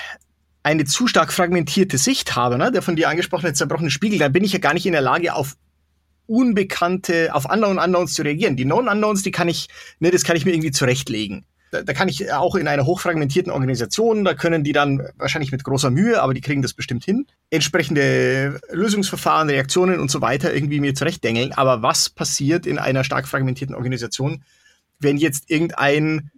eine 0.63 0.85
zu 0.85 1.07
stark 1.07 1.33
fragmentierte 1.33 1.99
Sicht 1.99 2.37
habe, 2.37 2.59
ne, 2.59 2.73
der 2.73 2.83
von 2.83 2.97
dir 2.97 3.09
angesprochene 3.09 3.53
zerbrochene 3.53 3.91
Spiegel, 3.91 4.19
dann 4.19 4.33
bin 4.33 4.45
ich 4.45 4.53
ja 4.53 4.59
gar 4.59 4.75
nicht 4.75 4.87
in 4.87 4.93
der 4.93 5.01
Lage, 5.01 5.35
auf 5.35 5.57
unbekannte, 6.27 7.35
auf 7.35 7.45
Unknown 7.45 7.79
Unknowns 7.79 8.15
zu 8.15 8.23
reagieren. 8.23 8.57
Die 8.57 8.65
Known 8.65 8.89
Unknowns, 8.89 9.23
die 9.23 9.31
kann 9.31 9.49
ich, 9.49 9.69
ne, 10.01 10.11
das 10.11 10.25
kann 10.25 10.37
ich 10.37 10.45
mir 10.45 10.53
irgendwie 10.53 10.73
zurechtlegen 10.73 11.45
da, 11.71 11.83
da 11.83 11.93
kann 11.93 12.09
ich 12.09 12.33
auch 12.33 12.55
in 12.55 12.69
einer 12.69 12.87
hochfragmentierten 12.87 13.53
Organisation, 13.53 14.25
da 14.25 14.35
können 14.35 14.65
die 14.65 14.73
dann 14.73 15.09
wahrscheinlich 15.17 15.53
mit 15.53 15.65
großer 15.65 15.91
Mühe, 15.91 16.23
aber 16.23 16.35
die 16.35 16.41
kriegen 16.41 16.63
das 16.63 16.75
bestimmt 16.75 17.05
hin, 17.05 17.27
entsprechende 17.51 18.61
Lösungsverfahren, 18.71 19.51
Reaktionen 19.51 20.01
und 20.01 20.11
so 20.11 20.21
weiter 20.21 20.55
irgendwie 20.55 20.81
mir 20.81 20.95
zurechtdengeln. 20.95 21.53
Aber 21.53 21.83
was 21.83 22.11
passiert 22.11 22.67
in 22.67 22.79
einer 22.79 23.05
stark 23.05 23.27
fragmentierten 23.29 23.75
Organisation, 23.75 24.45
wenn 24.99 25.17
jetzt 25.17 25.51
irgendein 25.51 26.31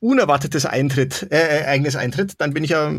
unerwartetes 0.00 0.66
Eintritt, 0.66 1.26
äh, 1.30 1.60
Ereignis 1.60 1.96
eintritt, 1.96 2.34
dann 2.38 2.52
bin 2.52 2.64
ich 2.64 2.70
ja 2.70 2.92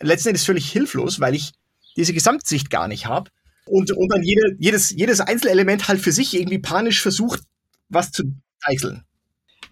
letzten 0.00 0.30
Endes 0.30 0.44
völlig 0.44 0.70
hilflos, 0.70 1.20
weil 1.20 1.34
ich 1.34 1.52
diese 1.96 2.14
Gesamtsicht 2.14 2.70
gar 2.70 2.88
nicht 2.88 3.06
habe. 3.06 3.30
Und, 3.66 3.90
und 3.92 4.08
dann 4.12 4.22
jede, 4.22 4.56
jedes, 4.58 4.90
jedes 4.90 5.20
Einzelelement 5.20 5.88
halt 5.88 6.00
für 6.00 6.12
sich 6.12 6.34
irgendwie 6.34 6.58
panisch 6.58 7.02
versucht, 7.02 7.42
was 7.88 8.12
zu 8.12 8.34
deichseln. 8.66 9.04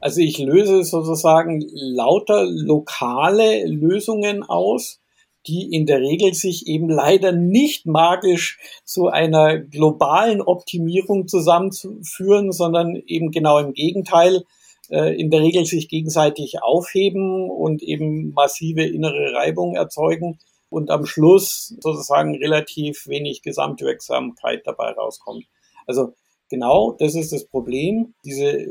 Also 0.00 0.20
ich 0.20 0.38
löse 0.38 0.84
sozusagen 0.84 1.64
lauter 1.72 2.44
lokale 2.44 3.66
Lösungen 3.66 4.42
aus, 4.42 5.00
die 5.46 5.72
in 5.72 5.86
der 5.86 6.00
Regel 6.00 6.34
sich 6.34 6.66
eben 6.66 6.88
leider 6.88 7.32
nicht 7.32 7.86
magisch 7.86 8.58
zu 8.84 9.08
einer 9.08 9.58
globalen 9.58 10.40
Optimierung 10.42 11.28
zusammenführen, 11.28 12.52
sondern 12.52 12.96
eben 13.06 13.30
genau 13.30 13.58
im 13.58 13.72
Gegenteil, 13.72 14.44
äh, 14.90 15.18
in 15.18 15.30
der 15.30 15.40
Regel 15.40 15.64
sich 15.64 15.88
gegenseitig 15.88 16.62
aufheben 16.62 17.50
und 17.50 17.82
eben 17.82 18.32
massive 18.32 18.82
innere 18.82 19.34
Reibung 19.34 19.74
erzeugen 19.76 20.38
und 20.68 20.90
am 20.90 21.06
Schluss 21.06 21.76
sozusagen 21.80 22.34
relativ 22.36 23.06
wenig 23.06 23.42
Gesamtwirksamkeit 23.42 24.62
dabei 24.64 24.90
rauskommt. 24.90 25.44
Also 25.86 26.14
genau, 26.50 26.92
das 26.98 27.14
ist 27.14 27.32
das 27.32 27.46
Problem. 27.46 28.14
Diese 28.24 28.66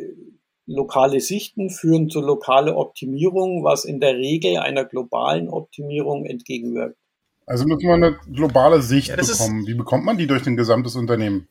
Lokale 0.67 1.21
Sichten 1.21 1.69
führen 1.69 2.09
zu 2.09 2.21
lokale 2.21 2.75
Optimierung, 2.75 3.63
was 3.63 3.85
in 3.85 3.99
der 3.99 4.15
Regel 4.15 4.57
einer 4.57 4.83
globalen 4.83 5.47
Optimierung 5.47 6.25
entgegenwirkt. 6.25 6.97
Also 7.45 7.65
müssen 7.65 7.81
wir 7.81 7.93
eine 7.93 8.17
globale 8.33 8.81
Sicht 8.81 9.09
ja, 9.09 9.15
bekommen. 9.15 9.67
Wie 9.67 9.75
bekommt 9.75 10.05
man 10.05 10.17
die 10.17 10.25
durch 10.25 10.47
ein 10.47 10.57
gesamtes 10.57 10.95
Unternehmen? 10.95 11.47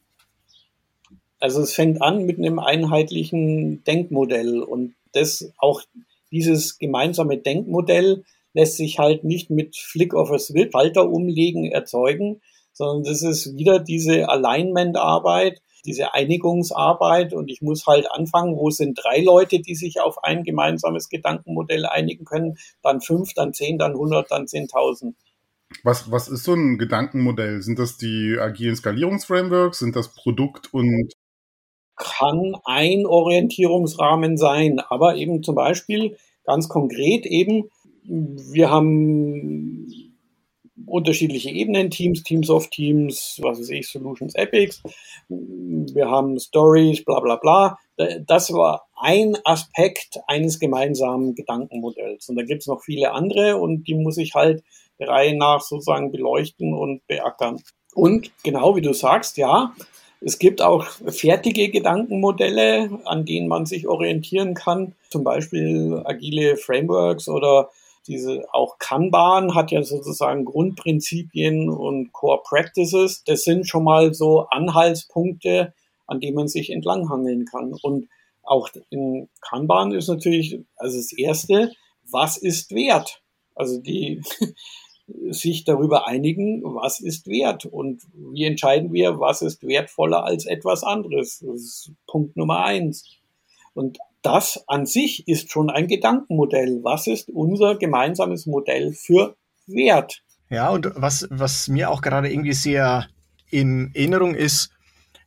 Also 1.39 1.61
es 1.61 1.75
fängt 1.75 2.03
an 2.03 2.25
mit 2.25 2.39
einem 2.39 2.59
einheitlichen 2.59 3.85
Denkmodell 3.85 4.63
und 4.63 4.95
das 5.13 5.53
auch 5.59 5.83
dieses 6.33 6.79
gemeinsame 6.79 7.39
Denkmodell 7.39 8.25
lässt 8.55 8.77
sich 8.77 8.99
halt 8.99 9.25
nicht 9.25 9.51
mit 9.51 9.77
Flick 9.77 10.15
of 10.15 10.31
a 10.31 10.39
Switch 10.39 10.73
Schalter 10.73 11.09
umlegen 11.09 11.71
erzeugen, 11.71 12.41
sondern 12.73 13.05
das 13.05 13.23
ist 13.23 13.57
wieder 13.57 13.79
diese 13.79 14.29
Alignment-Arbeit, 14.29 15.61
diese 15.85 16.15
Einigungsarbeit 16.15 17.33
und 17.33 17.51
ich 17.51 17.63
muss 17.63 17.87
halt 17.87 18.11
anfangen, 18.11 18.57
wo 18.57 18.71
sind 18.71 18.99
drei 19.03 19.21
Leute, 19.21 19.61
die 19.61 19.75
sich 19.75 20.01
auf 20.01 20.23
ein 20.25 20.45
gemeinsames 20.45 21.09
Gedankenmodell 21.09 21.87
einigen 21.87 22.25
können, 22.25 22.57
dann 22.83 23.01
fünf, 23.01 23.35
dann 23.35 23.53
zehn, 23.53 23.79
dann 23.79 23.95
hundert, 23.95 24.31
dann 24.31 24.47
zehntausend. 24.47 25.17
Was, 25.83 26.11
was 26.11 26.29
ist 26.29 26.45
so 26.45 26.55
ein 26.55 26.79
Gedankenmodell? 26.79 27.63
Sind 27.63 27.79
das 27.79 27.97
die 27.97 28.37
agilen 28.39 28.77
Skalierungsframeworks? 28.77 29.79
Sind 29.79 29.97
das 29.97 30.15
Produkt 30.15 30.73
und 30.73 31.13
kann 31.97 32.57
ein 32.65 33.07
Orientierungsrahmen 33.07 34.37
sein, 34.37 34.81
aber 34.81 35.17
eben 35.17 35.43
zum 35.43 35.55
Beispiel 35.55 36.17
ganz 36.45 36.69
konkret 36.69 37.25
eben, 37.27 37.71
wir 38.05 38.71
haben 38.71 40.04
unterschiedliche 40.87 41.51
Ebenen, 41.51 41.91
Teams, 41.91 42.23
Teams 42.23 42.51
of 42.51 42.69
Teams, 42.71 43.39
was 43.43 43.59
weiß 43.59 43.71
ich, 43.71 43.89
Solutions, 43.89 44.35
Epics. 44.35 44.83
Wir 45.29 46.09
haben 46.09 46.39
Stories, 46.39 47.05
bla 47.05 47.21
bla 47.21 47.37
bla. 47.37 47.79
Das 48.27 48.53
war 48.53 48.87
ein 48.97 49.37
Aspekt 49.45 50.19
eines 50.27 50.59
gemeinsamen 50.59 51.35
Gedankenmodells. 51.35 52.29
Und 52.29 52.37
da 52.37 52.43
gibt 52.43 52.63
es 52.63 52.67
noch 52.67 52.83
viele 52.83 53.13
andere 53.13 53.57
und 53.57 53.85
die 53.85 53.95
muss 53.95 54.17
ich 54.19 54.35
halt 54.35 54.63
Reihe 54.99 55.37
nach 55.37 55.61
sozusagen 55.61 56.13
beleuchten 56.13 56.75
und 56.75 57.07
beackern. 57.07 57.61
Und 57.95 58.31
genau 58.43 58.77
wie 58.77 58.83
du 58.83 58.93
sagst, 58.93 59.37
ja, 59.37 59.75
es 60.21 60.39
gibt 60.39 60.63
auch 60.63 60.87
fertige 61.07 61.69
Gedankenmodelle, 61.69 63.01
an 63.05 63.25
denen 63.25 63.47
man 63.47 63.67
sich 63.67 63.87
orientieren 63.87 64.55
kann, 64.55 64.95
zum 65.11 65.23
Beispiel 65.23 66.01
agile 66.05 66.57
Frameworks 66.57 67.29
oder 67.29 67.71
diese 68.07 68.45
auch 68.53 68.79
Kanban 68.79 69.55
hat 69.55 69.71
ja 69.71 69.83
sozusagen 69.83 70.45
Grundprinzipien 70.45 71.71
und 71.71 72.13
Core 72.13 72.43
Practices. 72.45 73.25
Das 73.25 73.45
sind 73.45 73.67
schon 73.67 73.85
mal 73.85 74.13
so 74.13 74.47
Anhaltspunkte, 74.51 75.73
an 76.07 76.21
denen 76.21 76.37
man 76.37 76.49
sich 76.49 76.71
entlanghangeln 76.71 77.47
kann. 77.47 77.75
Und 77.83 78.09
auch 78.43 78.69
in 78.91 79.29
Kanban 79.41 79.93
ist 79.93 80.09
natürlich, 80.09 80.59
also 80.77 80.99
das 80.99 81.13
erste, 81.13 81.73
was 82.11 82.37
ist 82.37 82.73
wert? 82.73 83.23
Also 83.55 83.81
die 83.81 84.23
sich 85.07 85.65
darüber 85.65 86.07
einigen, 86.07 86.63
was 86.63 87.01
ist 87.01 87.27
wert 87.27 87.67
und 87.67 88.03
wie 88.13 88.45
entscheiden 88.45 88.93
wir, 88.93 89.19
was 89.21 89.43
ist 89.43 89.67
wertvoller 89.67 90.25
als 90.25 90.47
etwas 90.47 90.83
anderes. 90.83 91.41
Das 91.41 91.61
ist 91.61 91.93
Punkt 92.07 92.37
Nummer 92.37 92.65
eins. 92.65 93.19
Und 93.75 93.99
das 94.25 94.65
an 94.67 94.87
sich 94.87 95.29
ist 95.29 95.53
schon 95.53 95.71
ein 95.71 95.87
Gedankenmodell. 95.87 96.81
Was 96.83 97.07
ist 97.07 97.29
unser 97.31 97.77
gemeinsames 97.77 98.47
Modell 98.47 98.93
für 98.93 99.37
Wert? 99.67 100.23
Ja, 100.51 100.71
und 100.71 100.91
was, 100.97 101.29
was 101.31 101.69
mir 101.69 101.91
auch 101.91 102.01
gerade 102.01 102.31
irgendwie 102.31 102.55
sehr 102.55 103.07
in 103.51 103.91
Erinnerung 103.95 104.35
ist, 104.35 104.71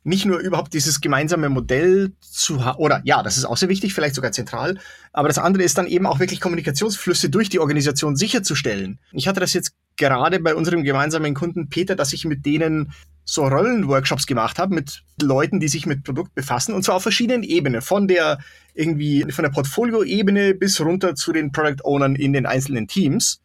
nicht 0.04 0.24
nur 0.24 0.38
überhaupt 0.38 0.72
dieses 0.74 1.00
gemeinsame 1.00 1.48
Modell 1.48 2.12
zu 2.20 2.64
haben, 2.64 2.78
oder 2.78 3.00
ja, 3.04 3.22
das 3.22 3.36
ist 3.36 3.44
auch 3.44 3.56
sehr 3.56 3.68
wichtig, 3.68 3.94
vielleicht 3.94 4.14
sogar 4.14 4.32
zentral, 4.32 4.78
aber 5.12 5.28
das 5.28 5.38
andere 5.38 5.62
ist 5.62 5.76
dann 5.76 5.86
eben 5.86 6.06
auch 6.06 6.18
wirklich 6.18 6.40
Kommunikationsflüsse 6.40 7.30
durch 7.30 7.48
die 7.48 7.58
Organisation 7.58 8.16
sicherzustellen. 8.16 8.98
Ich 9.12 9.28
hatte 9.28 9.40
das 9.40 9.52
jetzt 9.52 9.72
gerade 9.96 10.40
bei 10.40 10.54
unserem 10.54 10.84
gemeinsamen 10.84 11.34
Kunden 11.34 11.68
Peter, 11.68 11.96
dass 11.96 12.12
ich 12.12 12.24
mit 12.24 12.46
denen 12.46 12.92
so 13.24 13.46
Rollenworkshops 13.46 14.26
gemacht 14.26 14.58
habe 14.58 14.74
mit 14.74 15.02
Leuten, 15.20 15.60
die 15.60 15.68
sich 15.68 15.84
mit 15.84 16.04
Produkt 16.04 16.34
befassen 16.34 16.72
und 16.74 16.82
zwar 16.82 16.94
auf 16.94 17.02
verschiedenen 17.02 17.42
Ebenen, 17.42 17.82
von 17.82 18.08
der 18.08 18.38
irgendwie 18.74 19.26
von 19.30 19.42
der 19.42 19.50
Portfolio-Ebene 19.50 20.54
bis 20.54 20.80
runter 20.80 21.14
zu 21.14 21.32
den 21.32 21.52
Product 21.52 21.84
Ownern 21.84 22.16
in 22.16 22.32
den 22.32 22.46
einzelnen 22.46 22.88
Teams 22.88 23.42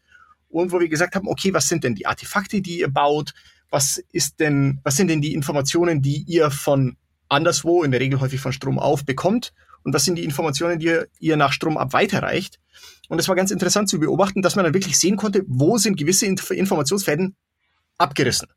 und 0.47 0.71
wo 0.71 0.79
wir 0.79 0.87
gesagt 0.87 1.15
haben, 1.15 1.27
okay, 1.27 1.53
was 1.53 1.67
sind 1.67 1.83
denn 1.83 1.95
die 1.95 2.05
Artefakte, 2.05 2.61
die 2.61 2.79
ihr 2.79 2.87
baut? 2.87 3.33
Was 3.73 3.97
ist 4.11 4.39
denn, 4.39 4.79
was 4.83 4.97
sind 4.97 5.07
denn 5.07 5.19
die 5.19 5.33
Informationen, 5.33 6.03
die 6.03 6.23
ihr 6.27 6.51
von 6.51 6.95
anderswo, 7.27 7.81
in 7.81 7.89
der 7.89 7.99
Regel 7.99 8.19
häufig 8.19 8.39
von 8.39 8.53
Strom 8.53 8.77
auf, 8.77 9.03
bekommt? 9.03 9.51
Und 9.81 9.95
was 9.95 10.05
sind 10.05 10.15
die 10.15 10.23
Informationen, 10.23 10.77
die 10.77 10.95
ihr, 11.19 11.37
nach 11.37 11.53
Strom 11.53 11.79
ab 11.79 11.91
weiterreicht? 11.91 12.59
Und 13.09 13.17
es 13.17 13.27
war 13.27 13.35
ganz 13.35 13.49
interessant 13.49 13.89
zu 13.89 13.99
beobachten, 13.99 14.43
dass 14.43 14.55
man 14.55 14.63
dann 14.63 14.75
wirklich 14.75 14.99
sehen 14.99 15.17
konnte, 15.17 15.43
wo 15.47 15.79
sind 15.79 15.97
gewisse 15.97 16.27
Inf 16.27 16.51
Informationsfäden 16.51 17.35
abgerissen. 17.97 18.47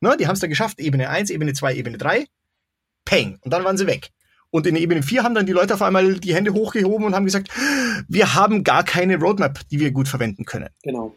Ne, 0.00 0.18
die 0.20 0.26
haben 0.26 0.34
es 0.34 0.40
dann 0.40 0.50
geschafft, 0.50 0.78
Ebene 0.80 1.08
1, 1.08 1.30
Ebene 1.30 1.54
2, 1.54 1.74
Ebene 1.74 1.96
3, 1.96 2.26
peng, 3.06 3.38
und 3.40 3.50
dann 3.50 3.64
waren 3.64 3.78
sie 3.78 3.86
weg. 3.86 4.10
Und 4.50 4.66
in 4.66 4.76
Ebene 4.76 5.02
4 5.02 5.22
haben 5.22 5.34
dann 5.34 5.46
die 5.46 5.52
Leute 5.52 5.72
auf 5.72 5.80
einmal 5.80 6.20
die 6.20 6.34
Hände 6.34 6.52
hochgehoben 6.52 7.06
und 7.06 7.14
haben 7.14 7.24
gesagt, 7.24 7.48
wir 8.06 8.34
haben 8.34 8.64
gar 8.64 8.84
keine 8.84 9.16
Roadmap, 9.16 9.66
die 9.70 9.80
wir 9.80 9.92
gut 9.92 10.08
verwenden 10.08 10.44
können. 10.44 10.68
Genau. 10.82 11.16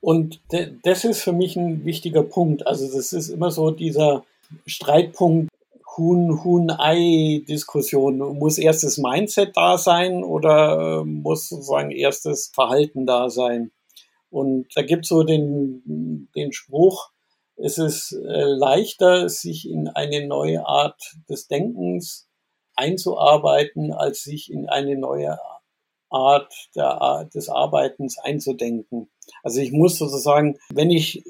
Und 0.00 0.40
das 0.82 1.04
ist 1.04 1.22
für 1.22 1.32
mich 1.32 1.56
ein 1.56 1.84
wichtiger 1.84 2.22
Punkt. 2.22 2.66
Also 2.66 2.86
das 2.86 3.12
ist 3.12 3.28
immer 3.28 3.50
so 3.50 3.70
dieser 3.70 4.24
Streitpunkt 4.66 5.50
Huhn, 5.96 6.42
Huhn-Ei-Diskussion. 6.42 8.18
Muss 8.38 8.58
erst 8.58 8.84
das 8.84 8.96
Mindset 8.96 9.56
da 9.56 9.76
sein 9.76 10.24
oder 10.24 11.00
äh, 11.00 11.04
muss 11.04 11.48
sozusagen 11.48 11.90
erst 11.90 12.24
das 12.26 12.46
Verhalten 12.54 13.06
da 13.06 13.28
sein? 13.28 13.72
Und 14.30 14.68
da 14.74 14.82
gibt 14.82 15.04
es 15.04 15.08
so 15.08 15.22
den, 15.24 16.28
den 16.34 16.52
Spruch, 16.52 17.10
es 17.62 17.76
ist 17.76 18.12
äh, 18.12 18.44
leichter, 18.44 19.28
sich 19.28 19.68
in 19.68 19.88
eine 19.88 20.26
neue 20.26 20.66
Art 20.66 21.16
des 21.28 21.46
Denkens 21.46 22.28
einzuarbeiten, 22.74 23.92
als 23.92 24.22
sich 24.22 24.50
in 24.50 24.68
eine 24.68 24.96
neue 24.96 25.38
Art 26.10 26.52
der, 26.74 27.28
des 27.32 27.48
Arbeitens 27.48 28.18
einzudenken. 28.18 29.10
Also 29.42 29.60
ich 29.60 29.72
muss 29.72 29.98
sozusagen, 29.98 30.58
wenn 30.72 30.90
ich 30.90 31.22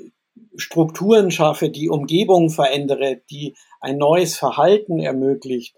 Strukturen 0.56 1.30
schaffe, 1.30 1.70
die 1.70 1.88
Umgebung 1.88 2.50
verändere, 2.50 3.20
die 3.30 3.56
ein 3.80 3.98
neues 3.98 4.36
Verhalten 4.36 4.98
ermöglicht, 4.98 5.76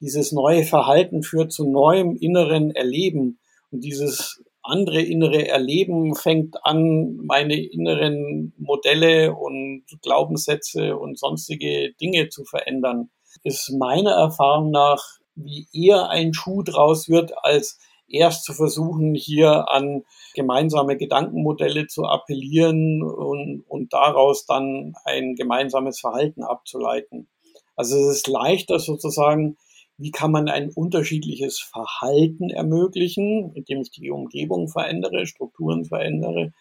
dieses 0.00 0.32
neue 0.32 0.64
Verhalten 0.64 1.22
führt 1.22 1.52
zu 1.52 1.68
neuem 1.68 2.16
inneren 2.16 2.72
Erleben 2.72 3.38
und 3.70 3.84
dieses 3.84 4.42
andere 4.62 5.00
innere 5.00 5.48
Erleben 5.48 6.14
fängt 6.14 6.64
an, 6.64 7.16
meine 7.16 7.54
inneren 7.54 8.52
Modelle 8.58 9.34
und 9.34 9.84
Glaubenssätze 10.02 10.96
und 10.96 11.18
sonstige 11.18 11.92
Dinge 12.00 12.28
zu 12.28 12.44
verändern, 12.44 13.10
ist 13.42 13.72
meiner 13.72 14.12
Erfahrung 14.12 14.70
nach 14.70 15.02
wie 15.34 15.66
eher 15.72 16.10
ein 16.10 16.34
Schuh 16.34 16.62
draus 16.62 17.08
wird, 17.08 17.32
als 17.42 17.78
erst 18.12 18.44
zu 18.44 18.52
versuchen, 18.52 19.14
hier 19.14 19.68
an 19.70 20.04
gemeinsame 20.34 20.96
Gedankenmodelle 20.96 21.86
zu 21.86 22.04
appellieren 22.04 23.02
und, 23.02 23.64
und 23.68 23.92
daraus 23.92 24.46
dann 24.46 24.94
ein 25.04 25.34
gemeinsames 25.34 26.00
Verhalten 26.00 26.42
abzuleiten. 26.42 27.28
Also 27.76 27.96
es 27.96 28.16
ist 28.16 28.28
leichter 28.28 28.78
sozusagen, 28.78 29.56
wie 29.96 30.10
kann 30.10 30.30
man 30.30 30.48
ein 30.48 30.70
unterschiedliches 30.70 31.60
Verhalten 31.60 32.50
ermöglichen, 32.50 33.52
indem 33.54 33.80
ich 33.82 33.90
die 33.90 34.10
Umgebung 34.10 34.68
verändere, 34.68 35.26
Strukturen 35.26 35.84
verändere, 35.84 36.52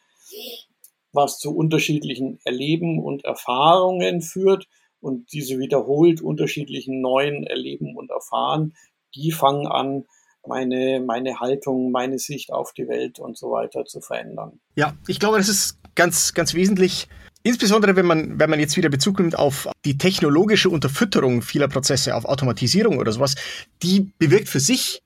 was 1.13 1.39
zu 1.39 1.55
unterschiedlichen 1.55 2.39
Erleben 2.45 2.99
und 2.99 3.25
Erfahrungen 3.25 4.21
führt 4.21 4.67
und 4.99 5.33
diese 5.33 5.57
wiederholt 5.57 6.21
unterschiedlichen 6.21 7.01
neuen 7.01 7.43
Erleben 7.43 7.95
und 7.95 8.11
Erfahren, 8.11 8.75
die 9.15 9.31
fangen 9.31 9.67
an, 9.67 10.05
meine, 10.47 11.01
meine 11.05 11.39
Haltung, 11.39 11.91
meine 11.91 12.19
Sicht 12.19 12.51
auf 12.51 12.73
die 12.73 12.87
Welt 12.87 13.19
und 13.19 13.37
so 13.37 13.51
weiter 13.51 13.85
zu 13.85 14.01
verändern. 14.01 14.59
Ja, 14.75 14.95
ich 15.07 15.19
glaube, 15.19 15.37
das 15.37 15.49
ist 15.49 15.77
ganz, 15.95 16.33
ganz 16.33 16.53
wesentlich. 16.53 17.07
Insbesondere 17.43 17.95
wenn 17.95 18.05
man, 18.05 18.39
wenn 18.39 18.49
man 18.49 18.59
jetzt 18.59 18.77
wieder 18.77 18.89
Bezug 18.89 19.19
nimmt 19.19 19.37
auf 19.37 19.67
die 19.83 19.97
technologische 19.97 20.69
Unterfütterung 20.69 21.41
vieler 21.41 21.67
Prozesse, 21.67 22.15
auf 22.15 22.25
Automatisierung 22.25 22.99
oder 22.99 23.11
sowas, 23.11 23.35
die 23.81 24.11
bewirkt 24.19 24.47
für 24.47 24.59
sich 24.59 25.01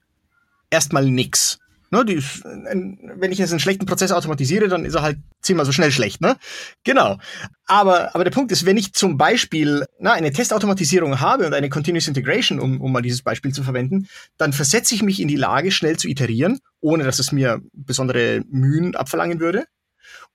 erstmal 0.69 1.05
nichts. 1.05 1.59
Ne, 1.95 2.03
die, 2.03 2.17
wenn 2.17 3.31
ich 3.31 3.37
jetzt 3.37 3.51
einen 3.51 3.61
schlechten 3.61 3.85
Prozess 3.85 4.11
automatisiere, 4.11 4.67
dann 4.67 4.83
ist 4.83 4.95
er 4.95 5.01
halt 5.01 5.17
zehnmal 5.41 5.65
so 5.65 5.71
schnell 5.71 5.93
schlecht. 5.93 6.19
Ne? 6.19 6.35
Genau. 6.83 7.19
Aber, 7.67 8.13
aber 8.13 8.25
der 8.25 8.31
Punkt 8.31 8.51
ist, 8.51 8.65
wenn 8.65 8.75
ich 8.75 8.91
zum 8.91 9.17
Beispiel 9.17 9.85
na, 9.97 10.11
eine 10.11 10.33
Testautomatisierung 10.33 11.21
habe 11.21 11.45
und 11.45 11.53
eine 11.53 11.69
Continuous 11.69 12.09
Integration, 12.09 12.59
um, 12.59 12.81
um 12.81 12.91
mal 12.91 13.01
dieses 13.01 13.21
Beispiel 13.21 13.53
zu 13.53 13.63
verwenden, 13.63 14.09
dann 14.37 14.51
versetze 14.51 14.93
ich 14.93 15.03
mich 15.03 15.21
in 15.21 15.29
die 15.29 15.37
Lage, 15.37 15.71
schnell 15.71 15.95
zu 15.95 16.09
iterieren, 16.09 16.59
ohne 16.81 17.05
dass 17.05 17.19
es 17.19 17.31
mir 17.31 17.61
besondere 17.71 18.41
Mühen 18.49 18.97
abverlangen 18.97 19.39
würde. 19.39 19.63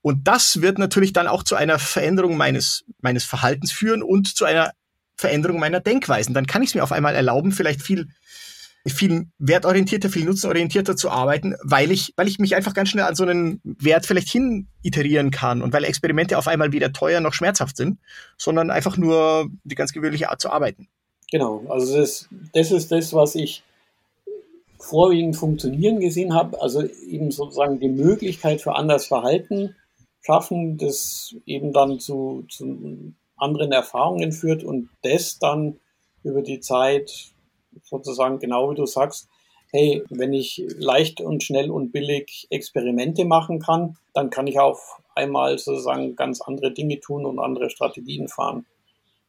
Und 0.01 0.27
das 0.27 0.63
wird 0.63 0.79
natürlich 0.79 1.13
dann 1.13 1.27
auch 1.27 1.43
zu 1.43 1.55
einer 1.55 1.77
Veränderung 1.77 2.37
meines, 2.37 2.85
meines 3.01 3.23
Verhaltens 3.23 3.71
führen 3.71 4.01
und 4.01 4.35
zu 4.35 4.45
einer 4.45 4.71
Veränderung 5.15 5.59
meiner 5.59 5.79
Denkweisen. 5.79 6.33
Dann 6.33 6.47
kann 6.47 6.63
ich 6.63 6.69
es 6.69 6.75
mir 6.75 6.81
auf 6.81 6.91
einmal 6.91 7.13
erlauben, 7.13 7.51
vielleicht 7.51 7.83
viel 7.83 8.07
viel 8.87 9.27
wertorientierter, 9.37 10.09
viel 10.09 10.25
nutzenorientierter 10.25 10.95
zu 10.95 11.09
arbeiten, 11.09 11.55
weil 11.63 11.91
ich, 11.91 12.13
weil 12.15 12.27
ich 12.27 12.39
mich 12.39 12.55
einfach 12.55 12.73
ganz 12.73 12.89
schnell 12.89 13.05
an 13.05 13.15
so 13.15 13.23
einen 13.23 13.61
Wert 13.63 14.05
vielleicht 14.05 14.29
hin 14.29 14.67
iterieren 14.81 15.29
kann 15.29 15.61
und 15.61 15.71
weil 15.73 15.83
Experimente 15.83 16.37
auf 16.37 16.47
einmal 16.47 16.71
weder 16.71 16.91
teuer 16.91 17.19
noch 17.19 17.33
schmerzhaft 17.33 17.77
sind, 17.77 17.99
sondern 18.37 18.71
einfach 18.71 18.97
nur 18.97 19.49
die 19.63 19.75
ganz 19.75 19.93
gewöhnliche 19.93 20.29
Art 20.29 20.41
zu 20.41 20.49
arbeiten. 20.49 20.87
Genau, 21.31 21.63
also 21.69 21.95
das, 21.95 22.27
das 22.53 22.71
ist 22.71 22.91
das, 22.91 23.13
was 23.13 23.35
ich 23.35 23.63
vorwiegend 24.79 25.35
funktionieren 25.35 25.99
gesehen 25.99 26.33
habe, 26.33 26.59
also 26.61 26.83
eben 26.83 27.31
sozusagen 27.31 27.79
die 27.79 27.89
Möglichkeit 27.89 28.61
für 28.61 28.75
anders 28.75 29.05
Verhalten 29.05 29.75
schaffen, 30.21 30.77
das 30.77 31.35
eben 31.45 31.71
dann 31.71 31.99
zu, 31.99 32.45
zu 32.49 33.13
anderen 33.37 33.71
Erfahrungen 33.71 34.31
führt 34.31 34.63
und 34.63 34.89
das 35.03 35.39
dann 35.39 35.79
über 36.23 36.41
die 36.41 36.59
Zeit 36.59 37.30
sozusagen 37.83 38.39
genau 38.39 38.71
wie 38.71 38.75
du 38.75 38.85
sagst, 38.85 39.29
hey, 39.71 40.03
wenn 40.09 40.33
ich 40.33 40.63
leicht 40.77 41.21
und 41.21 41.43
schnell 41.43 41.71
und 41.71 41.91
billig 41.91 42.47
Experimente 42.49 43.25
machen 43.25 43.59
kann, 43.59 43.97
dann 44.13 44.29
kann 44.29 44.47
ich 44.47 44.59
auf 44.59 45.01
einmal 45.15 45.57
sozusagen 45.57 46.15
ganz 46.15 46.41
andere 46.41 46.71
Dinge 46.73 46.99
tun 46.99 47.25
und 47.25 47.39
andere 47.39 47.69
Strategien 47.69 48.27
fahren. 48.27 48.65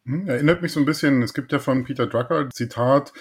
Hm, 0.04 0.26
erinnert 0.26 0.62
mich 0.62 0.72
so 0.72 0.80
ein 0.80 0.86
bisschen, 0.86 1.22
es 1.22 1.32
gibt 1.32 1.52
ja 1.52 1.60
von 1.60 1.84
Peter 1.84 2.08
Drucker 2.08 2.50
Zitat, 2.50 3.12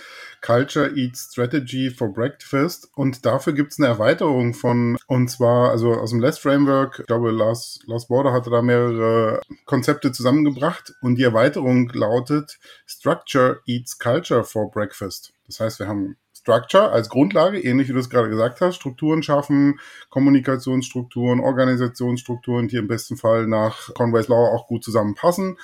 Culture 0.41 0.91
eats 0.95 1.29
Strategy 1.31 1.91
for 1.91 2.11
Breakfast 2.11 2.89
und 2.95 3.23
dafür 3.23 3.53
gibt 3.53 3.73
es 3.73 3.79
eine 3.79 3.87
Erweiterung 3.87 4.55
von, 4.55 4.97
und 5.05 5.29
zwar 5.29 5.69
also 5.69 5.93
aus 5.93 6.09
dem 6.09 6.19
Less 6.19 6.39
Framework, 6.39 6.97
ich 7.01 7.05
glaube 7.05 7.29
Lars, 7.29 7.79
Lars 7.85 8.07
Border 8.07 8.33
hatte 8.33 8.49
da 8.49 8.63
mehrere 8.63 9.41
Konzepte 9.65 10.11
zusammengebracht 10.11 10.95
und 11.01 11.17
die 11.17 11.23
Erweiterung 11.23 11.87
lautet 11.93 12.57
Structure 12.87 13.59
eats 13.67 13.99
Culture 13.99 14.43
for 14.43 14.71
Breakfast. 14.71 15.33
Das 15.45 15.59
heißt, 15.59 15.77
wir 15.77 15.87
haben 15.87 16.17
Structure 16.41 16.91
als 16.91 17.09
Grundlage, 17.09 17.59
ähnlich 17.59 17.87
wie 17.87 17.93
du 17.93 17.99
es 17.99 18.09
gerade 18.09 18.29
gesagt 18.29 18.61
hast, 18.61 18.75
Strukturen 18.75 19.21
schaffen, 19.21 19.79
Kommunikationsstrukturen, 20.09 21.39
Organisationsstrukturen, 21.39 22.67
die 22.67 22.77
im 22.77 22.87
besten 22.87 23.15
Fall 23.15 23.45
nach 23.45 23.93
Conway's 23.93 24.27
Law 24.27 24.55
auch 24.55 24.65
gut 24.67 24.83
zusammenpassen. 24.83 25.57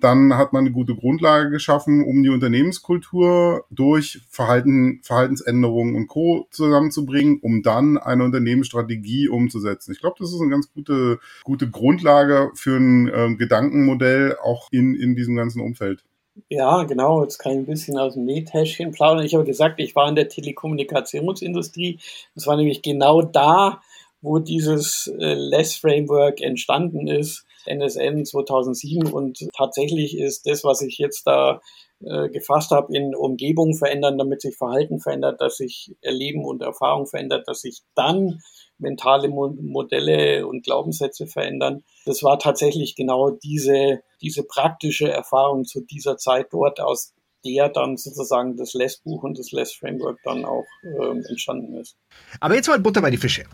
Dann 0.00 0.36
hat 0.36 0.52
man 0.52 0.64
eine 0.64 0.72
gute 0.72 0.96
Grundlage 0.96 1.50
geschaffen, 1.50 2.02
um 2.04 2.22
die 2.24 2.30
Unternehmenskultur 2.30 3.64
durch 3.70 4.22
Verhalten, 4.28 5.00
Verhaltensänderungen 5.04 5.94
und 5.94 6.08
Co. 6.08 6.48
zusammenzubringen, 6.50 7.38
um 7.40 7.62
dann 7.62 7.96
eine 7.96 8.24
Unternehmensstrategie 8.24 9.28
umzusetzen. 9.28 9.92
Ich 9.92 10.00
glaube, 10.00 10.16
das 10.18 10.32
ist 10.32 10.40
eine 10.40 10.50
ganz 10.50 10.72
gute, 10.72 11.20
gute 11.44 11.70
Grundlage 11.70 12.50
für 12.54 12.76
ein 12.76 13.08
äh, 13.08 13.36
Gedankenmodell 13.36 14.36
auch 14.42 14.68
in, 14.72 14.96
in 14.96 15.14
diesem 15.14 15.36
ganzen 15.36 15.60
Umfeld. 15.60 16.04
Ja, 16.50 16.82
genau. 16.84 17.22
Jetzt 17.22 17.38
kann 17.38 17.52
ich 17.52 17.58
ein 17.58 17.66
bisschen 17.66 17.98
aus 17.98 18.14
dem 18.14 18.24
Nähtäschchen 18.24 18.90
plaudern. 18.90 19.24
Ich 19.24 19.34
habe 19.34 19.44
gesagt, 19.44 19.78
ich 19.80 19.94
war 19.94 20.08
in 20.08 20.16
der 20.16 20.28
Telekommunikationsindustrie. 20.28 22.00
Das 22.34 22.46
war 22.46 22.56
nämlich 22.56 22.82
genau 22.82 23.22
da, 23.22 23.80
wo 24.20 24.38
dieses 24.38 25.06
äh, 25.18 25.34
Less 25.34 25.76
Framework 25.76 26.40
entstanden 26.40 27.06
ist, 27.06 27.46
NSN 27.66 28.24
2007. 28.24 29.12
Und 29.12 29.46
tatsächlich 29.56 30.18
ist 30.18 30.46
das, 30.46 30.64
was 30.64 30.82
ich 30.82 30.98
jetzt 30.98 31.26
da 31.26 31.60
äh, 32.04 32.28
gefasst 32.30 32.70
habe, 32.72 32.96
in 32.96 33.14
Umgebung 33.14 33.74
verändern, 33.74 34.18
damit 34.18 34.40
sich 34.40 34.56
Verhalten 34.56 34.98
verändert, 34.98 35.40
dass 35.40 35.58
sich 35.58 35.94
Erleben 36.00 36.44
und 36.44 36.62
Erfahrung 36.62 37.06
verändert, 37.06 37.46
dass 37.46 37.60
sich 37.60 37.82
dann 37.94 38.42
mentale 38.78 39.28
Modelle 39.28 40.46
und 40.46 40.64
Glaubenssätze 40.64 41.26
verändern. 41.26 41.84
Das 42.06 42.22
war 42.22 42.38
tatsächlich 42.38 42.96
genau 42.96 43.30
diese, 43.30 44.00
diese 44.20 44.42
praktische 44.42 45.10
Erfahrung 45.10 45.64
zu 45.64 45.80
dieser 45.80 46.16
Zeit 46.16 46.48
dort, 46.50 46.80
aus 46.80 47.14
der 47.44 47.68
dann 47.68 47.96
sozusagen 47.96 48.56
das 48.56 48.74
Less-Buch 48.74 49.22
und 49.22 49.38
das 49.38 49.52
Less-Framework 49.52 50.18
dann 50.24 50.44
auch 50.44 50.64
ähm, 50.82 51.22
entstanden 51.28 51.76
ist. 51.76 51.96
Aber 52.40 52.54
jetzt 52.54 52.68
mal 52.68 52.78
Butter 52.78 53.02
bei 53.02 53.10
die 53.10 53.16
Fische. 53.16 53.44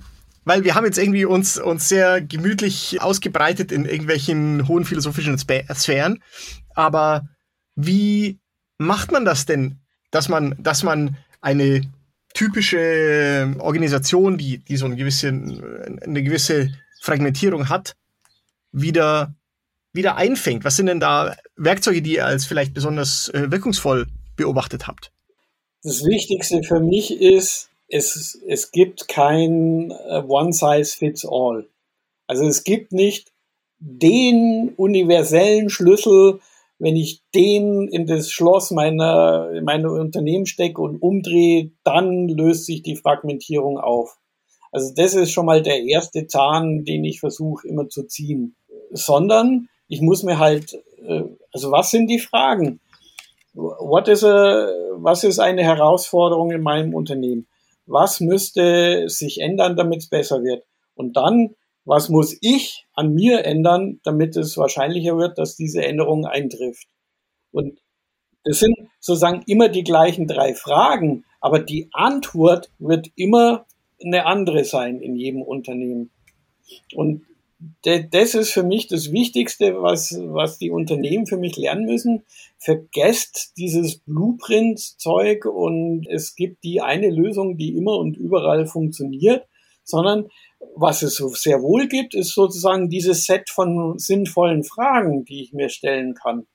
Weil 0.45 0.65
wir 0.65 0.75
haben 0.75 0.87
jetzt 0.87 0.99
irgendwie 0.99 1.27
uns, 1.27 1.59
uns 1.59 1.89
sehr 1.89 2.21
gemütlich 2.23 3.03
ausgebreitet 3.03 3.73
in 3.73 3.85
irgendwelchen 3.85 4.67
hohen 4.69 4.85
philosophischen 4.85 5.37
Sphären. 5.39 6.23
Aber 6.75 7.29
wie 7.77 8.39
macht 8.79 9.13
man 9.13 9.25
das 9.25 9.45
denn, 9.45 9.81
dass 10.11 10.29
man, 10.29 10.57
dass 10.59 10.83
man 10.83 11.19
eine 11.41 11.83
typische 12.35 13.55
Organisation, 13.59 14.39
die, 14.39 14.59
die 14.59 14.77
so 14.77 14.87
eine 14.87 14.97
gewisse, 14.97 15.29
eine 15.29 16.23
gewisse 16.23 16.73
Fragmentierung 17.01 17.69
hat, 17.69 17.97
wieder, 18.73 19.35
wieder 19.93 20.17
einfängt? 20.17 20.65
Was 20.65 20.77
sind 20.77 20.87
denn 20.87 21.01
da 21.01 21.37
Werkzeuge, 21.57 22.03
die 22.03 22.15
ihr 22.15 22.27
als 22.27 22.45
vielleicht 22.45 22.75
besonders 22.75 23.29
äh, 23.31 23.51
wirkungsvoll 23.51 24.07
beobachtet 24.37 24.87
habt? 24.87 25.13
Das 25.83 26.05
Wichtigste 26.05 26.63
für 26.63 26.81
mich 26.81 27.21
ist, 27.21 27.69
es, 27.89 28.39
es 28.47 28.71
gibt 28.71 29.09
kein 29.09 29.91
äh, 29.91 30.23
One-Size-Fits-All. 30.27 31.67
Also 32.27 32.47
es 32.47 32.65
gibt 32.65 32.93
nicht 32.93 33.33
den 33.79 34.75
universellen 34.77 35.71
Schlüssel, 35.71 36.41
wenn 36.81 36.97
ich 36.97 37.23
den 37.35 37.89
in 37.89 38.07
das 38.07 38.31
Schloss 38.33 38.71
meiner, 38.71 39.51
meiner 39.63 39.93
Unternehmen 39.93 40.47
stecke 40.47 40.81
und 40.81 41.01
umdrehe, 41.03 41.73
dann 41.85 42.27
löst 42.27 42.65
sich 42.65 42.83
die 42.83 42.97
Fragmentierung 42.97 43.79
auf. 43.79 44.17
Also 44.73 44.93
das 44.97 45.15
ist 45.15 45.31
schon 45.31 45.45
mal 45.47 45.63
der 45.63 45.83
erste 45.85 46.27
Zahn, 46.27 46.85
den 46.85 47.05
ich 47.05 47.21
versuche 47.21 47.69
immer 47.69 47.89
zu 47.89 48.05
ziehen. 48.05 48.57
Sondern 48.93 49.69
ich 49.89 50.01
muss 50.01 50.23
mir 50.23 50.39
halt, 50.39 50.75
äh, 51.07 51.25
also 51.53 51.71
was 51.71 51.91
sind 51.91 52.09
die 52.09 52.19
Fragen? 52.19 52.81
What 53.53 54.09
is 54.09 54.25
a, 54.25 54.69
was 54.97 55.23
ist 55.23 55.39
eine 55.39 55.63
Herausforderung 55.63 56.51
in 56.51 56.63
meinem 56.63 56.95
Unternehmen? 56.95 57.47
Was 57.87 58.21
müsste 58.21 59.09
sich 59.09 59.41
ändern, 59.41 59.77
damit 59.77 59.99
es 59.99 60.09
besser 60.09 60.43
wird? 60.43 60.65
Und 60.95 61.17
dann 61.17 61.55
was 61.85 62.09
muss 62.09 62.37
ich 62.41 62.87
an 63.01 63.15
mir 63.15 63.45
ändern, 63.45 64.01
damit 64.05 64.37
es 64.37 64.57
wahrscheinlicher 64.59 65.17
wird, 65.17 65.39
dass 65.39 65.57
diese 65.57 65.83
Änderung 65.83 66.27
eintrifft? 66.27 66.87
Und 67.51 67.81
das 68.45 68.61
sind 68.61 68.77
sozusagen 69.01 69.43
immer 69.47 69.69
die 69.69 69.85
gleichen 69.85 70.27
drei 70.27 70.55
Fragen, 70.55 71.25
aber 71.41 71.59
die 71.59 71.89
Antwort 71.93 72.71
wird 72.79 73.11
immer 73.17 73.67
eine 74.03 74.27
andere 74.27 74.65
sein 74.65 75.01
in 75.01 75.17
jedem 75.17 75.43
Unternehmen. 75.43 76.11
Und 76.95 77.23
das 77.83 78.35
ist 78.35 78.53
für 78.53 78.63
mich 78.63 78.87
das 78.87 79.13
Wichtigste, 79.13 79.83
was, 79.83 80.19
was 80.19 80.59
die 80.59 80.71
Unternehmen 80.71 81.27
für 81.27 81.37
mich 81.37 81.57
lernen 81.57 81.85
müssen. 81.85 82.23
Vergesst 82.59 83.53
dieses 83.59 83.99
Blueprint-Zeug 83.99 85.45
und 85.45 86.07
es 86.09 86.35
gibt 86.35 86.65
die 86.65 86.81
eine 86.81 87.11
Lösung, 87.11 87.59
die 87.59 87.77
immer 87.77 87.99
und 87.99 88.17
überall 88.17 88.67
funktioniert, 88.67 89.47
sondern 89.85 90.29
was 90.75 91.03
es 91.03 91.17
sehr 91.17 91.63
wohl 91.63 91.89
gibt, 91.89 92.15
ist 92.15 92.35
sozusagen 92.35 92.89
dieses 92.89 93.25
Set 93.25 93.51
von 93.51 93.99
sinnvollen 93.99 94.65
Fragen, 94.65 95.25
die 95.25 95.43
ich 95.43 95.53
mir 95.53 95.69
stellen 95.69 96.15
kann. 96.15 96.47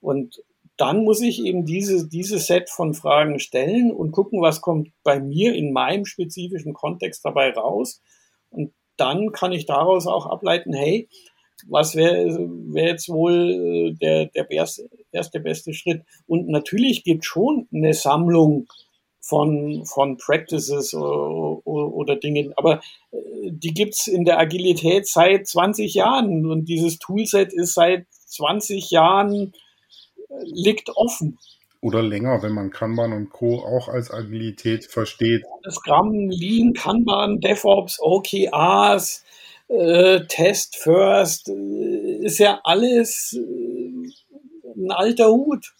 Und 0.00 0.42
dann 0.76 1.04
muss 1.04 1.20
ich 1.20 1.44
eben 1.44 1.64
diese, 1.64 2.08
dieses 2.08 2.46
Set 2.46 2.68
von 2.68 2.94
Fragen 2.94 3.38
stellen 3.38 3.92
und 3.92 4.10
gucken, 4.10 4.42
was 4.42 4.60
kommt 4.60 4.90
bei 5.04 5.20
mir 5.20 5.54
in 5.54 5.72
meinem 5.72 6.04
spezifischen 6.04 6.72
Kontext 6.72 7.24
dabei 7.24 7.52
raus. 7.52 8.02
Und 8.50 8.72
dann 8.96 9.30
kann 9.32 9.52
ich 9.52 9.66
daraus 9.66 10.06
auch 10.06 10.26
ableiten, 10.26 10.72
hey, 10.72 11.08
was 11.68 11.94
wäre 11.94 12.26
wär 12.72 12.88
jetzt 12.88 13.08
wohl 13.08 13.50
äh, 13.50 13.92
der, 13.94 14.26
der 14.26 14.50
erste, 14.50 14.88
erste 15.12 15.40
beste 15.40 15.72
Schritt? 15.72 16.02
Und 16.26 16.48
natürlich 16.48 17.04
gibt 17.04 17.24
schon 17.24 17.68
eine 17.72 17.94
Sammlung 17.94 18.66
von, 19.24 19.86
von 19.86 20.18
Practices 20.18 20.94
oder, 20.94 21.66
oder 21.66 22.16
Dingen. 22.16 22.52
Aber 22.56 22.80
äh, 23.10 23.16
die 23.50 23.72
gibt's 23.72 24.06
in 24.06 24.24
der 24.24 24.38
Agilität 24.38 25.06
seit 25.06 25.46
20 25.48 25.94
Jahren 25.94 26.46
und 26.46 26.66
dieses 26.66 26.98
Toolset 26.98 27.52
ist 27.52 27.74
seit 27.74 28.06
20 28.10 28.90
Jahren 28.90 29.54
äh, 30.28 30.34
liegt 30.42 30.90
offen. 30.96 31.38
Oder 31.80 32.02
länger, 32.02 32.42
wenn 32.42 32.52
man 32.52 32.70
Kanban 32.70 33.12
und 33.12 33.30
Co. 33.30 33.60
auch 33.60 33.88
als 33.88 34.10
Agilität 34.10 34.86
versteht. 34.86 35.44
Scrum, 35.70 36.30
Lean, 36.30 36.72
Kanban, 36.72 37.40
DevOps, 37.40 37.98
OKRs, 38.00 39.24
äh, 39.68 40.20
Test 40.28 40.76
First, 40.76 41.48
äh, 41.48 42.24
ist 42.24 42.38
ja 42.38 42.60
alles 42.64 43.38
äh, 43.38 44.74
ein 44.76 44.90
alter 44.90 45.28
Hut. 45.30 45.74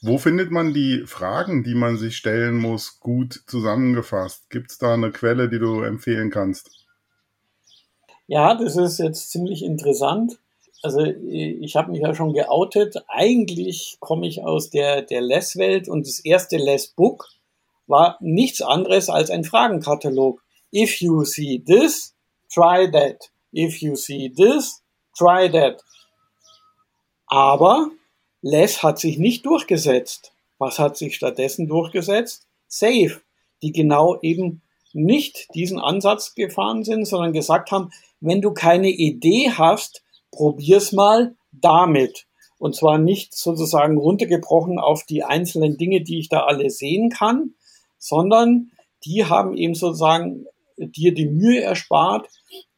Wo 0.00 0.18
findet 0.18 0.52
man 0.52 0.72
die 0.72 1.04
Fragen, 1.06 1.64
die 1.64 1.74
man 1.74 1.96
sich 1.96 2.16
stellen 2.16 2.56
muss, 2.56 3.00
gut 3.00 3.42
zusammengefasst? 3.46 4.48
Gibt 4.48 4.70
es 4.70 4.78
da 4.78 4.94
eine 4.94 5.10
Quelle, 5.10 5.48
die 5.48 5.58
du 5.58 5.80
empfehlen 5.80 6.30
kannst? 6.30 6.70
Ja, 8.28 8.54
das 8.54 8.76
ist 8.76 8.98
jetzt 8.98 9.32
ziemlich 9.32 9.64
interessant. 9.64 10.38
Also 10.82 11.00
ich 11.00 11.74
habe 11.74 11.90
mich 11.90 12.00
ja 12.00 12.14
schon 12.14 12.32
geoutet. 12.32 12.96
Eigentlich 13.08 13.96
komme 13.98 14.28
ich 14.28 14.42
aus 14.42 14.70
der, 14.70 15.02
der 15.02 15.20
Less-Welt 15.20 15.88
und 15.88 16.06
das 16.06 16.20
erste 16.20 16.56
Less-Book 16.56 17.26
war 17.88 18.18
nichts 18.20 18.62
anderes 18.62 19.08
als 19.08 19.30
ein 19.30 19.42
Fragenkatalog. 19.42 20.42
If 20.72 21.00
you 21.00 21.24
see 21.24 21.58
this, 21.66 22.14
try 22.52 22.88
that. 22.92 23.30
If 23.52 23.80
you 23.80 23.96
see 23.96 24.30
this, 24.30 24.82
try 25.16 25.50
that. 25.50 25.82
Aber 27.26 27.90
Les 28.50 28.82
hat 28.82 28.98
sich 28.98 29.18
nicht 29.18 29.44
durchgesetzt. 29.44 30.32
Was 30.56 30.78
hat 30.78 30.96
sich 30.96 31.14
stattdessen 31.16 31.68
durchgesetzt? 31.68 32.46
Safe, 32.66 33.20
die 33.62 33.72
genau 33.72 34.18
eben 34.22 34.62
nicht 34.94 35.48
diesen 35.54 35.78
Ansatz 35.78 36.34
gefahren 36.34 36.82
sind, 36.82 37.04
sondern 37.04 37.34
gesagt 37.34 37.70
haben, 37.70 37.90
wenn 38.20 38.40
du 38.40 38.52
keine 38.52 38.88
Idee 38.88 39.50
hast, 39.50 40.02
probier's 40.30 40.92
mal 40.92 41.36
damit. 41.52 42.24
Und 42.58 42.74
zwar 42.74 42.96
nicht 42.96 43.36
sozusagen 43.36 43.98
runtergebrochen 43.98 44.78
auf 44.78 45.04
die 45.04 45.24
einzelnen 45.24 45.76
Dinge, 45.76 46.00
die 46.00 46.18
ich 46.18 46.30
da 46.30 46.44
alle 46.44 46.70
sehen 46.70 47.10
kann, 47.10 47.54
sondern 47.98 48.70
die 49.04 49.26
haben 49.26 49.58
eben 49.58 49.74
sozusagen 49.74 50.46
dir 50.78 51.12
die 51.12 51.26
Mühe 51.26 51.60
erspart, 51.60 52.28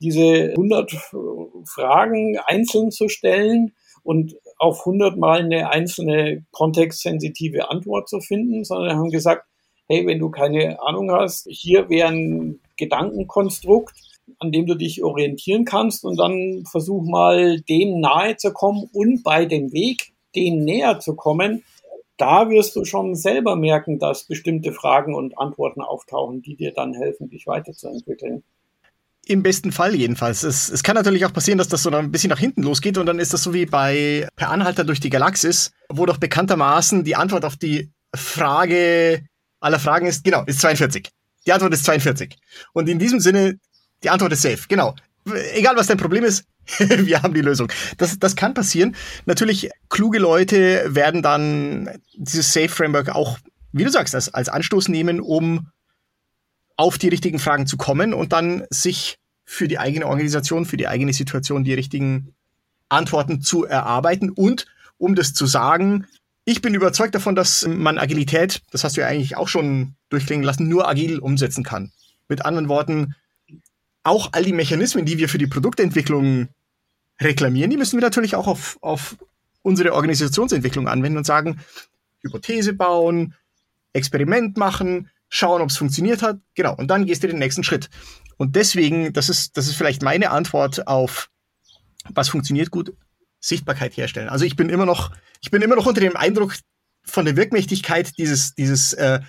diese 0.00 0.50
100 0.50 0.90
Fragen 1.64 2.38
einzeln 2.38 2.90
zu 2.90 3.08
stellen 3.08 3.72
und 4.02 4.34
auf 4.60 4.80
100 4.80 5.16
Mal 5.16 5.40
eine 5.40 5.70
einzelne 5.70 6.44
kontextsensitive 6.50 7.70
Antwort 7.70 8.10
zu 8.10 8.20
finden, 8.20 8.62
sondern 8.62 8.98
haben 8.98 9.10
gesagt, 9.10 9.46
hey, 9.88 10.06
wenn 10.06 10.18
du 10.18 10.30
keine 10.30 10.80
Ahnung 10.82 11.10
hast, 11.10 11.46
hier 11.50 11.88
wäre 11.88 12.08
ein 12.08 12.60
Gedankenkonstrukt, 12.76 13.94
an 14.38 14.52
dem 14.52 14.66
du 14.66 14.74
dich 14.74 15.02
orientieren 15.02 15.64
kannst 15.64 16.04
und 16.04 16.18
dann 16.18 16.64
versuch 16.70 17.02
mal 17.02 17.60
dem 17.62 18.00
nahe 18.00 18.36
zu 18.36 18.52
kommen 18.52 18.88
und 18.92 19.22
bei 19.22 19.46
dem 19.46 19.72
Weg 19.72 20.12
dem 20.36 20.62
näher 20.62 21.00
zu 21.00 21.16
kommen. 21.16 21.64
Da 22.18 22.50
wirst 22.50 22.76
du 22.76 22.84
schon 22.84 23.14
selber 23.14 23.56
merken, 23.56 23.98
dass 23.98 24.24
bestimmte 24.24 24.72
Fragen 24.72 25.14
und 25.14 25.38
Antworten 25.38 25.80
auftauchen, 25.80 26.42
die 26.42 26.54
dir 26.54 26.72
dann 26.72 26.92
helfen, 26.92 27.30
dich 27.30 27.46
weiterzuentwickeln. 27.46 28.44
Im 29.26 29.42
besten 29.42 29.70
Fall 29.70 29.94
jedenfalls. 29.94 30.42
Es, 30.42 30.68
es 30.68 30.82
kann 30.82 30.96
natürlich 30.96 31.24
auch 31.24 31.32
passieren, 31.32 31.58
dass 31.58 31.68
das 31.68 31.82
so 31.82 31.90
ein 31.90 32.10
bisschen 32.10 32.30
nach 32.30 32.38
hinten 32.38 32.62
losgeht 32.62 32.98
und 32.98 33.06
dann 33.06 33.18
ist 33.18 33.32
das 33.32 33.42
so 33.42 33.52
wie 33.54 33.66
bei 33.66 34.26
Per 34.36 34.50
Anhalter 34.50 34.84
durch 34.84 34.98
die 34.98 35.10
Galaxis, 35.10 35.72
wo 35.88 36.06
doch 36.06 36.16
bekanntermaßen 36.16 37.04
die 37.04 37.16
Antwort 37.16 37.44
auf 37.44 37.56
die 37.56 37.90
Frage 38.14 39.24
aller 39.60 39.78
Fragen 39.78 40.06
ist, 40.06 40.24
genau, 40.24 40.42
ist 40.46 40.60
42. 40.60 41.10
Die 41.46 41.52
Antwort 41.52 41.72
ist 41.74 41.84
42. 41.84 42.36
Und 42.72 42.88
in 42.88 42.98
diesem 42.98 43.20
Sinne, 43.20 43.58
die 44.02 44.10
Antwort 44.10 44.32
ist 44.32 44.42
safe, 44.42 44.64
genau. 44.68 44.94
Egal 45.54 45.76
was 45.76 45.86
dein 45.86 45.98
Problem 45.98 46.24
ist, 46.24 46.44
wir 46.78 47.22
haben 47.22 47.34
die 47.34 47.42
Lösung. 47.42 47.70
Das, 47.98 48.18
das 48.18 48.36
kann 48.36 48.54
passieren. 48.54 48.96
Natürlich, 49.26 49.70
kluge 49.88 50.18
Leute 50.18 50.84
werden 50.86 51.22
dann 51.22 51.90
dieses 52.14 52.52
Safe-Framework 52.52 53.10
auch, 53.10 53.38
wie 53.72 53.84
du 53.84 53.90
sagst, 53.90 54.14
als, 54.14 54.32
als 54.32 54.48
Anstoß 54.48 54.88
nehmen, 54.88 55.20
um 55.20 55.68
auf 56.80 56.96
die 56.96 57.08
richtigen 57.08 57.38
Fragen 57.38 57.66
zu 57.66 57.76
kommen 57.76 58.14
und 58.14 58.32
dann 58.32 58.64
sich 58.70 59.18
für 59.44 59.68
die 59.68 59.78
eigene 59.78 60.06
Organisation, 60.06 60.64
für 60.64 60.78
die 60.78 60.88
eigene 60.88 61.12
Situation 61.12 61.62
die 61.62 61.74
richtigen 61.74 62.34
Antworten 62.88 63.42
zu 63.42 63.66
erarbeiten. 63.66 64.30
Und 64.30 64.64
um 64.96 65.14
das 65.14 65.34
zu 65.34 65.44
sagen, 65.44 66.06
ich 66.46 66.62
bin 66.62 66.72
überzeugt 66.72 67.14
davon, 67.14 67.34
dass 67.34 67.66
man 67.68 67.98
Agilität, 67.98 68.62
das 68.70 68.82
hast 68.82 68.96
du 68.96 69.02
ja 69.02 69.08
eigentlich 69.08 69.36
auch 69.36 69.46
schon 69.46 69.94
durchklingen 70.08 70.42
lassen, 70.42 70.68
nur 70.68 70.88
agil 70.88 71.18
umsetzen 71.18 71.64
kann. 71.64 71.92
Mit 72.30 72.46
anderen 72.46 72.70
Worten, 72.70 73.14
auch 74.02 74.30
all 74.32 74.44
die 74.44 74.54
Mechanismen, 74.54 75.04
die 75.04 75.18
wir 75.18 75.28
für 75.28 75.36
die 75.36 75.48
Produktentwicklung 75.48 76.48
reklamieren, 77.20 77.70
die 77.70 77.76
müssen 77.76 77.98
wir 77.98 78.02
natürlich 78.02 78.36
auch 78.36 78.46
auf, 78.46 78.78
auf 78.80 79.18
unsere 79.60 79.92
Organisationsentwicklung 79.92 80.88
anwenden 80.88 81.18
und 81.18 81.26
sagen, 81.26 81.60
Hypothese 82.22 82.72
bauen, 82.72 83.34
Experiment 83.92 84.56
machen, 84.56 85.10
schauen, 85.30 85.62
ob 85.62 85.70
es 85.70 85.78
funktioniert 85.78 86.22
hat. 86.22 86.38
Genau. 86.54 86.74
Und 86.74 86.88
dann 86.88 87.06
gehst 87.06 87.22
du 87.22 87.28
den 87.28 87.38
nächsten 87.38 87.64
Schritt. 87.64 87.88
Und 88.36 88.56
deswegen, 88.56 89.12
das 89.12 89.28
ist, 89.28 89.56
das 89.56 89.66
ist 89.66 89.76
vielleicht 89.76 90.02
meine 90.02 90.30
Antwort 90.30 90.86
auf, 90.86 91.30
was 92.10 92.28
funktioniert 92.28 92.70
gut, 92.70 92.92
Sichtbarkeit 93.38 93.96
herstellen. 93.96 94.28
Also 94.28 94.44
ich 94.44 94.56
bin 94.56 94.68
immer 94.68 94.86
noch, 94.86 95.12
ich 95.40 95.50
bin 95.50 95.62
immer 95.62 95.76
noch 95.76 95.86
unter 95.86 96.00
dem 96.00 96.16
Eindruck 96.16 96.54
von 97.04 97.24
der 97.24 97.36
Wirkmächtigkeit 97.36 98.18
dieses, 98.18 98.54
dieses 98.54 98.92
äh, 98.92 99.20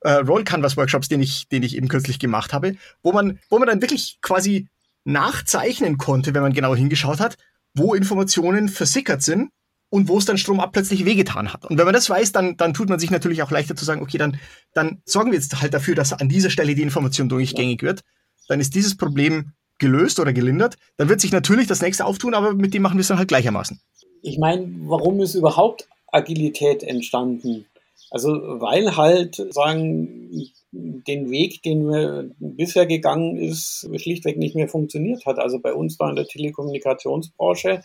äh, 0.00 0.12
Roll 0.12 0.44
Canvas 0.44 0.76
Workshops, 0.76 1.08
den 1.08 1.22
ich, 1.22 1.48
den 1.48 1.62
ich 1.62 1.76
eben 1.76 1.88
kürzlich 1.88 2.18
gemacht 2.18 2.52
habe, 2.52 2.76
wo 3.02 3.12
man, 3.12 3.38
wo 3.50 3.58
man 3.58 3.68
dann 3.68 3.82
wirklich 3.82 4.18
quasi 4.22 4.68
nachzeichnen 5.04 5.98
konnte, 5.98 6.34
wenn 6.34 6.42
man 6.42 6.52
genau 6.52 6.74
hingeschaut 6.74 7.20
hat, 7.20 7.36
wo 7.74 7.94
Informationen 7.94 8.68
versickert 8.68 9.22
sind 9.22 9.50
und 9.92 10.08
wo 10.08 10.16
es 10.16 10.24
dann 10.24 10.38
Strom 10.38 10.58
ab 10.58 10.70
plötzlich 10.72 11.04
wehgetan 11.04 11.52
hat. 11.52 11.66
Und 11.66 11.76
wenn 11.76 11.84
man 11.84 11.92
das 11.92 12.08
weiß, 12.08 12.32
dann, 12.32 12.56
dann 12.56 12.72
tut 12.72 12.88
man 12.88 12.98
sich 12.98 13.10
natürlich 13.10 13.42
auch 13.42 13.50
leichter 13.50 13.76
zu 13.76 13.84
sagen, 13.84 14.00
okay, 14.00 14.16
dann, 14.16 14.38
dann 14.72 15.02
sorgen 15.04 15.32
wir 15.32 15.38
jetzt 15.38 15.60
halt 15.60 15.74
dafür, 15.74 15.94
dass 15.94 16.14
an 16.14 16.30
dieser 16.30 16.48
Stelle 16.48 16.74
die 16.74 16.80
Information 16.80 17.28
durchgängig 17.28 17.82
wird. 17.82 18.00
Dann 18.48 18.58
ist 18.58 18.74
dieses 18.74 18.96
Problem 18.96 19.52
gelöst 19.78 20.18
oder 20.18 20.32
gelindert. 20.32 20.76
Dann 20.96 21.10
wird 21.10 21.20
sich 21.20 21.30
natürlich 21.30 21.66
das 21.66 21.82
nächste 21.82 22.06
auftun, 22.06 22.32
aber 22.32 22.54
mit 22.54 22.72
dem 22.72 22.80
machen 22.80 22.96
wir 22.96 23.02
es 23.02 23.08
dann 23.08 23.18
halt 23.18 23.28
gleichermaßen. 23.28 23.82
Ich 24.22 24.38
meine, 24.38 24.66
warum 24.86 25.20
ist 25.20 25.34
überhaupt 25.34 25.86
Agilität 26.06 26.82
entstanden? 26.82 27.66
Also 28.10 28.30
weil 28.30 28.96
halt 28.96 29.42
sagen 29.50 30.50
den 30.70 31.30
Weg, 31.30 31.62
den 31.64 31.86
wir 31.86 32.30
bisher 32.38 32.86
gegangen 32.86 33.36
ist, 33.36 33.86
schlichtweg 33.96 34.38
nicht 34.38 34.54
mehr 34.54 34.68
funktioniert 34.68 35.26
hat. 35.26 35.38
Also 35.38 35.58
bei 35.58 35.74
uns 35.74 35.98
da 35.98 36.08
in 36.08 36.16
der 36.16 36.26
Telekommunikationsbranche 36.26 37.82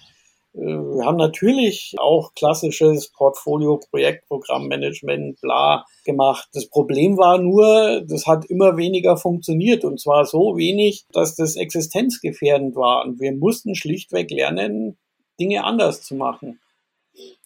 wir 0.54 1.06
haben 1.06 1.18
natürlich 1.18 1.94
auch 1.98 2.34
klassisches 2.34 3.12
Portfolio, 3.12 3.80
Projektprogrammmanagement, 3.92 5.40
bla 5.42 5.86
gemacht. 6.04 6.50
Das 6.54 6.68
Problem 6.68 7.18
war 7.18 7.38
nur, 7.38 8.04
das 8.08 8.26
hat 8.26 8.46
immer 8.46 8.76
weniger 8.76 9.18
funktioniert 9.18 9.86
und 9.86 10.00
zwar 10.00 10.26
so 10.26 10.58
wenig, 10.58 11.06
dass 11.12 11.36
das 11.36 11.56
existenzgefährdend 11.56 12.76
war. 12.76 13.06
Und 13.06 13.20
wir 13.20 13.34
mussten 13.34 13.76
schlichtweg 13.76 14.32
lernen, 14.32 14.98
Dinge 15.40 15.64
anders 15.64 16.02
zu 16.02 16.16
machen. 16.16 16.60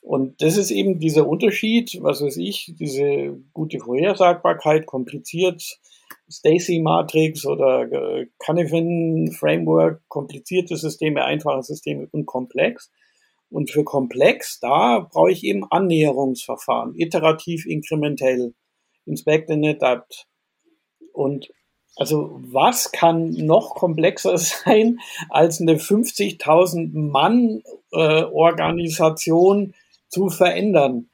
Und 0.02 0.42
das 0.42 0.58
ist 0.58 0.72
eben 0.72 1.00
dieser 1.00 1.28
Unterschied, 1.28 2.00
was 2.02 2.22
weiß 2.22 2.38
ich, 2.38 2.74
diese 2.80 3.38
gute 3.54 3.80
Vorhersagbarkeit, 3.80 4.86
kompliziert, 4.86 5.80
Stacy-Matrix 6.32 7.46
oder 7.46 7.92
äh, 7.92 8.28
Canavan-Framework, 8.40 10.02
komplizierte 10.08 10.78
Systeme, 10.78 11.24
einfache 11.26 11.64
Systeme 11.64 12.08
und 12.12 12.26
komplex. 12.26 12.92
Und 13.50 13.70
für 13.70 13.84
komplex, 13.84 14.60
da 14.62 15.00
brauche 15.00 15.32
ich 15.32 15.44
eben 15.44 15.66
Annäherungsverfahren, 15.70 16.96
iterativ, 16.96 17.66
inkrementell, 17.66 18.54
inspect 19.06 19.52
and 19.52 19.66
adapt. 19.66 20.26
Und 21.12 21.52
also 21.98 22.40
was 22.42 22.94
kann 22.94 23.32
noch 23.32 23.76
komplexer 23.76 24.38
sein 24.38 25.00
als 25.30 25.60
eine 25.60 25.76
50.000 25.76 26.92
Mann 26.94 27.62
äh, 27.92 28.24
Organisation 28.24 29.74
zu 30.08 30.30
verändern? 30.30 31.11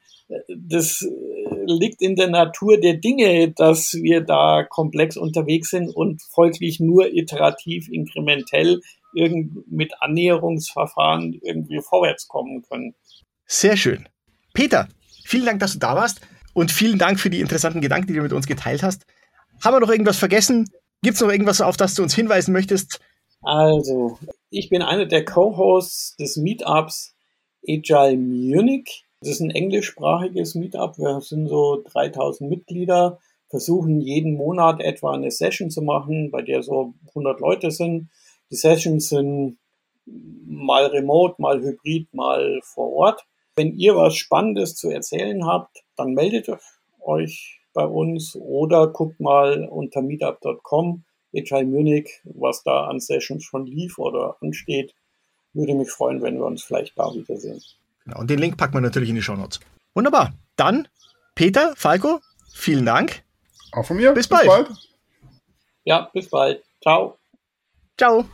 Das 0.48 1.06
liegt 1.66 2.02
in 2.02 2.16
der 2.16 2.28
Natur 2.28 2.78
der 2.78 2.94
Dinge, 2.94 3.50
dass 3.52 3.94
wir 3.94 4.20
da 4.20 4.62
komplex 4.62 5.16
unterwegs 5.16 5.70
sind 5.70 5.88
und 5.88 6.22
folglich 6.22 6.80
nur 6.80 7.12
iterativ, 7.12 7.88
inkrementell 7.88 8.80
mit 9.12 9.94
Annäherungsverfahren 10.00 11.38
irgendwie 11.42 11.80
vorwärts 11.80 12.28
kommen 12.28 12.62
können. 12.62 12.94
Sehr 13.46 13.76
schön. 13.76 14.06
Peter, 14.52 14.88
vielen 15.24 15.46
Dank, 15.46 15.60
dass 15.60 15.72
du 15.72 15.78
da 15.78 15.96
warst 15.96 16.20
und 16.52 16.70
vielen 16.70 16.98
Dank 16.98 17.18
für 17.18 17.30
die 17.30 17.40
interessanten 17.40 17.80
Gedanken, 17.80 18.08
die 18.08 18.14
du 18.14 18.22
mit 18.22 18.32
uns 18.32 18.46
geteilt 18.46 18.82
hast. 18.82 19.06
Haben 19.64 19.76
wir 19.76 19.80
noch 19.80 19.90
irgendwas 19.90 20.18
vergessen? 20.18 20.68
Gibt 21.02 21.14
es 21.14 21.20
noch 21.20 21.30
irgendwas, 21.30 21.60
auf 21.60 21.76
das 21.76 21.94
du 21.94 22.02
uns 22.02 22.14
hinweisen 22.14 22.52
möchtest? 22.52 23.00
Also, 23.40 24.18
ich 24.50 24.68
bin 24.68 24.82
einer 24.82 25.06
der 25.06 25.24
Co-Hosts 25.24 26.16
des 26.16 26.36
Meetups 26.36 27.14
Agile 27.66 28.16
Munich. 28.16 29.04
Das 29.20 29.30
ist 29.30 29.40
ein 29.40 29.50
englischsprachiges 29.50 30.54
Meetup. 30.54 30.96
Wir 30.98 31.20
sind 31.20 31.48
so 31.48 31.82
3000 31.92 32.48
Mitglieder, 32.48 33.18
versuchen 33.48 34.00
jeden 34.00 34.34
Monat 34.34 34.80
etwa 34.80 35.12
eine 35.12 35.30
Session 35.30 35.70
zu 35.70 35.82
machen, 35.82 36.30
bei 36.30 36.42
der 36.42 36.62
so 36.62 36.94
100 37.08 37.40
Leute 37.40 37.70
sind. 37.70 38.10
Die 38.50 38.56
Sessions 38.56 39.08
sind 39.08 39.58
mal 40.06 40.86
remote, 40.86 41.34
mal 41.38 41.60
hybrid, 41.60 42.12
mal 42.14 42.60
vor 42.62 42.92
Ort. 42.92 43.26
Wenn 43.56 43.76
ihr 43.76 43.96
was 43.96 44.16
Spannendes 44.16 44.76
zu 44.76 44.88
erzählen 44.88 45.44
habt, 45.44 45.82
dann 45.96 46.14
meldet 46.14 46.48
euch 47.00 47.60
bei 47.74 47.84
uns 47.84 48.36
oder 48.36 48.86
guckt 48.86 49.18
mal 49.18 49.64
unter 49.64 50.00
meetup.com, 50.00 51.04
Agile 51.34 51.66
Munich, 51.66 52.20
was 52.24 52.62
da 52.62 52.86
an 52.86 53.00
Sessions 53.00 53.42
schon 53.42 53.66
lief 53.66 53.98
oder 53.98 54.36
ansteht. 54.40 54.94
Würde 55.54 55.74
mich 55.74 55.90
freuen, 55.90 56.22
wenn 56.22 56.38
wir 56.38 56.46
uns 56.46 56.62
vielleicht 56.62 56.96
da 56.96 57.12
wiedersehen. 57.12 57.60
Genau, 58.08 58.20
und 58.20 58.30
den 58.30 58.38
Link 58.38 58.56
packen 58.56 58.72
wir 58.72 58.80
natürlich 58.80 59.10
in 59.10 59.16
die 59.16 59.22
Show 59.22 59.36
Notes. 59.36 59.60
Wunderbar. 59.94 60.32
Dann, 60.56 60.88
Peter, 61.34 61.74
Falco, 61.76 62.20
vielen 62.54 62.86
Dank. 62.86 63.22
Auch 63.72 63.84
von 63.84 63.98
mir. 63.98 64.12
Bis, 64.12 64.26
bis 64.26 64.38
bald. 64.38 64.46
bald. 64.46 64.70
Ja, 65.84 66.08
bis 66.14 66.30
bald. 66.30 66.64
Ciao. 66.80 67.18
Ciao. 67.98 68.24